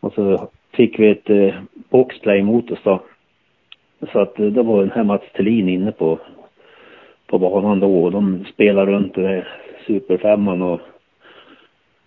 Och 0.00 0.12
så 0.12 0.48
fick 0.72 0.98
vi 0.98 1.10
ett 1.10 1.30
eh, 1.30 1.54
boxplay 1.74 2.42
mot 2.42 2.70
oss 2.70 2.82
då. 2.82 3.02
Så 4.12 4.20
att 4.20 4.38
eh, 4.38 4.46
då 4.46 4.62
var 4.62 4.80
den 4.80 4.90
här 4.90 5.04
Mats 5.04 5.32
Thelin 5.32 5.68
inne 5.68 5.92
på, 5.92 6.18
på 7.26 7.38
banan 7.38 7.80
då 7.80 8.04
och 8.04 8.12
de 8.12 8.44
spelade 8.44 8.92
runt 8.92 9.14
det 9.14 9.22
där 9.22 9.48
superfemman 9.86 10.62
och 10.62 10.80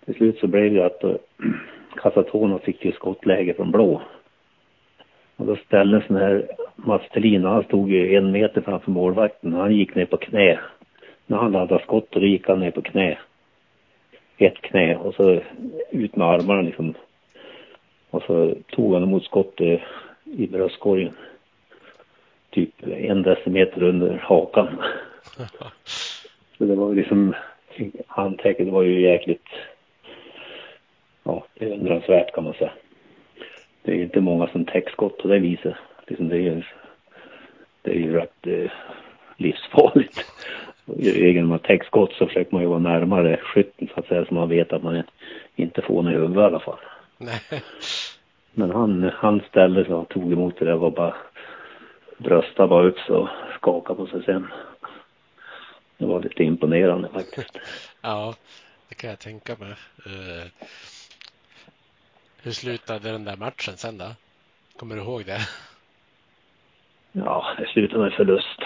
till 0.04 0.14
slut 0.14 0.38
så 0.38 0.46
blev 0.46 0.74
det 0.74 0.86
att 0.86 1.04
eh, 1.04 1.14
Casatonov 1.96 2.58
fick 2.58 2.84
ju 2.84 2.92
skottläge 2.92 3.54
från 3.54 3.70
blå. 3.70 4.02
Och 5.36 5.46
då 5.46 5.56
ställde 5.56 6.02
sån 6.06 6.16
här 6.16 6.46
Mats 6.76 7.02
Thelin, 7.12 7.44
han 7.44 7.64
stod 7.64 7.90
ju 7.90 8.16
en 8.16 8.32
meter 8.32 8.60
framför 8.60 8.90
målvakten. 8.90 9.52
Han 9.52 9.76
gick 9.76 9.94
ner 9.94 10.06
på 10.06 10.16
knä. 10.16 10.60
När 11.26 11.38
han 11.38 11.52
laddade 11.52 11.82
skott 11.82 12.14
och 12.14 12.20
då 12.20 12.26
gick 12.26 12.48
han 12.48 12.60
ner 12.60 12.70
på 12.70 12.82
knä. 12.82 13.18
Ett 14.38 14.62
knä 14.62 14.96
och 14.96 15.14
så 15.14 15.40
ut 15.90 16.16
med 16.16 16.26
armarna 16.26 16.62
liksom. 16.62 16.94
Och 18.10 18.22
så 18.22 18.54
tog 18.70 18.94
han 18.94 19.02
emot 19.02 19.24
skottet 19.24 19.80
i 20.24 20.46
bröstkorgen. 20.46 21.12
Typ 22.50 22.86
en 22.86 23.22
decimeter 23.22 23.82
under 23.82 24.18
hakan. 24.18 24.68
Så 26.58 26.64
det 26.64 26.74
var 26.74 26.88
ju 26.88 26.94
liksom, 26.94 27.34
handtäcket 28.06 28.68
var 28.68 28.82
ju 28.82 29.00
jäkligt, 29.00 29.46
ja, 31.22 31.44
beundransvärt 31.58 32.34
kan 32.34 32.44
man 32.44 32.54
säga. 32.54 32.72
Det 33.82 33.92
är 33.92 34.02
inte 34.02 34.20
många 34.20 34.46
som 34.46 34.64
täckskott 34.64 35.18
på 35.18 35.28
det 35.28 35.38
viset. 35.38 35.74
Liksom 36.06 36.28
det, 36.28 36.48
är, 36.48 36.72
det 37.82 37.90
är 37.90 37.98
ju 37.98 38.12
rätt 38.12 38.46
eh, 38.46 38.70
livsfarligt. 39.36 40.24
egen 41.04 41.46
man 41.46 41.58
täckt 41.58 41.86
skott 41.86 42.12
så 42.12 42.26
försöker 42.26 42.52
man 42.52 42.62
ju 42.62 42.68
vara 42.68 42.78
närmare 42.78 43.36
skytten 43.36 43.88
så 43.94 44.00
att 44.00 44.06
säga 44.06 44.24
så 44.24 44.34
man 44.34 44.48
vet 44.48 44.72
att 44.72 44.82
man 44.82 45.02
inte 45.56 45.82
får 45.82 46.02
något 46.02 46.12
i 46.12 46.14
huvudet 46.14 46.36
i 46.36 46.40
alla 46.40 46.60
fall. 46.60 46.80
Nej. 47.18 47.62
Men 48.54 48.70
han, 48.70 49.10
han 49.14 49.40
ställde 49.48 49.84
sig 49.84 49.94
och 49.94 50.08
tog 50.08 50.32
emot 50.32 50.58
det 50.58 50.64
där 50.64 50.76
var 50.76 50.90
bara 50.90 51.14
brösta 52.18 52.66
bara 52.66 52.86
upp 52.86 52.98
så 52.98 53.28
skakade 53.56 53.96
på 53.96 54.06
sig 54.06 54.24
sen. 54.24 54.46
Det 55.98 56.06
var 56.06 56.22
lite 56.22 56.42
imponerande 56.42 57.08
faktiskt. 57.08 57.58
Ja, 58.02 58.34
det 58.88 58.94
kan 58.94 59.10
jag 59.10 59.18
tänka 59.18 59.56
mig. 59.58 59.74
Hur 62.42 62.52
slutade 62.52 63.12
den 63.12 63.24
där 63.24 63.36
matchen 63.36 63.76
sen 63.76 63.98
då? 63.98 64.04
Kommer 64.76 64.96
du 64.96 65.02
ihåg 65.02 65.24
det? 65.24 65.38
Ja, 67.12 67.46
det 67.58 67.66
slutade 67.66 68.02
med 68.02 68.12
förlust. 68.12 68.60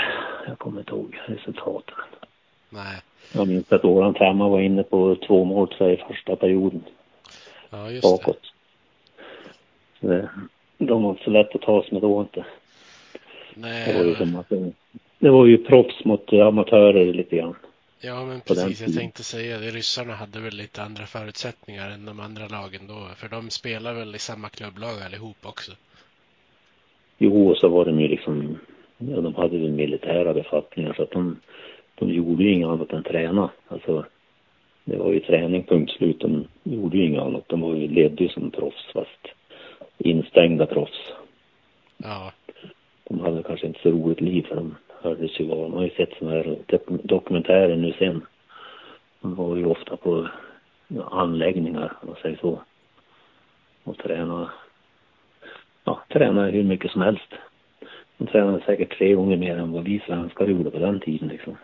Jag 0.47 0.59
kommer 0.59 0.81
inte 0.81 0.93
ihåg 0.93 1.19
resultaten. 1.27 1.95
Nej. 2.71 3.01
Jag 3.33 3.49
minns 3.49 3.73
att 3.73 3.85
våran 3.85 4.15
femma 4.15 4.49
var 4.49 4.61
inne 4.61 4.83
på 4.83 5.17
två 5.27 5.45
mål 5.45 5.75
i 5.81 5.97
första 6.09 6.37
perioden. 6.37 6.85
Ja, 7.71 7.91
just 7.91 8.03
bakåt. 8.03 8.53
det. 10.01 10.09
det. 10.09 10.31
De 10.79 11.03
var 11.03 11.11
inte 11.11 11.25
så 11.25 11.31
lätt 11.31 11.55
att 11.55 11.63
ta 11.63 11.83
sig 11.83 11.93
med 11.93 12.03
då 12.03 12.21
inte. 12.21 12.45
Nej. 13.55 13.93
Det 13.93 13.99
var 13.99 14.05
ju 14.05 14.15
som 14.15 14.37
att 14.37 14.49
det 15.19 15.31
var 15.31 15.47
ju 15.47 15.59
proffs 15.59 16.05
mot 16.05 16.33
amatörer 16.33 17.13
lite 17.13 17.37
grann. 17.37 17.57
Ja, 18.01 18.25
men 18.25 18.41
precis. 18.41 18.81
Jag 18.81 18.95
tänkte 18.95 19.23
säga 19.23 19.59
det. 19.59 19.71
Ryssarna 19.71 20.15
hade 20.15 20.41
väl 20.41 20.55
lite 20.55 20.83
andra 20.83 21.07
förutsättningar 21.07 21.91
än 21.91 22.05
de 22.05 22.21
andra 22.21 22.49
lagen 22.49 22.87
då. 22.89 23.09
För 23.17 23.29
de 23.29 23.51
spelar 23.51 23.95
väl 23.95 24.15
i 24.15 24.19
samma 24.19 24.49
klubblag 24.49 25.03
allihop 25.07 25.37
också. 25.43 25.73
Jo, 27.19 27.49
och 27.51 27.57
så 27.57 27.69
var 27.69 27.85
de 27.85 28.01
ju 28.01 28.09
liksom, 28.09 28.59
ja, 28.99 29.21
de 29.21 29.35
hade 29.35 29.59
väl 29.59 29.71
militära 29.71 30.35
befattningar 30.35 30.93
så 30.93 31.03
att 31.03 31.11
de, 31.11 31.41
de 31.95 32.11
gjorde 32.11 32.43
ju 32.45 32.53
inget 32.53 32.69
annat 32.69 32.93
än 32.93 33.03
träna. 33.03 33.51
Alltså, 33.69 34.05
det 34.85 34.97
var 34.97 35.13
ju 35.13 35.21
träning 35.21 35.65
punkt 35.65 35.93
slut. 35.93 36.21
De 36.21 36.49
gjorde 36.63 36.97
ju 36.97 37.07
inget 37.07 37.23
annat. 37.23 37.49
De 37.49 37.61
var 37.61 37.75
ju, 37.75 37.89
levde 37.89 38.25
ju 38.25 38.29
som 38.29 38.51
proffs 38.51 38.93
fast 38.93 39.27
instängda 39.99 40.67
proffs. 40.67 41.13
Ja. 41.97 42.33
De 43.05 43.21
hade 43.21 43.43
kanske 43.43 43.67
inte 43.67 43.81
så 43.83 43.91
roligt 43.91 44.21
liv 44.21 44.43
för 44.43 44.57
de 44.57 44.75
hördes 45.07 45.41
ju 45.41 45.47
vara. 45.47 45.69
Man 45.69 45.79
har 45.79 45.85
ju 45.85 45.91
sett 45.91 46.19
sådana 46.19 46.37
här 46.37 46.59
dokumentärer 46.87 47.77
nu 47.77 47.93
sen. 47.93 48.27
De 49.21 49.35
var 49.35 49.57
ju 49.57 49.67
ofta 49.67 49.97
på 49.97 50.29
anläggningar, 51.11 51.97
om 52.01 52.09
man 52.09 52.17
säger 52.23 52.37
så. 52.37 52.61
Och 53.85 53.99
träna, 53.99 54.51
ja, 55.85 56.03
träna 56.09 56.47
hur 56.47 56.63
mycket 56.63 56.91
som 56.91 57.01
helst. 57.01 57.33
De 58.19 58.27
tränade 58.27 58.63
säkert 58.67 58.99
tre 58.99 59.15
gånger 59.15 59.37
mer 59.37 59.57
än 59.57 59.73
vad 59.73 59.85
vi 59.85 60.03
svenskar 60.07 60.47
gjorde 60.47 60.71
på 60.71 60.79
den 60.79 61.01
tiden 61.01 61.29
liksom. 61.29 61.57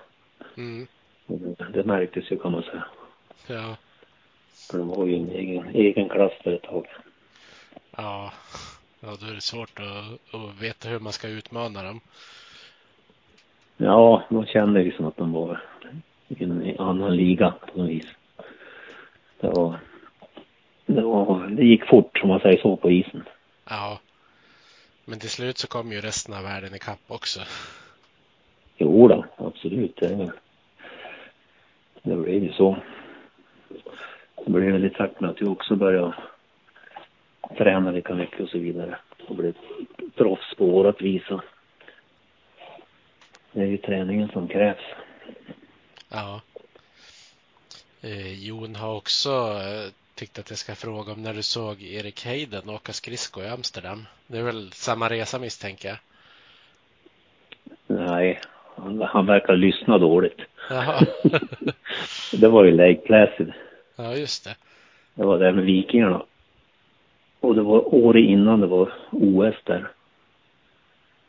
Mm. 0.57 0.87
Det 1.73 1.85
märktes 1.85 2.31
ju 2.31 2.39
kan 2.39 2.53
man 2.53 2.63
säga. 2.63 2.85
Ja. 3.47 3.77
För 4.71 4.79
de 4.79 4.89
var 4.89 5.07
ju 5.07 5.17
en 5.17 5.31
egen, 5.31 5.69
egen 5.75 6.09
klass 6.09 6.33
för 6.43 6.53
ett 6.53 6.63
tag. 6.63 6.87
Ja. 7.97 8.33
Ja, 9.01 9.17
då 9.21 9.27
är 9.27 9.35
det 9.35 9.41
svårt 9.41 9.81
att, 9.81 10.35
att 10.35 10.63
veta 10.63 10.89
hur 10.89 11.01
man 11.01 11.13
ska 11.13 11.29
utmana 11.29 11.83
dem. 11.83 12.01
Ja, 13.85 14.23
man 14.29 14.47
kände 14.47 14.83
liksom 14.83 15.07
att 15.07 15.17
de 15.17 15.33
var 15.33 15.61
i 16.29 16.45
en 16.45 16.75
annan 16.79 17.17
liga 17.17 17.55
på 17.61 17.79
något 17.79 17.91
vis. 17.91 18.07
Det 19.41 19.49
var, 19.49 19.79
det 20.87 21.03
var, 21.03 21.47
det 21.47 21.65
gick 21.65 21.89
fort 21.89 22.19
som 22.19 22.29
man 22.29 22.41
säger 22.41 22.63
så 22.63 22.77
på 22.77 22.91
isen. 22.91 23.25
Ja. 23.69 23.99
Men 25.05 25.19
till 25.19 25.31
slut 25.31 25.59
så 25.59 25.69
kom 25.69 25.93
ju 25.93 26.01
resten 26.01 26.35
av 26.35 26.43
världen 26.43 26.75
ikapp 26.75 27.01
också. 27.09 27.41
Jo 28.77 29.09
då, 29.09 29.25
absolut. 29.37 29.97
Det, 29.97 30.33
det 32.03 32.17
blev 32.17 32.45
ju 32.45 32.53
så. 32.53 32.77
Det 34.45 34.51
blev 34.51 34.73
väl 34.73 34.85
i 34.85 34.91
takt 34.91 35.21
med 35.21 35.31
att 35.31 35.43
vi 35.43 35.47
också 35.47 35.77
började 35.77 36.15
träna 37.59 37.91
lika 37.91 38.15
mycket 38.15 38.41
och 38.41 38.49
så 38.49 38.59
vidare. 38.59 38.99
Och 39.27 39.37
blev 39.37 39.55
proffs 40.15 40.55
på 40.57 40.67
vårat 40.67 41.03
vis. 41.03 41.23
Det 43.53 43.61
är 43.61 43.67
ju 43.67 43.77
träningen 43.77 44.29
som 44.29 44.49
krävs. 44.49 44.83
Ja. 46.09 46.41
Eh, 48.01 48.45
Jon 48.45 48.77
har 48.77 48.97
också 48.97 49.31
eh, 49.31 49.93
tyckt 50.15 50.39
att 50.39 50.51
jag 50.51 50.59
ska 50.59 50.75
fråga 50.75 51.13
om 51.13 51.23
när 51.23 51.35
du 51.35 51.43
såg 51.43 51.83
Erik 51.83 52.25
Heiden 52.25 52.69
åka 52.69 52.93
skridsko 52.93 53.43
i 53.43 53.49
Amsterdam. 53.49 54.07
Det 54.27 54.39
är 54.39 54.43
väl 54.43 54.73
samma 54.73 55.09
resa 55.09 55.39
misstänker 55.39 55.89
jag? 55.89 55.99
Nej, 57.87 58.41
han, 58.77 59.03
han 59.03 59.27
verkar 59.27 59.57
lyssna 59.57 59.99
dåligt. 59.99 60.41
Det 62.41 62.49
var 62.49 62.65
ju 62.65 62.71
Lake 62.71 63.07
Placid. 63.07 63.53
Ja, 63.97 64.15
just 64.17 64.45
det. 64.45 64.57
Det 65.15 65.25
var 65.25 65.39
där 65.39 65.53
med 65.53 65.65
Vikingarna. 65.65 66.23
Och 67.41 67.55
det 67.55 67.63
var 67.63 67.95
året 67.95 68.25
innan 68.25 68.61
det 68.61 68.67
var 68.67 68.93
OS 69.11 69.55
där. 69.65 69.91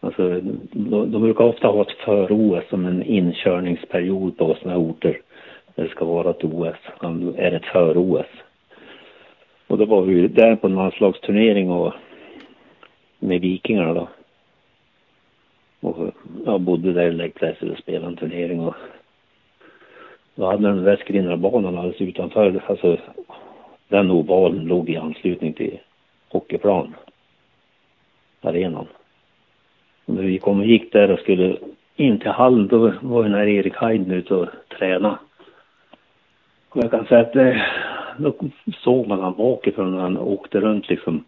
Alltså, 0.04 0.42
de, 0.72 1.12
de 1.12 1.22
brukar 1.22 1.44
ofta 1.44 1.68
ha 1.68 1.82
ett 1.82 1.98
för-OS 2.06 2.70
som 2.70 2.86
en 2.86 3.04
inkörningsperiod 3.04 4.38
på 4.38 4.56
sådana 4.56 4.72
här 4.72 4.90
orter. 4.90 5.22
Där 5.76 5.84
det 5.84 5.90
ska 5.90 6.06
vara 6.06 6.30
ett 6.30 6.44
OS, 6.44 6.76
är 7.38 7.52
ett 7.52 7.66
för-OS. 7.66 8.26
Och 9.68 9.78
då 9.78 9.86
var 9.86 10.02
vi 10.02 10.28
där 10.28 10.56
på 10.56 10.68
en 10.68 10.76
landslagsturnering 10.76 11.72
och 11.72 11.94
med 13.20 13.42
Vikingarna 13.42 13.94
då. 13.94 14.08
Och 15.80 16.14
jag 16.46 16.62
bodde 16.62 16.94
där 16.94 17.08
i 17.08 17.12
Lake 17.12 17.34
Placid 17.34 17.72
och 17.72 17.78
spelade 17.78 18.08
en 18.08 18.16
turnering 18.16 18.60
och 18.60 18.76
då 20.36 20.46
hade 20.46 20.68
den 20.68 20.84
där 20.84 20.96
skrindrarbanan 20.96 21.78
alldeles 21.78 22.02
utanför, 22.02 22.62
alltså 22.68 22.98
den 23.88 24.12
ovalen 24.12 24.66
låg 24.66 24.90
i 24.90 24.98
anslutning 24.98 25.54
till 25.54 25.80
hockeyplan. 26.30 26.96
Arenan. 28.42 28.88
Och 30.06 30.14
när 30.14 30.24
vi 30.24 30.40
kom 30.40 30.60
och 30.60 30.66
gick 30.66 30.92
där 30.92 31.12
och 31.12 31.20
skulle 31.20 31.58
in 31.96 32.20
till 32.20 32.32
hallen 32.32 32.68
då 32.68 32.94
var 33.02 33.24
ju 33.24 33.30
när 33.30 33.48
Erik 33.48 33.76
Heiden 33.76 34.12
ute 34.12 34.36
och 34.36 34.48
tränade. 34.78 35.18
Och 36.70 36.84
jag 36.84 36.92
kan 36.92 37.06
säga 37.06 37.22
att 37.22 37.34
det, 37.34 37.66
då 38.18 38.34
såg 38.84 39.08
man 39.08 39.20
han 39.20 39.38
bakifrån 39.38 39.92
när 39.92 40.02
han 40.02 40.18
åkte 40.18 40.60
runt 40.60 40.90
liksom. 40.90 41.24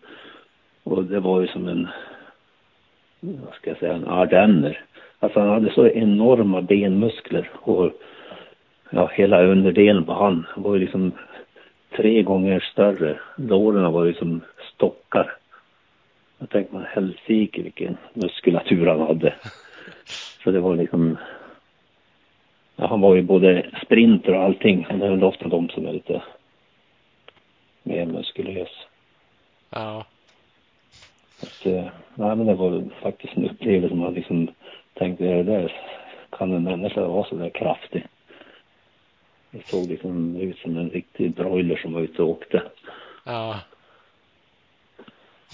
Och 0.83 1.03
det 1.03 1.19
var 1.19 1.41
ju 1.41 1.47
som 1.47 1.67
en, 1.67 1.87
vad 3.19 3.53
ska 3.53 3.69
jag 3.69 3.77
säga, 3.79 3.93
en 3.93 4.07
ardenner. 4.07 4.81
Alltså 5.19 5.39
han 5.39 5.49
hade 5.49 5.73
så 5.73 5.87
enorma 5.87 6.61
benmuskler 6.61 7.49
och 7.53 7.91
ja, 8.89 9.09
hela 9.13 9.43
underdelen 9.43 10.03
på 10.03 10.13
han 10.13 10.45
var 10.55 10.73
ju 10.73 10.79
liksom 10.79 11.11
tre 11.95 12.23
gånger 12.23 12.59
större. 12.59 13.19
Låren 13.35 13.91
var 13.91 14.05
ju 14.05 14.13
som 14.13 14.41
stockar. 14.73 15.37
Jag 16.37 16.49
tänkte 16.49 16.75
man 16.75 16.85
helsike 16.85 17.61
vilken 17.61 17.97
muskulatur 18.13 18.87
han 18.87 18.99
hade. 18.99 19.33
Så 20.43 20.51
det 20.51 20.59
var 20.59 20.75
liksom, 20.75 21.17
ja, 22.75 22.87
han 22.87 23.01
var 23.01 23.15
ju 23.15 23.21
både 23.21 23.71
sprinter 23.85 24.33
och 24.33 24.43
allting. 24.43 24.85
Han 24.89 25.01
är 25.01 25.09
väl 25.09 25.23
ofta 25.23 25.47
de 25.47 25.69
som 25.69 25.85
är 25.85 25.93
lite 25.93 26.21
mer 27.83 28.05
muskulös. 28.05 28.69
Ja. 29.69 30.05
Att, 31.41 31.65
eh, 31.65 31.87
nej, 32.15 32.35
men 32.35 32.45
det 32.45 32.53
var 32.53 32.83
faktiskt 33.01 33.37
en 33.37 33.49
upplevelse 33.49 33.95
man 33.95 34.13
liksom 34.13 34.47
tänkte, 34.93 35.25
är 35.25 35.35
det 35.35 35.43
där, 35.43 35.73
kan 36.29 36.53
en 36.53 36.63
människa 36.63 37.07
vara 37.07 37.23
så 37.29 37.35
där 37.35 37.49
kraftig? 37.49 38.07
Det 39.51 39.67
såg 39.67 39.87
liksom 39.87 40.35
ut 40.35 40.57
som 40.57 40.77
en 40.77 40.89
riktig 40.89 41.31
broiler 41.31 41.75
som 41.75 41.93
var 41.93 42.01
ute 42.01 42.21
och 42.21 42.29
åkte. 42.29 42.63
Ja. 43.25 43.59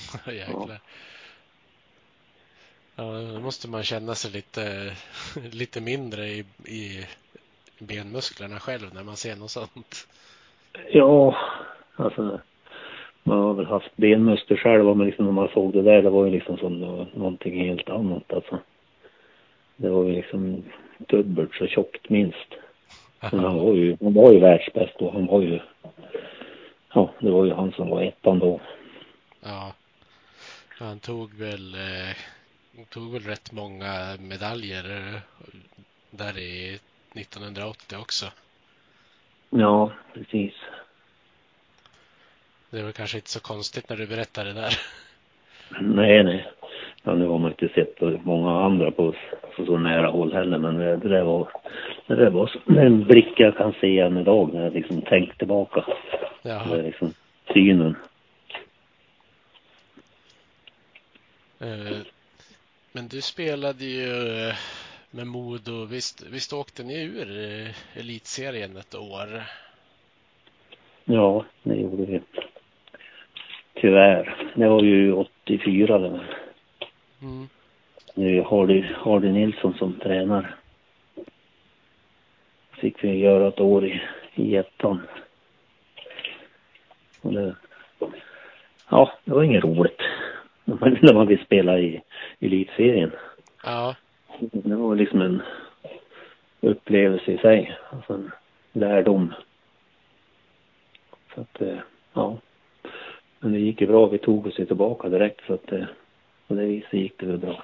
Jäklar. 0.27 0.79
Ja, 2.95 3.03
då 3.33 3.39
måste 3.39 3.69
man 3.69 3.83
känna 3.83 4.15
sig 4.15 4.31
lite, 4.31 4.95
lite 5.51 5.81
mindre 5.81 6.27
i, 6.27 6.45
i 6.65 7.05
benmusklerna 7.79 8.59
själv 8.59 8.93
när 8.93 9.03
man 9.03 9.15
ser 9.15 9.35
något 9.35 9.51
sånt. 9.51 10.07
Ja, 10.91 11.35
alltså 11.95 12.39
man 13.23 13.39
har 13.39 13.53
väl 13.53 13.65
haft 13.65 13.95
benmuskler 13.95 14.57
själv 14.57 14.97
men 14.97 15.07
liksom 15.07 15.25
när 15.25 15.31
man 15.31 15.49
såg 15.53 15.73
det 15.73 15.81
där 15.81 16.01
det 16.01 16.09
var 16.09 16.25
ju 16.25 16.31
liksom 16.31 16.57
som 16.57 16.79
någonting 17.13 17.65
helt 17.65 17.89
annat 17.89 18.33
alltså. 18.33 18.59
Det 19.75 19.89
var 19.89 20.03
ju 20.03 20.13
liksom 20.13 20.63
dubbelt 20.97 21.53
så 21.53 21.67
tjockt 21.67 22.09
minst. 22.09 22.53
Men 23.31 23.39
han 23.39 23.57
var 23.57 23.73
ju, 23.73 23.97
han 24.01 24.13
var 24.13 24.31
ju 24.31 24.39
världsbäst 24.39 24.93
då. 24.99 25.11
Han 25.11 25.25
var 25.25 25.41
ju, 25.41 25.59
ja 26.93 27.09
det 27.19 27.31
var 27.31 27.45
ju 27.45 27.53
han 27.53 27.71
som 27.71 27.89
var 27.89 28.01
ettan 28.01 28.39
då. 28.39 28.59
Ja. 29.43 29.73
Han 30.81 30.99
tog 30.99 31.33
väl, 31.33 31.73
eh, 31.73 32.15
tog 32.89 33.13
väl 33.13 33.21
rätt 33.21 33.51
många 33.51 34.17
medaljer 34.19 34.83
eh, 34.83 35.19
där 36.11 36.37
i 36.37 36.79
1980 37.15 37.97
också. 38.01 38.25
Ja, 39.49 39.91
precis. 40.13 40.53
Det 42.69 42.83
väl 42.83 42.93
kanske 42.93 43.17
inte 43.17 43.29
så 43.29 43.41
konstigt 43.41 43.89
när 43.89 43.97
du 43.97 44.07
berättar 44.07 44.45
det 44.45 44.53
där. 44.53 44.73
Nej, 45.81 46.23
nej. 46.23 46.47
Ja, 47.03 47.13
nu 47.13 47.27
har 47.27 47.39
man 47.39 47.51
inte 47.51 47.67
sett 47.67 48.23
många 48.25 48.65
andra 48.65 48.91
på 48.91 49.15
så, 49.55 49.65
så 49.65 49.77
nära 49.77 50.07
håll 50.07 50.33
heller, 50.33 50.57
men 50.57 50.77
det 50.77 51.09
där 51.09 51.23
var, 51.23 51.51
det 52.07 52.15
där 52.15 52.29
var 52.29 52.51
en 52.77 53.03
blick 53.03 53.33
jag 53.39 53.57
kan 53.57 53.73
se 53.81 53.99
än 53.99 54.17
idag 54.17 54.53
när 54.53 54.63
jag 54.63 54.73
liksom 54.73 55.01
tänker 55.01 55.33
tillbaka. 55.33 55.85
Ja, 56.41 56.63
liksom 56.65 57.13
synen. 57.53 57.95
Men 62.91 63.07
du 63.07 63.21
spelade 63.21 63.85
ju 63.85 64.47
eh, 64.47 64.55
med 65.11 65.27
Modo. 65.27 65.85
Visst, 65.85 66.27
visst 66.27 66.53
åkte 66.53 66.83
ni 66.83 67.03
ur 67.03 67.39
eh, 67.39 67.99
elitserien 67.99 68.77
ett 68.77 68.95
år? 68.95 69.43
Ja, 71.05 71.45
det 71.63 71.75
gjorde 71.75 72.05
vi. 72.05 72.21
Tyvärr. 73.73 74.51
Det 74.55 74.67
var 74.67 74.83
ju 74.83 75.13
84 75.13 75.97
det 75.97 76.09
var. 76.09 76.37
Mm. 77.21 77.49
Nu 78.13 78.41
har 78.41 78.67
du 78.67 78.95
Hardy 78.97 79.31
Nilsson 79.31 79.73
som 79.73 79.99
tränare. 79.99 80.53
Fick 82.71 83.03
vi 83.03 83.17
göra 83.17 83.47
ett 83.47 83.59
år 83.59 83.85
i, 83.85 84.01
i 84.35 84.55
ettan. 84.55 85.01
Och 87.21 87.33
det, 87.33 87.55
ja, 88.89 89.11
det 89.25 89.31
var 89.31 89.43
inget 89.43 89.63
roligt. 89.63 90.00
När 91.01 91.13
man, 91.13 91.27
vill 91.27 91.45
spela 91.45 91.79
i 91.79 92.01
elitserien. 92.39 93.11
Ja, 93.63 93.95
Det 94.39 94.75
var 94.75 94.95
liksom 94.95 95.21
en 95.21 95.41
upplevelse 96.61 97.31
i 97.31 97.37
sig. 97.37 97.77
Alltså 97.89 98.13
en 98.13 98.31
lärdom. 98.71 99.33
Så 101.35 101.41
att, 101.41 101.61
eh, 101.61 101.79
ja. 102.13 102.37
Men 103.39 103.51
det 103.51 103.59
gick 103.59 103.81
ju 103.81 103.87
bra. 103.87 104.05
Vi 104.07 104.17
tog 104.17 104.47
oss 104.47 104.59
ju 104.59 104.65
tillbaka 104.65 105.09
direkt 105.09 105.41
så 105.47 105.53
att 105.53 105.71
eh, 105.71 105.85
på 106.47 106.53
det 106.53 106.65
viset 106.65 106.93
gick 106.93 107.19
det 107.19 107.25
väl 107.25 107.37
bra. 107.37 107.63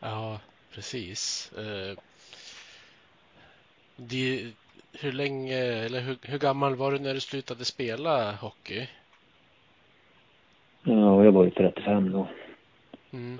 ja, 0.00 0.40
precis. 0.74 1.52
Eh, 1.52 1.98
det, 3.96 4.52
hur 4.92 5.12
länge, 5.12 5.58
eller 5.58 6.00
hur, 6.00 6.16
hur 6.22 6.38
gammal 6.38 6.74
var 6.74 6.92
du 6.92 6.98
när 6.98 7.14
du 7.14 7.20
slutade 7.20 7.64
spela 7.64 8.32
hockey? 8.32 8.88
Ja, 10.88 11.10
och 11.10 11.26
jag 11.26 11.32
var 11.32 11.44
ju 11.44 11.50
35 11.50 12.12
då. 12.12 12.28
Mm. 13.10 13.38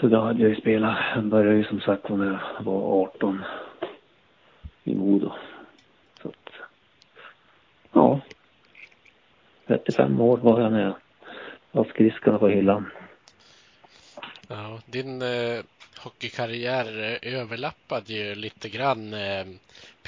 Så 0.00 0.08
då 0.08 0.20
hade 0.20 0.42
jag 0.42 0.50
ju 0.50 0.56
spelat. 0.56 0.96
Jag 1.14 1.24
började 1.24 1.56
ju 1.56 1.64
som 1.64 1.80
sagt 1.80 2.08
när 2.08 2.26
jag 2.26 2.64
var 2.64 3.02
18 3.02 3.44
i 4.84 4.94
Modo. 4.94 5.32
Så 6.22 6.28
att, 6.28 6.52
ja. 7.92 8.20
35 9.66 10.20
år 10.20 10.36
var 10.36 10.60
jag 10.60 10.72
när 10.72 10.82
jag 10.82 10.94
la 11.72 11.84
skridskorna 11.84 12.38
på 12.38 12.48
hyllan. 12.48 12.90
Ja, 14.48 14.80
din 14.86 15.22
eh, 15.22 15.60
hockeykarriär 16.04 17.18
eh, 17.22 17.40
överlappade 17.40 18.12
ju 18.12 18.34
lite 18.34 18.68
grann 18.68 19.14
eh, 19.14 19.46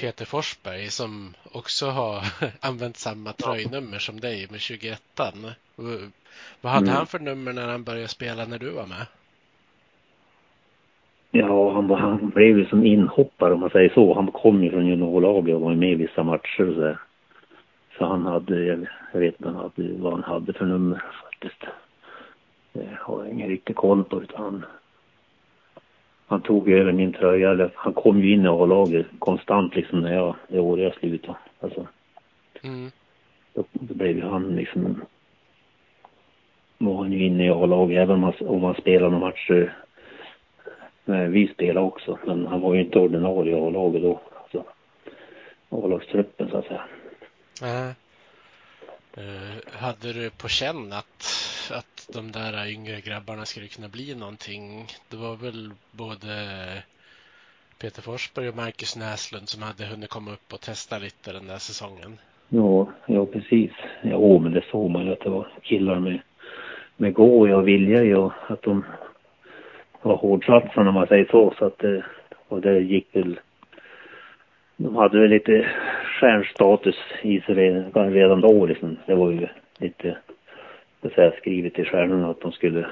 Peter 0.01 0.25
Forsberg 0.25 0.87
som 0.89 1.33
också 1.51 1.85
har 1.85 2.21
använt 2.61 2.97
samma 2.97 3.33
tröjnummer 3.33 3.97
som 3.99 4.19
dig 4.19 4.47
med 4.51 4.59
21 4.59 5.01
V- 5.75 6.09
Vad 6.61 6.73
hade 6.73 6.85
Mm. 6.85 6.95
han 6.97 7.07
för 7.07 7.19
nummer 7.19 7.53
när 7.53 7.67
han 7.67 7.83
började 7.83 8.07
spela 8.07 8.45
när 8.45 8.59
du 8.59 8.69
var 8.69 8.87
med? 8.87 9.05
Ja, 11.31 11.73
han, 11.73 11.87
var- 11.87 11.97
han 11.97 12.29
blev 12.29 12.57
ju 12.57 12.65
som 12.65 12.85
inhoppare 12.85 13.53
om 13.53 13.59
man 13.59 13.69
säger 13.69 13.89
så. 13.89 14.13
Han 14.13 14.31
kom 14.31 14.63
ju 14.63 14.69
från 14.71 14.87
juniorlaget 14.87 15.55
och 15.55 15.61
var 15.61 15.73
med 15.75 15.91
i 15.91 15.95
vissa 15.95 16.23
matcher 16.23 16.67
och 16.69 16.73
så 16.75 16.79
där. 16.81 16.99
Så 17.97 18.05
han 18.05 18.25
hade, 18.25 18.65
jag 19.13 19.19
vet 19.19 19.35
inte 19.41 19.71
vad 19.99 20.13
han 20.13 20.23
hade 20.23 20.53
för 20.53 20.65
nummer 20.65 21.03
faktiskt. 21.23 21.61
Det 22.73 22.97
har 22.99 23.23
jag 23.23 23.33
ingen 23.33 23.49
riktig 23.49 23.75
koll 23.75 24.03
på 24.03 24.21
utan 24.23 24.41
han, 24.43 24.65
han 26.31 26.41
tog 26.41 26.69
över 26.69 26.91
min 26.91 27.13
tröja. 27.13 27.51
Eller, 27.51 27.71
han 27.75 27.93
kom 27.93 28.21
ju 28.21 28.33
in 28.33 28.45
i 28.45 28.47
A-laget 28.47 29.05
konstant 29.19 29.75
liksom 29.75 30.01
när 30.01 30.13
jag, 30.13 30.35
det 30.47 30.59
år 30.59 30.79
jag 30.79 30.95
slutade. 30.95 31.37
Alltså, 31.59 31.87
Mm. 32.63 32.91
då, 33.53 33.63
då 33.71 33.93
blev 33.93 34.23
han 34.23 34.55
liksom, 34.55 35.01
var 36.77 36.97
han 36.97 37.11
ju 37.11 37.25
inne 37.25 37.45
i 37.45 37.49
A-laget 37.49 37.97
även 37.97 38.15
om 38.15 38.21
man, 38.21 38.33
om 38.39 38.61
man 38.61 38.75
spelade 38.75 39.11
några 39.11 39.25
matcher 39.25 39.73
Nej, 41.05 41.27
vi 41.29 41.47
spelade 41.47 41.85
också, 41.85 42.19
men 42.25 42.47
han 42.47 42.61
var 42.61 42.73
ju 42.73 42.81
inte 42.81 42.99
ordinarie 42.99 43.57
i 43.57 43.59
A-laget 43.59 44.01
då. 44.01 44.19
Alltså, 44.43 44.63
A-lagstruppen 45.69 46.49
så 46.49 46.57
att 46.57 46.65
säga. 46.65 46.83
Äh. 47.61 47.91
Eh, 49.17 49.81
hade 49.81 50.13
du 50.13 50.29
på 50.29 50.47
känn 50.47 50.93
att, 50.93 51.21
att 51.71 52.09
de 52.13 52.31
där 52.31 52.67
yngre 52.67 53.01
grabbarna 53.01 53.45
skulle 53.45 53.67
kunna 53.67 53.87
bli 53.87 54.15
någonting? 54.15 54.85
Det 55.09 55.17
var 55.17 55.35
väl 55.35 55.71
både 55.91 56.33
Peter 57.81 58.01
Forsberg 58.01 58.49
och 58.49 58.55
Marcus 58.55 58.97
Näslund 58.97 59.49
som 59.49 59.61
hade 59.63 59.85
hunnit 59.85 60.09
komma 60.09 60.31
upp 60.31 60.53
och 60.53 60.61
testa 60.61 60.99
lite 60.99 61.33
den 61.33 61.47
där 61.47 61.57
säsongen. 61.57 62.11
Ja, 62.49 62.87
ja 63.05 63.25
precis. 63.25 63.71
Ja, 64.01 64.39
men 64.39 64.51
det 64.51 64.63
såg 64.71 64.91
man 64.91 65.05
ju 65.05 65.11
att 65.11 65.23
det 65.23 65.29
var 65.29 65.47
killar 65.61 65.99
med, 65.99 66.19
med 66.97 67.13
gå 67.13 67.55
och 67.55 67.67
vilja 67.67 68.19
och 68.19 68.33
att 68.47 68.61
de 68.61 68.85
var 70.01 70.15
hårdsatsande 70.15 70.89
om 70.89 70.95
man 70.95 71.07
säger 71.07 71.25
så. 71.31 71.53
så 71.57 71.65
att 71.65 71.77
det, 71.77 72.05
och 72.47 72.61
det 72.61 72.79
gick 72.79 73.15
väl... 73.15 73.39
De 74.77 74.95
hade 74.95 75.19
väl 75.19 75.29
lite 75.29 75.71
stjärnstatus 76.21 76.95
i 77.21 77.41
sig 77.41 77.55
redan, 77.55 78.41
då 78.41 78.65
liksom. 78.65 78.97
Det 79.05 79.15
var 79.15 79.31
ju 79.31 79.47
lite, 79.77 80.17
så 81.01 81.07
att 81.07 81.13
säga, 81.13 81.31
skrivet 81.31 81.79
i 81.79 81.85
stjärnorna 81.85 82.29
att 82.29 82.41
de 82.41 82.51
skulle, 82.51 82.87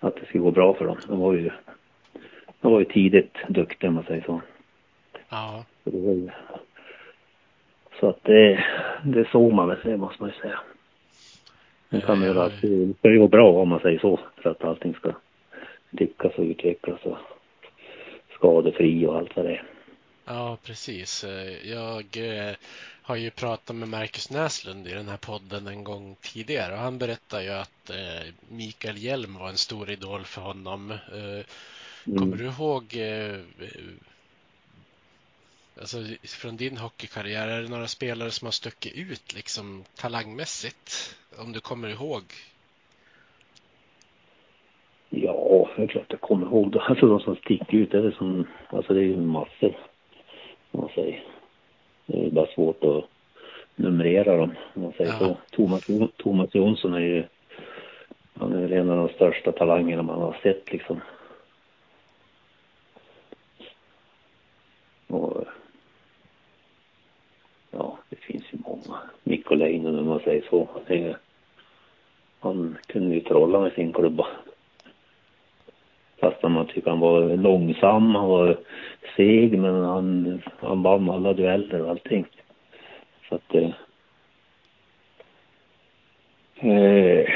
att 0.00 0.16
det 0.16 0.26
skulle 0.26 0.44
gå 0.44 0.50
bra 0.50 0.74
för 0.74 0.84
dem. 0.84 0.96
De 1.08 1.20
var 1.20 1.32
ju, 1.32 1.50
de 2.60 2.72
var 2.72 2.78
ju 2.78 2.84
tidigt 2.84 3.38
duktiga 3.48 3.88
om 3.88 3.94
man 3.94 4.04
säger 4.04 4.22
så. 4.22 4.40
Ja, 5.28 5.64
Så, 5.84 5.90
ju, 5.90 6.30
att 8.06 8.24
det, 8.24 8.64
det 9.04 9.28
såg 9.28 9.52
man 9.52 9.68
väl, 9.68 9.78
det 9.84 9.96
måste 9.96 10.22
man 10.22 10.30
ju 10.36 10.40
säga. 10.40 10.60
Nu 11.88 12.00
kan 12.00 12.20
det 12.20 12.26
jag 12.26 12.34
väl 12.34 12.42
har- 12.42 12.44
alltid, 12.44 12.88
det 12.88 12.94
ska 12.98 13.10
ju 13.10 13.18
gå 13.18 13.28
bra 13.28 13.52
om 13.52 13.68
man 13.68 13.80
säger 13.80 13.98
så, 13.98 14.20
för 14.36 14.50
att 14.50 14.64
allting 14.64 14.94
ska 14.94 15.12
lyckas 15.90 16.34
och 16.34 16.44
utvecklas 16.44 17.00
och 17.02 17.18
skadefri 18.34 19.06
och 19.06 19.16
allt 19.16 19.36
vad 19.36 19.44
det 19.44 19.52
är. 19.52 19.62
Ja 20.34 20.56
precis. 20.62 21.24
Jag 21.64 22.16
eh, 22.16 22.54
har 23.02 23.16
ju 23.16 23.30
pratat 23.30 23.76
med 23.76 23.88
Marcus 23.88 24.30
Näslund 24.30 24.86
i 24.88 24.92
den 24.92 25.08
här 25.08 25.16
podden 25.16 25.66
en 25.66 25.84
gång 25.84 26.16
tidigare 26.20 26.72
och 26.72 26.78
han 26.78 26.98
berättar 26.98 27.40
ju 27.40 27.50
att 27.50 27.90
eh, 27.90 28.32
Mikael 28.48 28.96
Hjelm 28.98 29.34
var 29.38 29.48
en 29.48 29.56
stor 29.56 29.90
idol 29.90 30.24
för 30.24 30.40
honom. 30.42 30.90
Eh, 30.90 31.44
Kommer 32.04 32.26
Mm. 32.26 32.38
du 32.38 32.44
ihåg 32.44 32.96
alltså, 35.80 35.96
från 36.22 36.56
din 36.56 36.76
hockeykarriär, 36.76 37.48
är 37.48 37.62
det 37.62 37.68
några 37.68 37.86
spelare 37.86 38.30
som 38.30 38.46
har 38.46 38.52
stuckit 38.52 38.94
ut 38.96 39.34
liksom 39.34 39.84
talangmässigt? 39.96 41.16
Om 41.38 41.52
du 41.52 41.60
kommer 41.60 41.88
ihåg? 41.88 42.22
Ja, 45.10 45.70
det 45.76 45.82
är 45.82 45.86
klart 45.86 46.06
jag 46.08 46.20
kommer 46.20 46.46
ihåg. 46.46 46.76
Alltså 46.80 47.06
de 47.06 47.20
som 47.20 47.36
sticker 47.36 47.74
ut, 47.76 47.90
det 47.90 47.98
är 47.98 48.10
som, 48.10 48.46
alltså 48.68 48.92
det 48.94 49.00
är 49.00 49.04
ju 49.04 49.16
massor. 49.16 49.89
Om 50.70 50.80
man 50.80 50.90
säger. 50.94 51.24
Det 52.06 52.26
är 52.26 52.30
bara 52.30 52.46
svårt 52.46 52.84
att 52.84 53.04
numrera 53.76 54.36
dem, 54.36 54.54
om 54.74 54.82
man 54.82 54.92
säger 54.92 55.10
Ja. 55.12 55.18
så. 55.18 55.36
Thomas, 55.50 55.86
Thomas 56.16 56.54
Jonsson 56.54 56.94
är 56.94 57.00
ju, 57.00 57.24
han 58.34 58.52
är 58.52 58.60
väl 58.60 58.72
en 58.72 58.90
av 58.90 58.96
de 58.96 59.08
största 59.14 59.52
talangerna 59.52 60.02
man 60.02 60.20
har 60.20 60.36
sett 60.42 60.72
liksom. 60.72 61.00
Och, 65.06 65.44
ja, 67.70 67.98
det 68.08 68.16
finns 68.16 68.44
ju 68.50 68.58
många. 68.66 69.00
Mikko 69.22 69.54
Leinonen 69.54 69.98
om 70.00 70.06
man 70.06 70.20
säger 70.20 70.44
så. 70.50 70.68
Han 72.40 72.78
kunde 72.86 73.14
ju 73.14 73.20
trolla 73.20 73.60
med 73.60 73.72
sin 73.72 73.92
klubba. 73.92 74.26
Fast 76.20 76.42
man 76.42 76.66
tycker 76.66 76.90
han 76.90 77.00
var 77.00 77.36
långsam, 77.36 78.14
han 78.14 78.28
var 78.28 78.56
seg, 79.16 79.58
men 79.58 79.84
han, 79.84 80.42
han 80.60 80.82
vann 80.82 81.10
alla 81.10 81.32
dueller 81.32 81.82
och 81.82 81.90
allting. 81.90 82.26
Så 83.28 83.34
att... 83.34 83.54
Eh, 83.54 83.70
eh, 86.70 87.28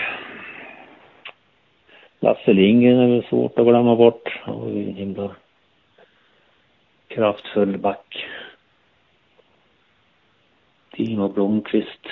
Lasse 2.20 2.53
Lindgren 2.53 2.99
är 2.99 3.09
väl 3.09 3.24
svårt 3.24 3.59
att 3.59 3.66
glömma 3.66 3.97
bort. 3.97 4.41
Han 4.43 4.61
var 4.61 4.68
ju 4.68 4.89
en 4.89 4.95
himla 4.95 5.37
kraftfull 7.09 7.78
back. 7.78 8.26
Timo 10.93 11.28
Blomqvist 11.28 12.07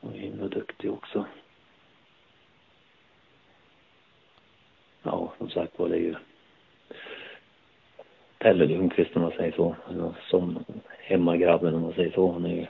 var 0.00 0.12
himla 0.12 0.48
duktig 0.48 0.92
också. 0.92 1.24
Ja, 5.02 5.32
som 5.38 5.50
sagt 5.50 5.78
var 5.78 5.88
det 5.88 5.96
är 5.96 6.00
ju 6.00 6.14
Pelle 8.38 8.66
Lundqvist 8.66 9.16
om 9.16 9.22
man 9.22 9.30
säger 9.30 9.52
så. 9.52 9.76
Eller 9.90 10.14
Som 10.30 10.64
hemmagrabben 10.98 11.74
om 11.74 11.82
man 11.82 11.92
säger 11.92 12.10
så. 12.10 12.32
Han 12.32 12.44
är 12.44 12.54
ju 12.54 12.66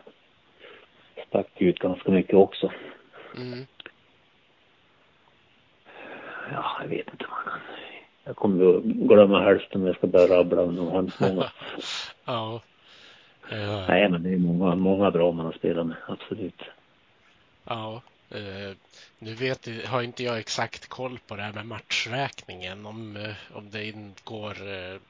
stack 1.29 1.49
ut 1.59 1.79
ganska 1.79 2.11
mycket 2.11 2.35
också. 2.35 2.73
Mm. 3.37 3.67
Ja, 6.53 6.77
jag 6.81 6.89
vet 6.89 7.09
inte. 7.13 7.27
Man 7.29 7.45
kan, 7.45 7.61
jag 8.25 8.37
kommer 8.37 8.77
att 8.77 8.83
glömma 8.83 9.43
hälften 9.43 9.81
om 9.81 9.87
jag 9.87 9.97
ska 9.97 10.07
börja 10.07 10.39
rabbla 10.39 10.63
om 10.63 10.91
hemskt 10.93 11.21
många. 11.21 11.45
ja. 12.25 12.61
ja. 13.51 13.87
Nej, 13.89 14.09
men 14.09 14.23
det 14.23 14.31
är 14.31 14.39
många, 14.39 14.75
många 14.75 15.11
bra 15.11 15.33
man 15.33 15.47
har 15.47 15.53
spelat 15.53 15.87
med, 15.87 15.97
absolut. 16.07 16.63
Ja. 17.65 18.03
Uh, 18.35 18.73
nu 19.19 19.35
vet, 19.35 19.87
har 19.87 20.03
inte 20.03 20.23
jag 20.23 20.39
exakt 20.39 20.87
koll 20.87 21.19
på 21.27 21.37
det 21.37 21.43
här 21.43 21.53
med 21.53 21.67
matchräkningen, 21.67 22.87
om, 22.87 23.17
uh, 23.17 23.35
om 23.53 23.71
det 23.71 23.85
ingår 23.85 24.63
uh, 24.63 25.01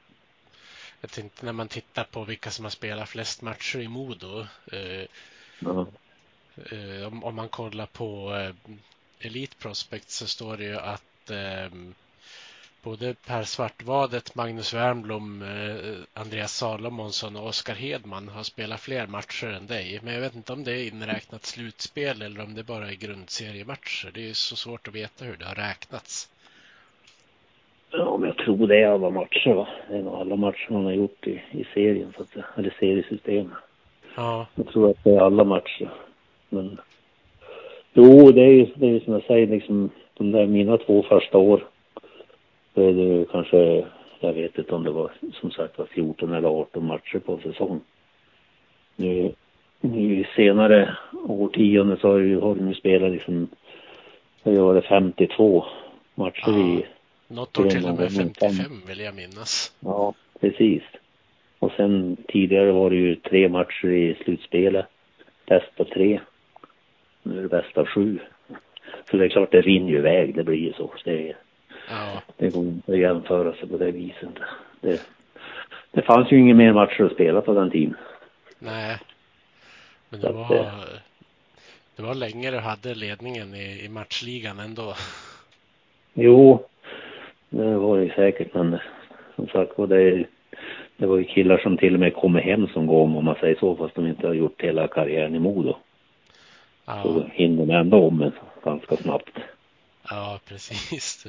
jag 1.01 1.11
tänkte 1.11 1.45
när 1.45 1.53
man 1.53 1.67
tittar 1.67 2.03
på 2.03 2.23
vilka 2.23 2.51
som 2.51 2.65
har 2.65 2.69
spelat 2.69 3.09
flest 3.09 3.41
matcher 3.41 3.79
i 3.79 3.87
Modo. 3.87 4.45
Ja. 5.59 5.87
Om, 7.07 7.23
om, 7.23 7.35
man 7.35 7.49
kollar 7.49 7.85
på 7.85 8.33
Elite 9.19 9.55
Prospect 9.55 10.09
så 10.09 10.27
står 10.27 10.57
det 10.57 10.63
ju 10.63 10.77
att 10.77 11.31
både 12.83 13.15
Per 13.27 13.43
Svartvadet, 13.43 14.35
Magnus 14.35 14.73
Wernblom, 14.73 15.41
eh, 15.41 16.21
Andreas 16.21 16.51
Salomonsson 16.51 17.35
och 17.35 17.47
Oskar 17.47 17.73
Hedman 17.73 18.27
har 18.27 18.43
spelat 18.43 18.79
fler 18.79 19.07
matcher 19.07 19.47
än 19.47 19.67
dig. 19.67 19.99
Men 20.03 20.13
jag 20.13 20.21
vet 20.21 20.35
inte 20.35 20.53
om 20.53 20.63
det 20.63 20.71
är 20.71 20.87
inräknat 20.87 21.43
slutspel 21.43 22.21
eller 22.21 22.43
om 22.43 22.55
det 22.55 22.63
bara 22.63 22.87
är 22.87 22.95
grundseriematcher. 22.95 24.11
Det 24.13 24.29
är 24.29 24.33
så 24.33 24.55
svårt 24.55 24.87
att 24.87 24.95
veta 24.95 25.25
hur 25.25 25.37
det 25.37 25.45
har 25.45 25.55
räknats. 25.55 26.29
Ja, 27.91 28.17
men 28.17 28.27
jag 28.27 28.37
tror 28.37 28.67
det 28.67 28.77
är 28.81 28.87
alla 28.87 29.09
matcher 29.09 29.53
va. 29.53 29.67
Det 29.89 29.95
är 29.97 30.01
nog 30.01 30.15
alla 30.15 30.35
matcher 30.35 30.67
man 30.69 30.85
har 30.85 30.91
gjort 30.91 31.27
i, 31.27 31.41
i 31.51 31.63
serien 31.73 32.13
så 32.15 32.21
att 32.21 32.29
säga. 32.29 32.45
Eller 32.57 32.75
seriesystemet. 32.79 33.57
Ja. 34.15 34.47
Jag 34.55 34.67
tror 34.67 34.89
att 34.89 35.03
det 35.03 35.09
är 35.09 35.19
alla 35.19 35.43
matcher. 35.43 35.89
Men 36.49 36.77
jo, 37.93 38.31
det 38.31 38.41
är 38.41 38.51
ju, 38.51 38.67
det 38.75 38.87
är 38.87 38.99
som 38.99 39.13
jag 39.13 39.23
säger 39.23 39.47
liksom 39.47 39.89
de 40.13 40.31
där 40.31 40.47
mina 40.47 40.77
två 40.77 41.03
första 41.03 41.37
år 41.37 41.67
då 42.73 42.81
är 42.81 42.93
det 42.93 43.25
kanske, 43.31 43.85
jag 44.19 44.33
vet 44.33 44.57
inte 44.57 44.75
om 44.75 44.83
det 44.83 44.91
var 44.91 45.11
som 45.33 45.51
sagt 45.51 45.77
var 45.77 45.85
14 45.85 46.33
eller 46.33 46.47
18 46.47 46.85
matcher 46.85 47.19
på 47.19 47.37
säsong. 47.37 47.81
Nu, 48.95 49.33
nu 49.81 50.25
senare 50.35 50.97
årtionden 51.27 51.97
så 51.97 52.07
har, 52.07 52.17
ju, 52.17 52.39
har 52.39 52.73
spelat 52.73 53.11
liksom, 53.11 53.47
det 54.43 54.55
har 54.55 54.73
varit 54.73 54.85
52 54.85 55.65
matcher 56.15 56.43
ja, 56.45 56.57
i. 56.57 56.85
Något 57.27 57.59
år 57.59 57.69
till 57.69 57.85
och 57.85 57.95
med 57.95 58.11
55 58.11 58.55
vill 58.87 58.99
jag 58.99 59.15
minnas. 59.15 59.73
Ja, 59.79 60.13
precis. 60.39 60.83
Och 61.59 61.71
sen 61.71 62.17
tidigare 62.27 62.71
var 62.71 62.89
det 62.89 62.95
ju 62.95 63.15
tre 63.15 63.49
matcher 63.49 63.87
i 63.87 64.15
slutspelet. 64.23 64.85
Bäst 65.45 65.79
av 65.79 65.83
tre. 65.83 66.19
Nu 67.23 67.37
är 67.37 67.41
det 67.41 67.47
bäst 67.47 67.77
av 67.77 67.85
sju. 67.85 68.19
Så 69.11 69.17
det 69.17 69.25
är 69.25 69.29
klart, 69.29 69.51
det 69.51 69.61
rinner 69.61 69.89
ju 69.89 69.97
iväg. 69.97 70.35
Det 70.35 70.43
blir 70.43 70.57
ju 70.57 70.73
så. 70.73 70.93
Det 71.05 71.29
är, 71.29 71.37
Ja. 71.91 72.21
Det 72.37 72.49
går 72.49 72.63
inte 72.63 72.91
att 72.91 72.99
jämföra 72.99 73.53
sig 73.53 73.69
på 73.69 73.77
det 73.77 73.91
viset. 73.91 74.29
Det, 74.81 75.01
det 75.91 76.01
fanns 76.01 76.31
ju 76.31 76.39
inga 76.39 76.53
mer 76.55 76.73
matcher 76.73 77.03
att 77.03 77.13
spela 77.13 77.41
på 77.41 77.53
den 77.53 77.71
tiden. 77.71 77.95
Nej. 78.59 78.97
Men 80.09 80.19
det 80.21 80.31
var, 80.31 80.71
det 81.95 82.01
var 82.03 82.15
länge 82.15 82.51
du 82.51 82.57
hade 82.57 82.95
ledningen 82.95 83.55
i, 83.55 83.85
i 83.85 83.89
matchligan 83.89 84.59
ändå. 84.59 84.93
Jo, 86.13 86.65
det 87.49 87.75
var 87.75 87.97
det 87.97 88.13
säkert. 88.15 88.53
Men 88.53 88.77
som 89.35 89.47
sagt 89.47 89.77
var 89.77 89.87
det, 89.87 90.25
det 90.97 91.05
var 91.05 91.17
ju 91.17 91.23
killar 91.23 91.57
som 91.57 91.77
till 91.77 91.93
och 91.93 91.99
med 91.99 92.15
kommer 92.15 92.41
hem 92.41 92.67
som 92.67 92.87
gång 92.87 93.15
om 93.15 93.25
man 93.25 93.35
säger 93.35 93.55
så. 93.59 93.75
Fast 93.75 93.95
de 93.95 94.07
inte 94.07 94.27
har 94.27 94.33
gjort 94.33 94.61
hela 94.61 94.87
karriären 94.87 95.35
i 95.35 95.39
Modo. 95.39 95.75
Ja. 96.85 97.03
Så 97.03 97.23
hinner 97.31 97.65
de 97.65 97.73
ändå 97.73 98.07
om 98.07 98.21
en 98.21 98.31
ganska 98.63 98.95
snabbt. 98.95 99.37
Ja, 100.09 100.39
precis. 100.47 101.27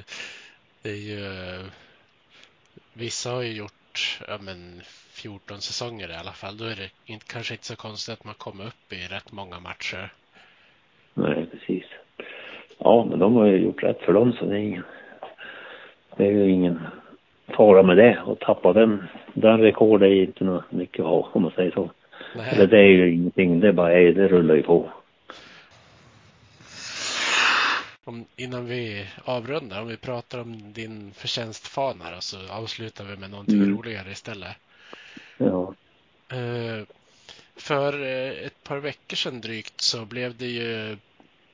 Det 0.82 0.90
är 0.90 1.02
ju... 1.12 1.24
Vissa 2.94 3.30
har 3.30 3.42
ju 3.42 3.52
gjort 3.52 4.20
ja, 4.28 4.38
men 4.40 4.80
14 5.12 5.60
säsonger 5.60 6.10
i 6.10 6.14
alla 6.14 6.32
fall. 6.32 6.56
Då 6.56 6.64
är 6.64 6.76
det 6.76 6.90
inte, 7.12 7.26
kanske 7.32 7.54
inte 7.54 7.64
så 7.64 7.76
konstigt 7.76 8.12
att 8.12 8.24
man 8.24 8.34
kommer 8.34 8.64
upp 8.66 8.92
i 8.92 9.14
rätt 9.14 9.32
många 9.32 9.60
matcher. 9.60 10.12
Nej, 11.14 11.46
precis. 11.46 11.84
Ja, 12.78 13.06
men 13.10 13.18
de 13.18 13.34
har 13.34 13.46
ju 13.46 13.56
gjort 13.56 13.82
rätt 13.82 14.00
för 14.00 14.12
dem 14.12 14.32
så 14.32 14.44
det 14.44 14.54
är 14.54 14.58
ingen... 14.58 14.84
Det 16.16 16.26
är 16.26 16.30
ju 16.30 16.50
ingen 16.50 16.80
fara 17.56 17.82
med 17.82 17.96
det. 17.96 18.22
Och 18.26 18.38
tappa 18.38 18.72
den, 18.72 19.04
den 19.34 19.60
rekord 19.60 20.02
är 20.02 20.06
inte 20.06 20.44
något 20.44 20.72
mycket 20.72 21.00
att 21.00 21.06
ha 21.06 21.28
om 21.32 21.42
man 21.42 21.52
säger 21.52 21.70
så. 21.70 21.90
Nej. 22.36 22.48
Eller 22.52 22.66
det 22.66 22.78
är 22.78 22.88
ju 22.88 23.14
ingenting, 23.14 23.60
det 23.60 23.72
bara 23.72 23.92
är, 23.92 24.12
det 24.12 24.28
rullar 24.28 24.54
ju 24.54 24.62
på 24.62 24.90
om, 28.04 28.26
innan 28.36 28.66
vi 28.66 29.06
avrundar, 29.24 29.80
om 29.80 29.88
vi 29.88 29.96
pratar 29.96 30.38
om 30.38 30.72
din 30.72 31.12
förtjänstfana 31.14 32.10
då, 32.10 32.20
så 32.20 32.48
avslutar 32.48 33.04
vi 33.04 33.16
med 33.16 33.30
någonting 33.30 33.62
mm. 33.62 33.76
roligare 33.76 34.12
istället. 34.12 34.56
Ja. 35.36 35.74
Uh, 36.32 36.84
för 37.56 38.00
uh, 38.00 38.46
ett 38.46 38.64
par 38.64 38.78
veckor 38.78 39.16
sedan 39.16 39.40
drygt 39.40 39.80
så 39.80 40.04
blev 40.04 40.36
det 40.36 40.46
ju 40.46 40.96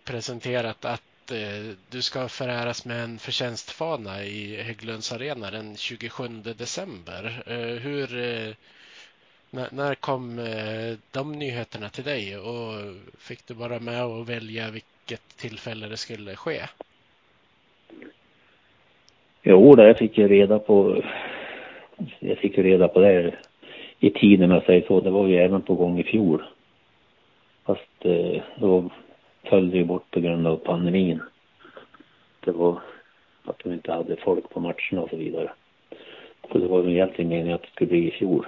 presenterat 0.04 0.84
att 0.84 1.32
uh, 1.32 1.72
du 1.90 2.02
ska 2.02 2.28
föräras 2.28 2.84
med 2.84 3.04
en 3.04 3.18
förtjänstfana 3.18 4.24
i 4.24 4.62
Hägglunds 4.62 5.12
arena 5.12 5.50
den 5.50 5.76
27 5.76 6.28
december. 6.28 7.42
hur, 7.82 8.08
när, 9.50 9.68
när 9.70 9.94
kom 9.94 10.36
de 11.10 11.32
nyheterna 11.32 11.90
till 11.90 12.04
dig 12.04 12.38
och 12.38 12.94
fick 13.18 13.46
du 13.46 13.54
vara 13.54 13.78
med 13.78 14.04
och 14.04 14.28
välja 14.28 14.70
vilket 15.08 15.36
tillfälle 15.36 15.86
det 15.86 15.96
skulle 15.96 16.36
ske? 16.36 16.60
Jo, 19.42 19.74
det 19.74 19.94
fick 19.94 20.18
jag 20.18 20.30
reda 20.30 20.58
på. 20.58 21.02
Jag 22.18 22.38
fick 22.38 22.56
ju 22.56 22.62
reda 22.62 22.88
på 22.88 23.00
det 23.00 23.34
i 24.00 24.10
tiden, 24.10 24.50
om 24.50 24.50
jag 24.50 24.64
säger 24.64 24.86
så. 24.86 25.00
Det 25.00 25.10
var 25.10 25.26
ju 25.26 25.36
även 25.36 25.62
på 25.62 25.74
gång 25.74 25.98
i 25.98 26.04
fjol. 26.04 26.44
Fast 27.66 28.04
eh, 28.04 28.42
då 28.56 28.90
föll 29.44 29.70
det 29.70 29.76
ju 29.76 29.84
bort 29.84 30.10
på 30.10 30.20
grund 30.20 30.46
av 30.46 30.56
pandemin. 30.56 31.20
Det 32.44 32.52
var 32.52 32.80
att 33.44 33.58
de 33.58 33.72
inte 33.72 33.92
hade 33.92 34.16
folk 34.16 34.50
på 34.50 34.60
matcherna 34.60 35.02
och 35.02 35.10
så 35.10 35.16
vidare. 35.16 35.52
Så 36.52 36.58
det 36.58 36.68
var 36.68 36.82
väl 36.82 36.92
egentligen 36.92 37.28
meningen 37.28 37.54
att 37.54 37.62
det 37.62 37.68
skulle 37.68 37.90
bli 37.90 38.08
i 38.08 38.10
fjol. 38.10 38.46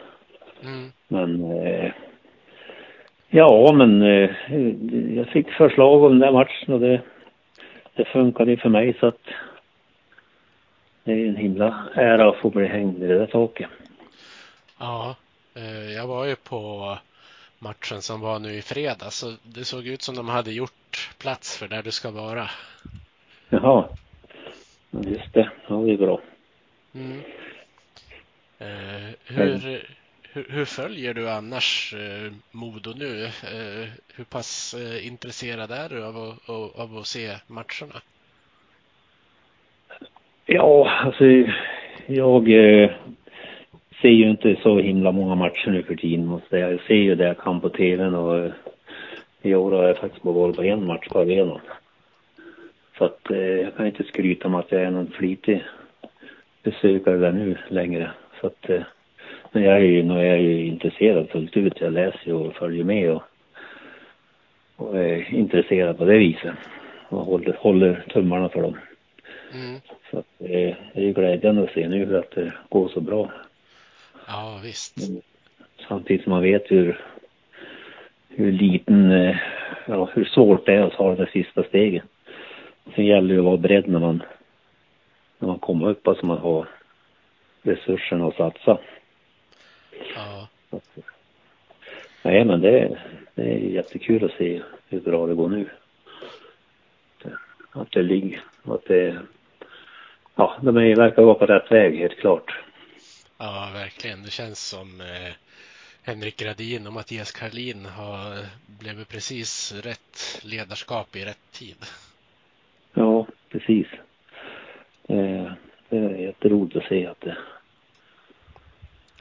Mm. 0.63 0.93
Men 1.09 1.45
eh, 1.51 1.93
Ja, 3.33 3.73
men 3.73 4.03
eh, 4.03 4.31
jag 5.17 5.29
fick 5.29 5.51
förslag 5.51 6.03
om 6.03 6.11
den 6.11 6.19
där 6.19 6.33
matchen 6.33 6.75
och 6.75 6.81
det, 6.81 7.03
det 7.95 8.05
funkade 8.05 8.57
för 8.57 8.69
mig 8.69 8.97
så 9.01 9.07
att 9.07 9.21
det 11.05 11.13
är 11.13 11.27
en 11.27 11.37
himla 11.37 11.89
ära 11.95 12.29
att 12.29 12.37
få 12.37 12.51
bli 12.51 12.67
hängd 12.67 13.03
i 13.03 13.07
det 13.07 13.19
där 13.19 13.27
taket. 13.27 13.69
Ja, 14.79 15.17
eh, 15.55 15.93
jag 15.93 16.07
var 16.07 16.25
ju 16.27 16.37
på 16.37 16.99
matchen 17.59 18.03
som 18.03 18.21
var 18.21 18.39
nu 18.39 18.53
i 18.53 18.63
fredags 18.63 19.19
så 19.19 19.33
det 19.43 19.65
såg 19.65 19.87
ut 19.87 20.03
som 20.03 20.17
de 20.17 20.29
hade 20.29 20.53
gjort 20.53 21.11
plats 21.19 21.59
för 21.59 21.69
där 21.69 21.83
du 21.83 21.91
ska 21.91 22.11
vara. 22.11 22.51
Jaha, 23.49 23.85
just 24.91 25.33
det. 25.35 25.51
Ja, 25.67 25.75
det 25.75 25.93
är 25.93 25.97
bra. 25.97 26.21
Mm. 26.95 27.21
Eh, 28.59 29.15
hur, 29.27 29.83
hur, 30.33 30.47
hur, 30.49 30.65
följer 30.65 31.15
du 31.15 31.31
annars 31.31 31.95
eh, 31.95 32.33
Modo 32.51 32.93
nu? 32.97 33.25
Eh, 33.25 33.89
hur 34.17 34.25
pass 34.25 34.75
eh, 34.75 35.07
intresserad 35.07 35.71
är 35.71 35.89
du 35.89 36.05
av, 36.05 36.17
av, 36.47 36.73
av, 36.77 36.99
att 36.99 37.07
se 37.07 37.31
matcherna? 37.47 38.01
Ja, 40.47 40.91
alltså 41.05 41.25
jag 42.07 42.49
eh, 42.49 42.91
ser 44.01 44.09
ju 44.09 44.31
inte 44.31 44.57
så 44.63 44.79
himla 44.79 45.13
många 45.13 45.35
matcher 45.35 45.71
nu 45.71 45.83
för 45.83 45.95
tiden 45.95 46.27
måste 46.27 46.59
jag. 46.59 46.73
jag 46.73 46.81
ser 46.81 46.95
ju 46.95 47.15
det 47.15 47.27
jag 47.27 47.39
kan 47.39 47.61
på 47.61 47.69
tvn 47.69 48.15
och 48.15 48.39
eh, 48.39 48.53
i 49.43 49.55
år 49.55 49.73
har 49.73 49.85
jag 49.85 49.99
faktiskt 49.99 50.23
bara 50.23 50.35
varit 50.35 50.57
på 50.57 50.63
en 50.63 50.87
match 50.87 51.09
på 51.09 51.19
arenan. 51.19 51.61
Så 52.99 53.05
att 53.05 53.31
eh, 53.31 53.39
jag 53.39 53.77
kan 53.77 53.87
inte 53.87 54.05
skryta 54.05 54.49
om 54.49 54.55
att 54.55 54.73
jag 54.73 54.83
är 54.83 54.91
någon 54.91 55.11
flitig 55.11 55.65
besökare 56.63 57.17
där 57.17 57.33
nu 57.33 57.59
längre. 57.69 58.11
Så 58.41 58.47
att 58.47 58.71
eh, 58.71 58.83
men 59.53 59.63
jag 59.63 59.77
är 59.77 59.81
ju, 59.81 60.03
nu 60.03 60.19
är 60.19 60.25
jag 60.25 60.41
ju 60.41 60.67
intresserad 60.67 61.31
fullt 61.31 61.57
ut. 61.57 61.81
Jag 61.81 61.93
läser 61.93 62.33
och 62.33 62.55
följer 62.55 62.85
med 62.85 63.11
och, 63.11 63.23
och 64.77 64.99
är 64.99 65.35
intresserad 65.35 65.99
på 65.99 66.05
det 66.05 66.19
viset. 66.19 66.55
Och 67.09 67.25
håller, 67.25 67.57
håller 67.61 68.05
tummarna 68.09 68.49
för 68.49 68.63
dem. 68.63 68.77
Mm. 69.55 69.81
Så 70.11 70.19
att, 70.19 70.27
det 70.39 70.77
är 70.93 71.03
ju 71.03 71.13
glädjande 71.13 71.63
att 71.63 71.73
se 71.73 71.89
nu 71.89 72.19
att 72.19 72.31
det 72.31 72.53
går 72.69 72.89
så 72.89 73.01
bra. 73.01 73.33
Ja, 74.27 74.61
visst. 74.63 74.97
Men, 74.97 75.23
samtidigt 75.89 76.23
som 76.23 76.33
man 76.33 76.43
vet 76.43 76.71
hur, 76.71 77.01
hur 78.29 78.53
liten, 78.53 79.11
eh, 79.11 79.37
ja, 79.87 80.09
hur 80.15 80.25
svårt 80.25 80.67
det 80.67 80.75
är 80.75 80.83
att 80.83 80.93
ta 80.93 81.15
det 81.15 81.31
sista 81.31 81.63
steget. 81.63 82.03
Sen 82.95 83.07
gäller 83.07 83.35
det 83.35 83.41
att 83.41 83.45
vara 83.45 83.57
beredd 83.57 83.89
när 83.89 83.99
man, 83.99 84.23
när 85.39 85.49
man 85.49 85.59
kommer 85.59 85.89
upp, 85.89 86.09
alltså 86.09 86.27
man 86.27 86.39
har 86.39 86.69
resurserna 87.63 88.27
att 88.27 88.37
satsa. 88.37 88.79
Ja. 90.15 90.49
Nej, 92.23 92.45
men 92.45 92.61
det, 92.61 92.99
det 93.35 93.43
är 93.43 93.59
jättekul 93.59 94.25
att 94.25 94.39
se 94.39 94.63
hur 94.89 95.01
bra 95.01 95.27
det 95.27 95.35
går 95.35 95.49
nu. 95.49 95.69
Att 97.73 97.93
det 97.93 98.03
ligger, 98.03 98.41
att 98.63 98.85
det, 98.85 99.19
ja, 100.35 100.57
de 100.63 100.77
är, 100.77 100.97
verkar 100.97 101.23
vara 101.23 101.35
på 101.35 101.47
rätt 101.47 101.73
väg 101.73 101.99
helt 101.99 102.17
klart. 102.17 102.59
Ja, 103.39 103.71
verkligen. 103.75 104.23
Det 104.23 104.31
känns 104.31 104.69
som 104.69 105.01
eh, 105.01 105.33
Henrik 106.03 106.37
Gradin 106.37 106.87
och 106.87 106.93
Mattias 106.93 107.33
Karlin 107.33 107.87
har 107.87 108.47
blivit 108.81 109.09
precis 109.09 109.73
rätt 109.85 110.41
ledarskap 110.45 111.17
i 111.17 111.25
rätt 111.25 111.53
tid. 111.53 111.77
Ja, 112.95 113.27
precis. 113.49 113.87
Eh, 115.09 115.53
det 115.89 115.97
är 115.97 116.17
jätteroligt 116.17 116.77
att 116.77 116.89
se 116.89 117.07
att 117.07 117.21
det 117.21 117.37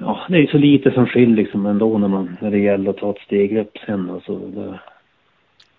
Ja, 0.01 0.25
det 0.29 0.37
är 0.37 0.47
så 0.47 0.57
lite 0.57 0.91
som 0.91 1.05
skiljer 1.05 1.35
liksom 1.35 1.65
ändå 1.65 1.97
när, 1.97 2.07
man, 2.07 2.37
när 2.41 2.51
det 2.51 2.59
gäller 2.59 2.89
att 2.89 2.97
ta 2.97 3.11
ett 3.11 3.21
steg 3.21 3.57
upp 3.57 3.77
sen. 3.85 4.09
Alltså, 4.09 4.37
det, 4.37 4.79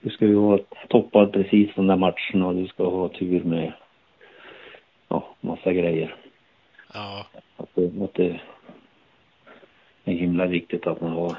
du 0.01 0.11
ska 0.11 0.27
ju 0.27 0.35
vara 0.35 0.61
toppad 0.89 1.33
precis 1.33 1.71
de 1.75 1.87
där 1.87 1.97
matcherna 1.97 2.47
och 2.47 2.55
du 2.55 2.67
ska 2.67 2.91
ha 2.91 3.09
tur 3.09 3.45
med 3.45 3.73
ja, 5.09 5.37
massa 5.41 5.73
grejer. 5.73 6.15
Ja. 6.95 7.27
Att 7.57 7.69
det, 7.75 8.05
att 8.05 8.15
det 8.15 8.41
är 10.05 10.13
himla 10.13 10.47
viktigt 10.47 10.87
att 10.87 11.01
man 11.01 11.13
har, 11.13 11.37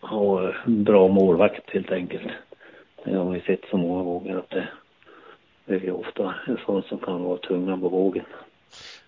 har 0.00 0.56
bra 0.66 1.08
målvakt 1.08 1.70
helt 1.70 1.92
enkelt. 1.92 2.32
Det 3.04 3.16
har 3.16 3.34
ju 3.34 3.40
sett 3.40 3.64
så 3.70 3.76
många 3.76 4.02
gånger 4.02 4.36
att 4.36 4.50
det, 4.50 4.68
det 5.64 5.74
är 5.74 5.90
ofta 5.90 6.34
en 6.46 6.58
sån 6.66 6.82
som 6.82 6.98
kan 6.98 7.22
vara 7.22 7.38
tunga 7.38 7.76
på 7.76 7.88
vågen. 7.88 8.24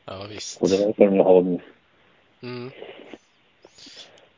Ja, 0.05 0.27
visst. 0.29 0.63
Och 0.63 0.69
det 0.69 0.87
verkar 0.87 1.07
de 1.07 1.19
ha 1.19 1.41
nu. 1.41 1.61
Mm. 2.43 2.71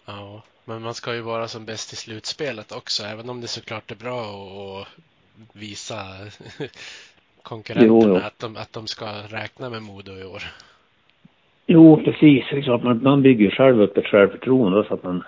Ja, 0.06 0.42
men 0.64 0.82
man 0.82 0.94
ska 0.94 1.14
ju 1.14 1.20
vara 1.20 1.48
som 1.48 1.64
bäst 1.64 1.92
i 1.92 1.96
slutspelet 1.96 2.72
också, 2.72 3.02
även 3.02 3.30
om 3.30 3.40
det 3.40 3.46
såklart 3.46 3.90
är 3.90 3.96
bra 3.96 4.20
att 4.80 4.88
visa 5.52 5.94
konkurrenterna 7.42 7.86
Jo, 7.86 8.08
jo. 8.08 8.16
Att, 8.16 8.38
de, 8.38 8.56
att 8.56 8.72
de 8.72 8.86
ska 8.86 9.06
räkna 9.28 9.70
med 9.70 9.82
Modo 9.82 10.12
i 10.12 10.24
år. 10.24 10.42
Jo, 11.66 12.02
precis. 12.04 12.44
Man, 12.66 13.02
man 13.02 13.22
bygger 13.22 13.44
ju 13.44 13.50
själv 13.50 13.80
upp 13.80 13.96
ett 13.96 14.06
självförtroende 14.06 14.84
så 14.88 14.94
att 14.94 15.02
man, 15.02 15.24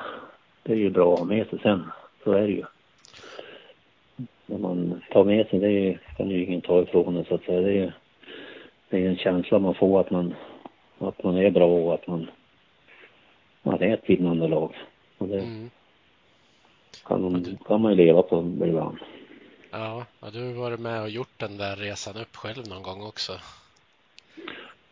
det 0.62 0.72
är 0.72 0.76
ju 0.76 0.90
bra 0.90 1.12
att 1.12 1.18
ha 1.18 1.26
med 1.26 1.46
sig 1.46 1.58
sen. 1.62 1.82
Så 2.24 2.32
är 2.32 2.42
det 2.42 2.52
ju. 2.52 2.64
När 4.46 4.58
man 4.58 5.00
tar 5.10 5.24
med 5.24 5.46
sig, 5.46 5.58
det 5.58 5.98
kan 6.16 6.30
ju 6.30 6.44
ingen 6.44 6.60
ta 6.60 6.82
ifrån 6.82 7.16
en 7.16 7.24
så 7.24 7.34
att 7.34 7.44
säga. 7.44 7.60
Det 7.60 7.78
är, 7.78 7.92
det 8.90 9.04
är 9.04 9.08
en 9.08 9.16
känsla 9.16 9.58
man 9.58 9.74
får 9.74 10.00
att 10.00 10.10
man, 10.10 10.34
att 10.98 11.24
man 11.24 11.36
är 11.36 11.50
bra 11.50 11.66
och 11.66 11.94
att 11.94 12.06
man, 12.06 12.26
man 13.66 13.82
är 13.82 13.94
ett 13.94 14.10
vinnande 14.10 14.48
lag. 14.48 14.74
Och 15.18 15.28
det 15.28 15.38
Mm. 15.38 15.70
kan, 17.06 17.22
man, 17.22 17.42
du- 17.42 17.56
kan 17.66 17.80
man 17.80 17.92
ju 17.92 17.96
leva 17.96 18.22
på 18.22 18.38
ibland. 18.66 18.98
Ja, 19.70 20.06
ja, 20.20 20.30
du 20.30 20.44
har 20.46 20.52
varit 20.62 20.80
med 20.80 21.02
och 21.02 21.10
gjort 21.10 21.38
den 21.38 21.56
där 21.58 21.76
resan 21.76 22.16
upp 22.22 22.36
själv 22.36 22.68
någon 22.68 22.82
gång 22.82 23.02
också. 23.02 23.32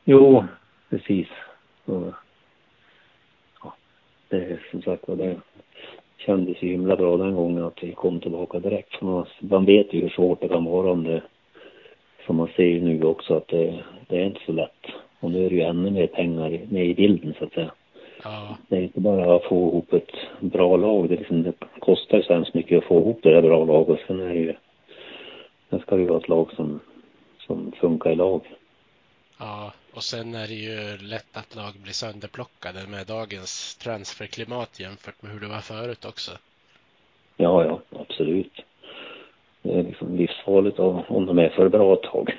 Jo, 0.04 0.44
precis. 0.90 1.28
Så, 1.86 2.14
ja, 3.62 3.74
det 4.28 4.36
är 4.36 4.66
som 4.70 4.82
sagt 4.82 5.08
var 5.08 5.16
det 5.16 5.40
kändes 6.16 6.62
ju 6.62 6.68
himla 6.70 6.96
bra 6.96 7.16
den 7.16 7.34
gången 7.34 7.64
att 7.64 7.82
vi 7.82 7.92
kom 7.92 8.20
tillbaka 8.20 8.58
direkt. 8.60 9.00
Man, 9.02 9.26
man 9.38 9.64
vet 9.64 9.92
ju 9.92 10.00
hur 10.00 10.08
svårt 10.08 10.40
det 10.40 10.48
kan 10.48 10.64
vara 10.64 10.90
om 10.90 11.04
det, 11.04 11.22
som 12.26 12.36
man 12.36 12.48
ser 12.56 12.62
ju 12.66 12.80
nu 12.80 13.04
också 13.04 13.34
att 13.36 13.48
det, 13.48 13.84
det 14.08 14.16
är 14.20 14.24
inte 14.24 14.40
så 14.46 14.52
lätt. 14.52 14.86
Och 15.20 15.30
nu 15.30 15.46
är 15.46 15.50
det 15.50 15.56
ju 15.56 15.62
ännu 15.62 15.90
mer 15.90 16.06
pengar 16.06 16.60
med 16.70 16.86
i 16.86 16.94
bilden 16.94 17.34
så 17.38 17.44
att 17.44 17.52
säga. 17.52 17.70
Ja, 18.24 18.56
Det 18.68 18.76
är 18.76 18.80
inte 18.80 19.00
bara 19.00 19.36
att 19.36 19.44
få 19.44 19.56
ihop 19.68 19.92
ett 19.92 20.12
bra 20.40 20.76
lag. 20.76 21.08
Det, 21.08 21.16
liksom, 21.16 21.42
det 21.42 21.52
kostar 21.78 22.16
ju 22.16 22.22
så 22.22 22.32
hemskt 22.32 22.54
mycket 22.54 22.78
att 22.78 22.84
få 22.84 23.00
ihop 23.00 23.20
det 23.22 23.30
där 23.34 23.42
bra 23.42 23.64
laget. 23.64 24.00
Sen 24.06 24.20
är 24.20 24.28
det 24.28 24.34
ju, 24.40 24.54
sen 25.70 25.80
ska 25.80 25.94
det 25.96 26.02
ju 26.02 26.08
vara 26.08 26.18
ett 26.18 26.28
lag 26.28 26.52
som, 26.56 26.80
som 27.46 27.72
funkar 27.80 28.10
i 28.10 28.14
lag. 28.16 28.40
ja, 29.38 29.72
och 29.94 30.02
sen 30.02 30.34
är 30.34 30.46
det 30.46 30.54
ju 30.54 30.96
lätt 31.08 31.36
att 31.36 31.56
lag 31.56 31.72
blir 31.82 31.92
sönderplockade 31.92 32.86
med 32.88 33.06
dagens 33.06 33.76
transferklimat 33.76 34.80
jämfört 34.80 35.22
med 35.22 35.32
hur 35.32 35.40
det 35.40 35.48
var 35.48 35.60
förut 35.60 36.04
också. 36.04 36.32
Ja, 37.36 37.64
ja, 37.64 37.80
absolut. 38.00 38.52
Det 39.62 39.78
är 39.78 39.82
liksom 39.82 40.16
livsfarligt 40.16 40.78
om 40.78 41.26
de 41.26 41.38
är 41.38 41.48
för 41.48 41.68
bra 41.68 41.92
ett 41.92 42.02
tag. 42.02 42.38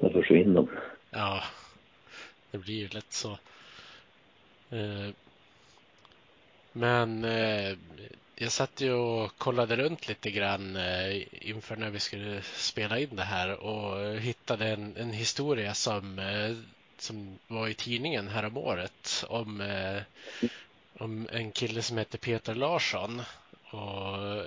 Då 0.00 0.10
försvinner 0.10 0.54
de. 0.54 0.68
Ja, 1.10 1.40
det 2.50 2.58
blir 2.58 2.74
ju 2.74 2.88
lätt 2.88 3.12
så. 3.12 3.38
Eh, 4.72 5.10
Men 6.72 7.24
eh, 7.24 7.76
jag 8.36 8.52
satt 8.52 8.80
ju 8.80 8.92
och 8.92 9.36
kollade 9.38 9.76
runt 9.76 10.08
lite 10.08 10.30
grann 10.30 10.76
eh, 10.76 11.22
inför 11.48 11.76
när 11.76 11.90
vi 11.90 12.00
skulle 12.00 12.42
spela 12.42 12.98
in 12.98 13.16
det 13.16 13.22
här 13.22 13.60
och 13.60 14.16
hittade 14.20 14.68
en, 14.68 14.96
en 14.96 15.10
historia 15.10 15.74
som, 15.74 16.20
som 16.98 17.38
var 17.48 17.68
i 17.68 17.74
tidningen 17.74 18.28
härom 18.28 18.56
året 18.56 19.24
om, 19.28 19.62
om 20.98 21.28
en 21.32 21.52
kille 21.52 21.82
som 21.82 21.98
heter 21.98 22.18
Peter 22.18 22.54
Larsson 22.54 23.22
och 23.70 24.44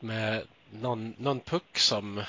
med 0.00 0.42
någon, 0.70 1.14
någon 1.18 1.40
puck 1.40 1.78
som 1.78 2.22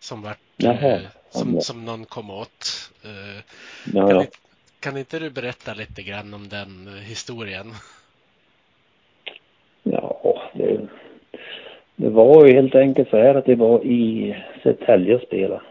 som 0.00 0.22
vart 0.22 0.38
Jaha. 0.56 1.00
som, 1.30 1.60
som 1.60 1.84
någon 1.84 2.04
kom 2.06 2.30
åt. 2.30 2.90
Eh, 3.02 3.42
Ja, 3.84 4.08
kan, 4.08 4.16
ja. 4.16 4.22
inte, 4.22 4.38
kan 4.86 4.96
inte 4.96 5.18
du 5.18 5.30
berätta 5.30 5.74
lite 5.74 6.02
grann 6.02 6.34
om 6.34 6.48
den 6.48 6.70
historien? 7.08 7.66
Ja, 9.82 10.42
det, 10.52 10.80
det 11.96 12.08
var 12.08 12.46
ju 12.46 12.52
helt 12.52 12.74
enkelt 12.74 13.10
så 13.10 13.16
här 13.16 13.34
att 13.34 13.44
det 13.44 13.54
var 13.54 13.84
i 13.84 14.36
Södertälje 14.62 15.14
och 15.14 15.22
spela. 15.22 15.62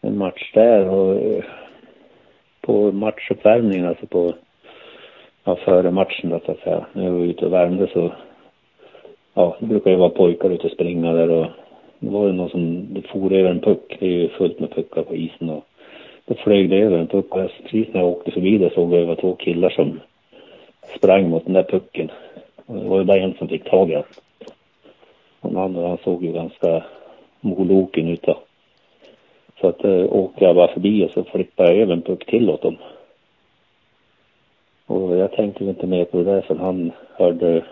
En 0.00 0.18
match 0.18 0.50
där 0.54 0.88
och 0.88 1.14
eh, 1.16 1.44
på 2.60 2.92
matchuppvärmningen, 2.92 3.86
alltså 3.86 4.06
på, 4.06 4.34
ja, 5.44 5.56
före 5.56 5.90
matchen 5.90 6.30
då 6.30 6.40
så 6.46 6.52
att 6.52 6.58
säga. 6.58 6.86
När 6.92 7.04
jag 7.04 7.12
var 7.12 7.24
ute 7.24 7.46
och 7.46 7.52
värmde 7.52 7.88
så, 7.92 8.12
ja, 9.34 9.56
det 9.60 9.66
brukar 9.66 9.90
ju 9.90 9.96
vara 9.96 10.10
pojkar 10.10 10.50
ute 10.50 10.66
och 10.66 10.72
springa 10.72 11.12
där 11.12 11.30
och 11.30 11.46
det 11.98 12.10
var 12.10 12.26
ju 12.26 12.32
någon 12.32 12.50
som, 12.50 12.94
det 12.94 13.02
for 13.02 13.32
över 13.32 13.50
en 13.50 13.60
puck. 13.60 13.96
Det 14.00 14.06
är 14.06 14.10
ju 14.10 14.28
fullt 14.28 14.60
med 14.60 14.74
puckar 14.74 15.02
på 15.02 15.14
isen 15.14 15.50
och 15.50 15.64
då 16.30 16.36
flög 16.36 16.70
det 16.70 16.76
över 16.76 16.98
en 16.98 17.06
puck 17.06 17.36
och 17.36 17.50
precis 17.62 17.88
när 17.92 18.00
jag 18.00 18.08
åkte 18.10 18.30
förbi 18.30 18.58
det 18.58 18.74
såg 18.74 18.92
jag 18.92 19.00
över 19.00 19.14
två 19.14 19.34
killar 19.34 19.70
som 19.70 20.00
sprang 20.96 21.30
mot 21.30 21.44
den 21.44 21.54
där 21.54 21.62
pucken. 21.62 22.10
Och 22.66 22.76
det 22.76 22.88
var 22.88 22.98
ju 22.98 23.04
bara 23.04 23.18
en 23.18 23.34
som 23.34 23.48
fick 23.48 23.70
tag 23.70 23.90
i 23.90 23.92
den. 23.92 24.02
Och 25.40 25.48
den 25.50 25.56
andra 25.56 25.88
han 25.88 25.98
såg 26.04 26.24
ju 26.24 26.32
ganska 26.32 26.84
moloken 27.40 28.08
ut 28.08 28.22
då. 28.22 28.38
Så 29.60 29.68
att 29.68 29.84
eh, 29.84 30.12
åkte 30.12 30.44
jag 30.44 30.56
bara 30.56 30.72
förbi 30.72 31.04
och 31.04 31.10
så 31.10 31.24
flippade 31.24 31.72
jag 31.72 31.82
över 31.82 31.92
en 31.92 32.02
puck 32.02 32.26
till 32.26 32.50
åt 32.50 32.62
dem. 32.62 32.76
Och 34.86 35.16
jag 35.16 35.32
tänkte 35.32 35.64
inte 35.64 35.86
mer 35.86 36.04
på 36.04 36.18
det 36.18 36.24
där 36.24 36.40
för 36.40 36.54
han 36.54 36.92
hörde 37.14 37.64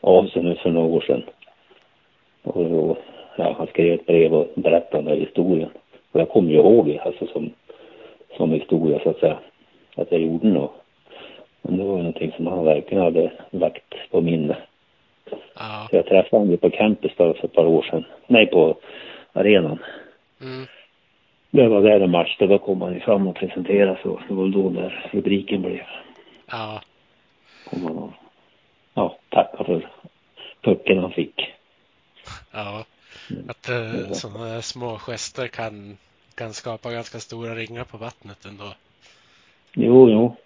av 0.00 0.26
sig 0.26 0.42
nu 0.42 0.54
för 0.54 0.70
några 0.70 0.86
år 0.86 1.00
sedan. 1.00 1.22
Och, 2.42 2.56
och 2.56 2.98
ja, 3.36 3.54
han 3.58 3.66
skrev 3.66 3.94
ett 3.94 4.06
brev 4.06 4.34
och 4.34 4.46
berättade 4.54 5.02
den 5.02 5.04
där 5.04 5.26
historien. 5.26 5.70
Och 6.12 6.20
jag 6.20 6.28
kommer 6.28 6.50
ju 6.50 6.56
ihåg 6.56 6.86
det, 6.86 6.98
alltså 6.98 7.26
som, 7.26 7.52
som 8.36 8.52
historia 8.52 9.00
så 9.02 9.10
att 9.10 9.18
säga. 9.18 9.38
Att 9.94 10.12
jag 10.12 10.20
gjorde 10.20 10.48
något. 10.48 10.74
Men 11.62 11.76
det 11.76 11.84
var 11.84 11.96
ju 11.96 12.02
någonting 12.02 12.32
som 12.36 12.46
han 12.46 12.64
verkligen 12.64 13.02
hade 13.04 13.32
lagt 13.50 13.94
på 14.10 14.20
minne. 14.20 14.56
Ja, 15.54 15.86
Så 15.90 15.96
jag 15.96 16.06
träffade 16.06 16.36
honom 16.36 16.50
ju 16.50 16.56
på 16.56 16.70
campus 16.70 17.12
för 17.12 17.44
ett 17.44 17.52
par 17.52 17.66
år 17.66 17.82
sedan. 17.82 18.04
Nej, 18.26 18.46
på 18.46 18.76
arenan. 19.32 19.78
mm, 20.40 20.66
Det 21.50 21.68
var 21.68 21.82
där 21.82 22.00
en 22.00 22.10
match, 22.10 22.36
då 22.38 22.58
kom 22.58 22.82
han 22.82 22.94
ju 22.94 23.00
fram 23.00 23.26
och 23.28 23.36
presenterade 23.36 24.02
sig 24.02 24.16
det 24.28 24.34
var 24.34 24.48
då 24.48 24.70
där 24.70 25.08
rubriken 25.12 25.62
blev. 25.62 25.80
ja, 26.50 26.82
Kom 27.70 27.84
han 27.84 27.98
och, 27.98 28.10
ja, 28.94 29.16
tacka 29.28 29.64
för 29.64 29.88
pucken 30.60 30.98
han 30.98 31.12
fick. 31.12 31.48
ja. 32.52 32.84
Att 33.48 33.68
eh, 33.68 34.12
sådana 34.12 34.62
små 34.62 34.98
gester 34.98 35.46
kan, 35.48 35.96
kan 36.40 36.52
skapa 36.54 36.92
ganska 36.92 37.18
stora 37.20 37.54
ringar 37.54 37.84
på 37.84 37.96
vattnet 37.96 38.44
ändå. 38.44 38.74
Jo, 39.74 40.10
jo. 40.10 40.36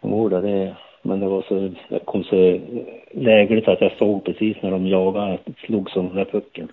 Jo, 0.00 0.28
det, 0.28 0.76
men 1.02 1.20
det 1.20 1.26
var 1.26 1.42
så, 1.48 1.74
det 1.88 2.04
kom 2.04 2.24
så 2.24 2.60
lägligt 3.14 3.68
att 3.68 3.80
jag 3.80 3.98
såg 3.98 4.24
precis 4.24 4.56
när 4.62 4.70
de 4.70 4.86
jagade, 4.86 5.38
slog 5.64 5.90
som 5.90 6.06
den 6.06 6.16
där 6.16 6.24
pucken. 6.24 6.72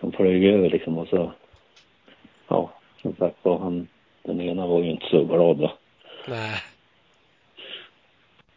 Som 0.00 0.12
flög 0.12 0.44
över 0.44 0.70
liksom 0.70 0.98
och 0.98 1.08
så, 1.08 1.32
ja, 2.48 2.70
som 3.02 3.16
sagt 3.16 3.36
var 3.42 3.58
han, 3.58 3.88
den 4.22 4.40
ena 4.40 4.66
var 4.66 4.80
ju 4.80 4.90
inte 4.90 5.06
så 5.10 5.24
glad 5.24 5.56
då. 5.56 5.72
Nej, 6.28 6.56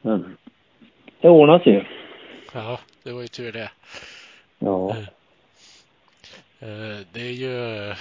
Men 0.01 0.37
det 1.21 1.29
ordnade 1.29 1.63
sig 1.63 1.73
ju. 1.73 1.83
ja, 2.53 2.79
det 3.03 3.11
var 3.11 3.21
ju 3.21 3.27
tur 3.27 3.51
det. 3.51 3.71
Ja, 4.59 4.95
Eh, 6.59 6.99
Det 7.13 7.21
är 7.21 7.33
ju, 7.33 7.93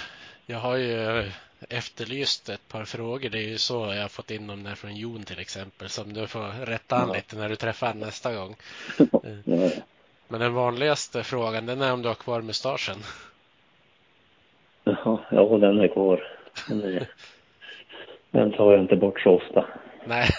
jag 0.45 0.57
har 0.57 0.75
ju 0.75 1.31
efterlyst 1.69 2.49
ett 2.49 2.67
par 2.67 2.85
frågor. 2.85 3.29
Det 3.29 3.37
är 3.37 3.49
ju 3.49 3.57
så 3.57 3.73
jag 3.73 4.01
har 4.01 4.09
fått 4.09 4.31
in 4.31 4.47
dem 4.47 4.63
där 4.63 4.75
från 4.75 4.95
Jon 4.95 5.23
till 5.23 5.39
exempel. 5.39 5.89
Som 5.89 6.13
du 6.13 6.27
får 6.27 6.65
rätta 6.65 6.95
an 6.95 7.07
Ja. 7.07 7.15
lite 7.15 7.35
när 7.35 7.49
du 7.49 7.55
träffar 7.55 7.87
han 7.87 7.99
nästa 7.99 8.35
gång. 8.35 8.55
ja. 9.45 9.69
Men 10.27 10.39
den 10.39 10.53
vanligaste 10.53 11.23
frågan 11.23 11.65
den 11.65 11.81
är 11.81 11.93
om 11.93 12.01
du 12.01 12.07
har 12.07 12.15
kvar 12.15 12.41
mustaschen. 12.41 12.97
Jaha, 14.83 15.19
ja 15.31 15.57
den 15.57 15.79
är 15.79 15.87
kvar. 15.87 16.23
Den, 16.67 16.83
är, 16.83 17.07
den 18.31 18.51
tar 18.51 18.71
jag 18.71 18.81
inte 18.81 18.95
bort 18.95 19.19
så 19.19 19.29
ofta. 19.29 19.65
Nej, 20.05 20.29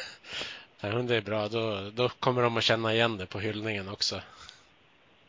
Nej 0.82 1.02
det 1.02 1.16
är 1.16 1.22
bra. 1.22 1.48
Då, 1.48 1.90
då 1.94 2.08
kommer 2.08 2.42
de 2.42 2.56
att 2.56 2.62
känna 2.62 2.94
igen 2.94 3.16
det 3.16 3.26
på 3.26 3.38
hyllningen 3.38 3.88
också. 3.88 4.16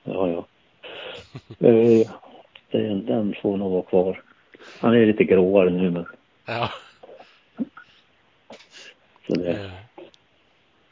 Ja, 0.03 0.27
ja. 0.29 0.45
Eh, 1.67 2.07
den 2.95 3.35
får 3.41 3.57
nog 3.57 3.71
vara 3.71 3.83
kvar. 3.83 4.21
Han 4.79 4.93
är 4.95 5.05
lite 5.05 5.23
gråare 5.23 5.69
nu 5.69 5.91
men 5.91 6.05
Ja, 6.45 6.69
så 9.27 9.33
det, 9.33 9.71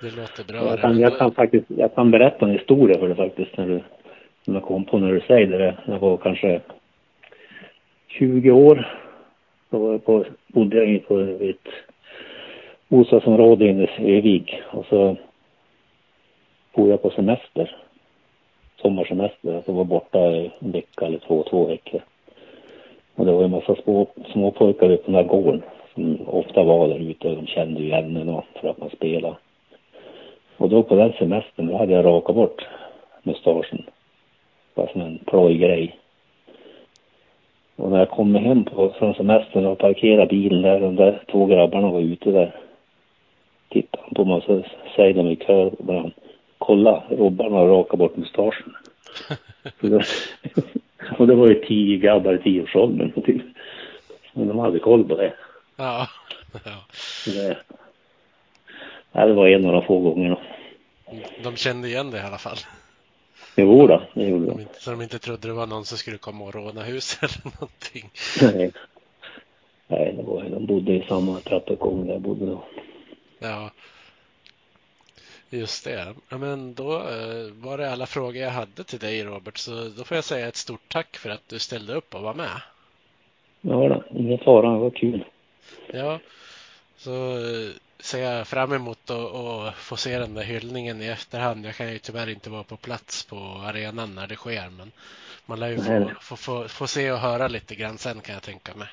det 0.01 0.15
låter 0.15 0.43
bra. 0.43 0.69
jag, 0.69 0.81
kan, 0.81 0.99
jag 0.99 1.17
kan 1.17 1.31
faktiskt, 1.31 1.65
jag 1.67 1.95
kan 1.95 2.11
berätta 2.11 2.45
en 2.45 2.51
historia 2.51 2.99
för 2.99 3.07
dig 3.07 3.17
faktiskt 3.17 3.57
när 3.57 3.67
du, 3.67 3.81
när 4.45 4.53
jag 4.55 4.63
kom 4.63 4.85
på 4.85 4.97
när 4.99 5.11
du 5.13 5.21
säger 5.21 5.47
det. 5.59 5.77
Jag 5.85 5.99
var 5.99 6.17
kanske 6.17 6.61
20 8.07 8.51
år. 8.51 8.97
Då 9.69 9.77
var 9.79 9.91
jag 9.91 10.05
på, 10.05 10.25
bodde 10.47 10.77
jag 10.77 10.85
inne 10.85 10.99
på 10.99 11.19
ett 11.19 11.67
bostadsområde 12.87 13.67
inne 13.67 13.83
i 13.83 14.17
Övik 14.17 14.61
och 14.71 14.85
så 14.85 15.17
for 16.73 16.89
jag 16.89 17.01
på 17.01 17.09
semester. 17.09 17.75
Sommarsemester. 18.81 19.63
Jag 19.65 19.73
var 19.73 19.83
borta 19.83 20.19
en 20.19 20.71
vecka 20.71 21.05
eller 21.05 21.19
två, 21.19 21.43
två 21.49 21.65
veckor. 21.65 22.01
Och 23.15 23.25
det 23.25 23.31
var 23.31 23.43
en 23.43 23.51
massa 23.51 23.75
små, 23.75 24.07
små 24.31 24.51
pojkar 24.51 24.89
ute 24.89 25.03
på 25.03 25.11
den 25.11 25.15
här 25.15 25.23
gården 25.23 25.63
som 25.93 26.27
ofta 26.27 26.63
var 26.63 26.87
där 26.87 26.99
ute 26.99 27.27
och 27.27 27.35
de 27.35 27.47
kände 27.47 27.81
ju 27.81 27.91
ämnen 27.91 28.29
och 28.29 28.45
för 28.61 28.67
att 28.67 28.77
man 28.77 28.89
spelade. 28.89 29.35
Och 30.57 30.69
då 30.69 30.83
på 30.83 30.95
den 30.95 31.13
semestern 31.13 31.67
då 31.67 31.77
hade 31.77 31.93
jag 31.93 32.05
rakat 32.05 32.35
bort 32.35 32.65
mustaschen. 33.23 33.85
Bara 34.75 34.91
som 34.91 35.01
en 35.01 35.19
plojgrej. 35.25 35.99
Och 37.75 37.91
när 37.91 37.99
jag 37.99 38.09
kom 38.09 38.35
hem 38.35 38.63
på, 38.63 38.89
från 38.89 39.13
semestern 39.13 39.65
och 39.65 39.77
parkerade 39.77 40.25
bilen 40.25 40.61
där, 40.61 40.79
de 40.79 40.95
där 40.95 41.23
två 41.31 41.45
grabbarna 41.45 41.91
var 41.91 41.99
ute 41.99 42.31
där. 42.31 42.55
Tittade 43.69 44.03
han 44.03 44.13
på 44.13 44.25
mig 44.25 44.35
och 44.35 44.43
så 44.43 44.63
säger 44.95 45.13
de 45.13 45.27
i 45.27 45.35
kör 45.35 45.71
bland 45.79 46.11
kolla, 46.57 47.03
Robban 47.09 47.53
har 47.53 47.67
rakat 47.67 47.99
bort 47.99 48.17
mustaschen. 48.17 48.73
Och 51.17 51.27
det 51.27 51.35
var 51.35 51.47
ju 51.47 51.65
tio 51.65 51.97
grabbar 51.97 52.33
i 52.33 52.43
tioårsåldern 52.43 53.21
typ. 53.21 53.41
Men 54.33 54.47
de 54.47 54.59
hade 54.59 54.79
koll 54.79 55.07
på 55.07 55.15
det. 55.15 55.33
Ja, 55.75 56.07
ja. 56.65 56.85
Det, 57.25 57.57
ja, 59.11 59.25
det 59.25 59.33
var 59.33 59.47
en 59.47 59.65
av 59.65 59.73
de 59.73 59.85
få 59.85 59.99
gångerna. 59.99 60.37
De 61.43 61.55
kände 61.55 61.87
igen 61.87 62.11
det 62.11 62.17
i 62.17 62.21
alla 62.21 62.37
fall. 62.37 62.57
Jo 63.55 63.87
då, 63.87 64.03
det 64.13 64.23
gjorde 64.23 64.45
De 64.45 64.65
så 64.79 64.91
de 64.91 65.01
inte 65.01 65.19
trodde 65.19 65.47
det 65.47 65.53
var 65.53 65.67
någon 65.67 65.85
som 65.85 65.97
skulle 65.97 66.17
komma 66.17 66.45
och 66.45 66.53
råna 66.53 66.83
hus 66.83 67.19
eller 67.21 67.55
någonting. 67.59 68.09
Nej. 68.41 68.71
Nej, 69.87 70.13
det 70.17 70.23
var, 70.23 70.43
de 70.43 70.65
bodde 70.65 70.93
i 70.93 71.05
samma 71.09 71.39
trappuppgång 71.39 72.07
där 72.07 72.13
jag 72.13 72.21
bodde 72.21 72.45
då. 72.45 72.63
Ja, 73.39 73.71
just 75.57 75.85
det. 75.85 76.13
Ja, 76.29 76.37
men 76.37 76.73
då 76.73 76.93
eh, 76.95 77.51
var 77.53 77.77
det 77.77 77.91
alla 77.91 78.05
frågor 78.05 78.35
jag 78.35 78.49
hade 78.49 78.83
till 78.83 78.99
dig 78.99 79.23
Robert, 79.23 79.57
så 79.57 79.71
då 79.97 80.03
får 80.03 80.15
jag 80.15 80.23
säga 80.23 80.47
ett 80.47 80.55
stort 80.55 80.89
tack 80.89 81.17
för 81.17 81.29
att 81.29 81.49
du 81.49 81.59
ställde 81.59 81.93
upp 81.93 82.15
och 82.15 82.21
var 82.21 82.33
med. 82.33 82.61
Ja 83.61 83.89
då, 83.89 84.03
ingen 84.19 84.39
fara, 84.39 84.73
det 84.73 84.79
var 84.79 84.89
kul. 84.89 85.25
Ja, 85.93 86.19
så 86.97 87.37
eh, 87.37 87.71
ser 87.99 88.19
jag 88.19 88.47
fram 88.47 88.73
emot 88.73 89.09
att 89.09 89.75
få 89.75 89.95
se 89.95 90.19
den 90.19 90.33
där 90.33 90.43
hyllningen 90.43 91.01
i 91.01 91.07
efterhand. 91.07 91.65
Jag 91.65 91.75
kan 91.75 91.91
ju 91.91 91.97
tyvärr 91.97 92.29
inte 92.29 92.49
vara 92.49 92.63
på 92.63 92.77
plats 92.77 93.25
på 93.25 93.35
arenan 93.65 94.15
när 94.15 94.27
det 94.27 94.35
sker, 94.35 94.69
men 94.77 94.91
man 95.45 95.59
lär 95.59 95.69
ju 95.69 95.77
få, 95.77 96.13
få, 96.21 96.35
få, 96.35 96.67
få 96.67 96.87
se 96.87 97.11
och 97.11 97.17
höra 97.17 97.47
lite 97.47 97.75
grann 97.75 97.97
sen 97.97 98.21
kan 98.21 98.33
jag 98.33 98.43
tänka 98.43 98.75
mig. 98.75 98.87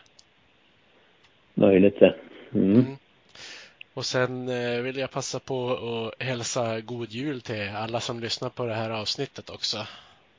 Möjligt 1.55 2.01
det. 2.01 2.17
Mm. 2.55 2.73
Mm. 2.73 2.97
Och 4.01 4.07
sen 4.07 4.49
eh, 4.49 4.81
vill 4.83 4.97
jag 4.97 5.11
passa 5.11 5.41
på 5.41 5.71
att 5.73 6.23
hälsa 6.27 6.81
god 6.81 7.09
jul 7.11 7.41
till 7.41 7.69
alla 7.77 8.01
som 8.01 8.21
lyssnar 8.21 8.49
på 8.49 8.67
det 8.67 8.75
här 8.75 8.91
avsnittet 8.91 9.51
också. 9.51 9.79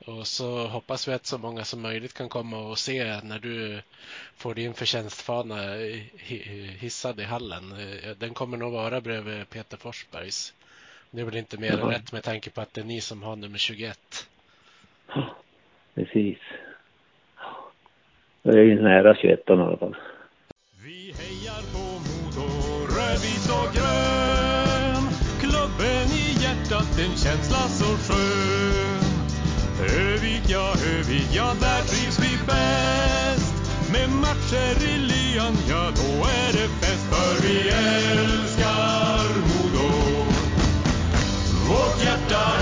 Och 0.06 0.26
så 0.26 0.66
hoppas 0.66 1.08
vi 1.08 1.12
att 1.12 1.26
så 1.26 1.38
många 1.38 1.64
som 1.64 1.82
möjligt 1.82 2.14
kan 2.14 2.28
komma 2.28 2.58
och 2.58 2.78
se 2.78 3.20
när 3.22 3.38
du 3.38 3.80
får 4.36 4.54
din 4.54 4.74
förtjänstfana 4.74 5.54
hi- 5.54 6.10
hi- 6.16 6.76
hissad 6.78 7.20
i 7.20 7.24
hallen. 7.24 7.72
Eh, 7.72 8.10
Den 8.18 8.34
kommer 8.34 8.56
nog 8.56 8.72
vara 8.72 9.00
bredvid 9.00 9.50
Peter 9.50 9.76
Forsbergs. 9.76 10.54
Det 11.10 11.20
är 11.20 11.24
väl 11.24 11.36
inte 11.36 11.60
mer 11.60 11.72
än 11.72 11.88
rätt 11.90 12.12
med 12.12 12.22
tanke 12.22 12.50
på 12.50 12.60
att 12.60 12.74
det 12.74 12.80
är 12.80 12.84
ni 12.84 13.00
som 13.00 13.22
har 13.22 13.36
nummer 13.36 13.58
21. 13.58 13.98
Precis. 15.94 16.38
Det 18.42 18.50
är 18.58 18.62
ju 18.64 18.82
nära 18.82 19.14
21 19.16 19.40
i 19.48 19.52
alla 19.52 19.76
fall. 19.76 19.96
så 23.46 23.58
grön. 23.74 25.08
Klubben 25.40 26.08
i 26.12 26.42
hjärtat, 26.42 26.98
en 26.98 27.16
känsla 27.16 27.68
så 27.68 27.84
skön. 27.84 29.02
Övik, 29.80 30.42
ja, 30.46 30.74
Övik, 30.98 31.28
ja, 31.32 31.54
där 31.60 31.82
trivs 31.82 32.18
vi 32.18 32.38
bäst. 32.46 33.54
Med 33.92 34.10
matcher 34.10 34.84
i 34.84 34.98
lyan, 34.98 35.56
ja, 35.68 35.90
då 35.96 36.24
är 36.24 36.52
det 36.52 36.68
fest 36.68 37.06
För 37.10 37.46
vi 37.46 37.68
älskar 37.68 39.28
Modo. 39.48 39.88
Vårt 41.68 42.04
hjärta 42.04 42.42
är 42.58 42.61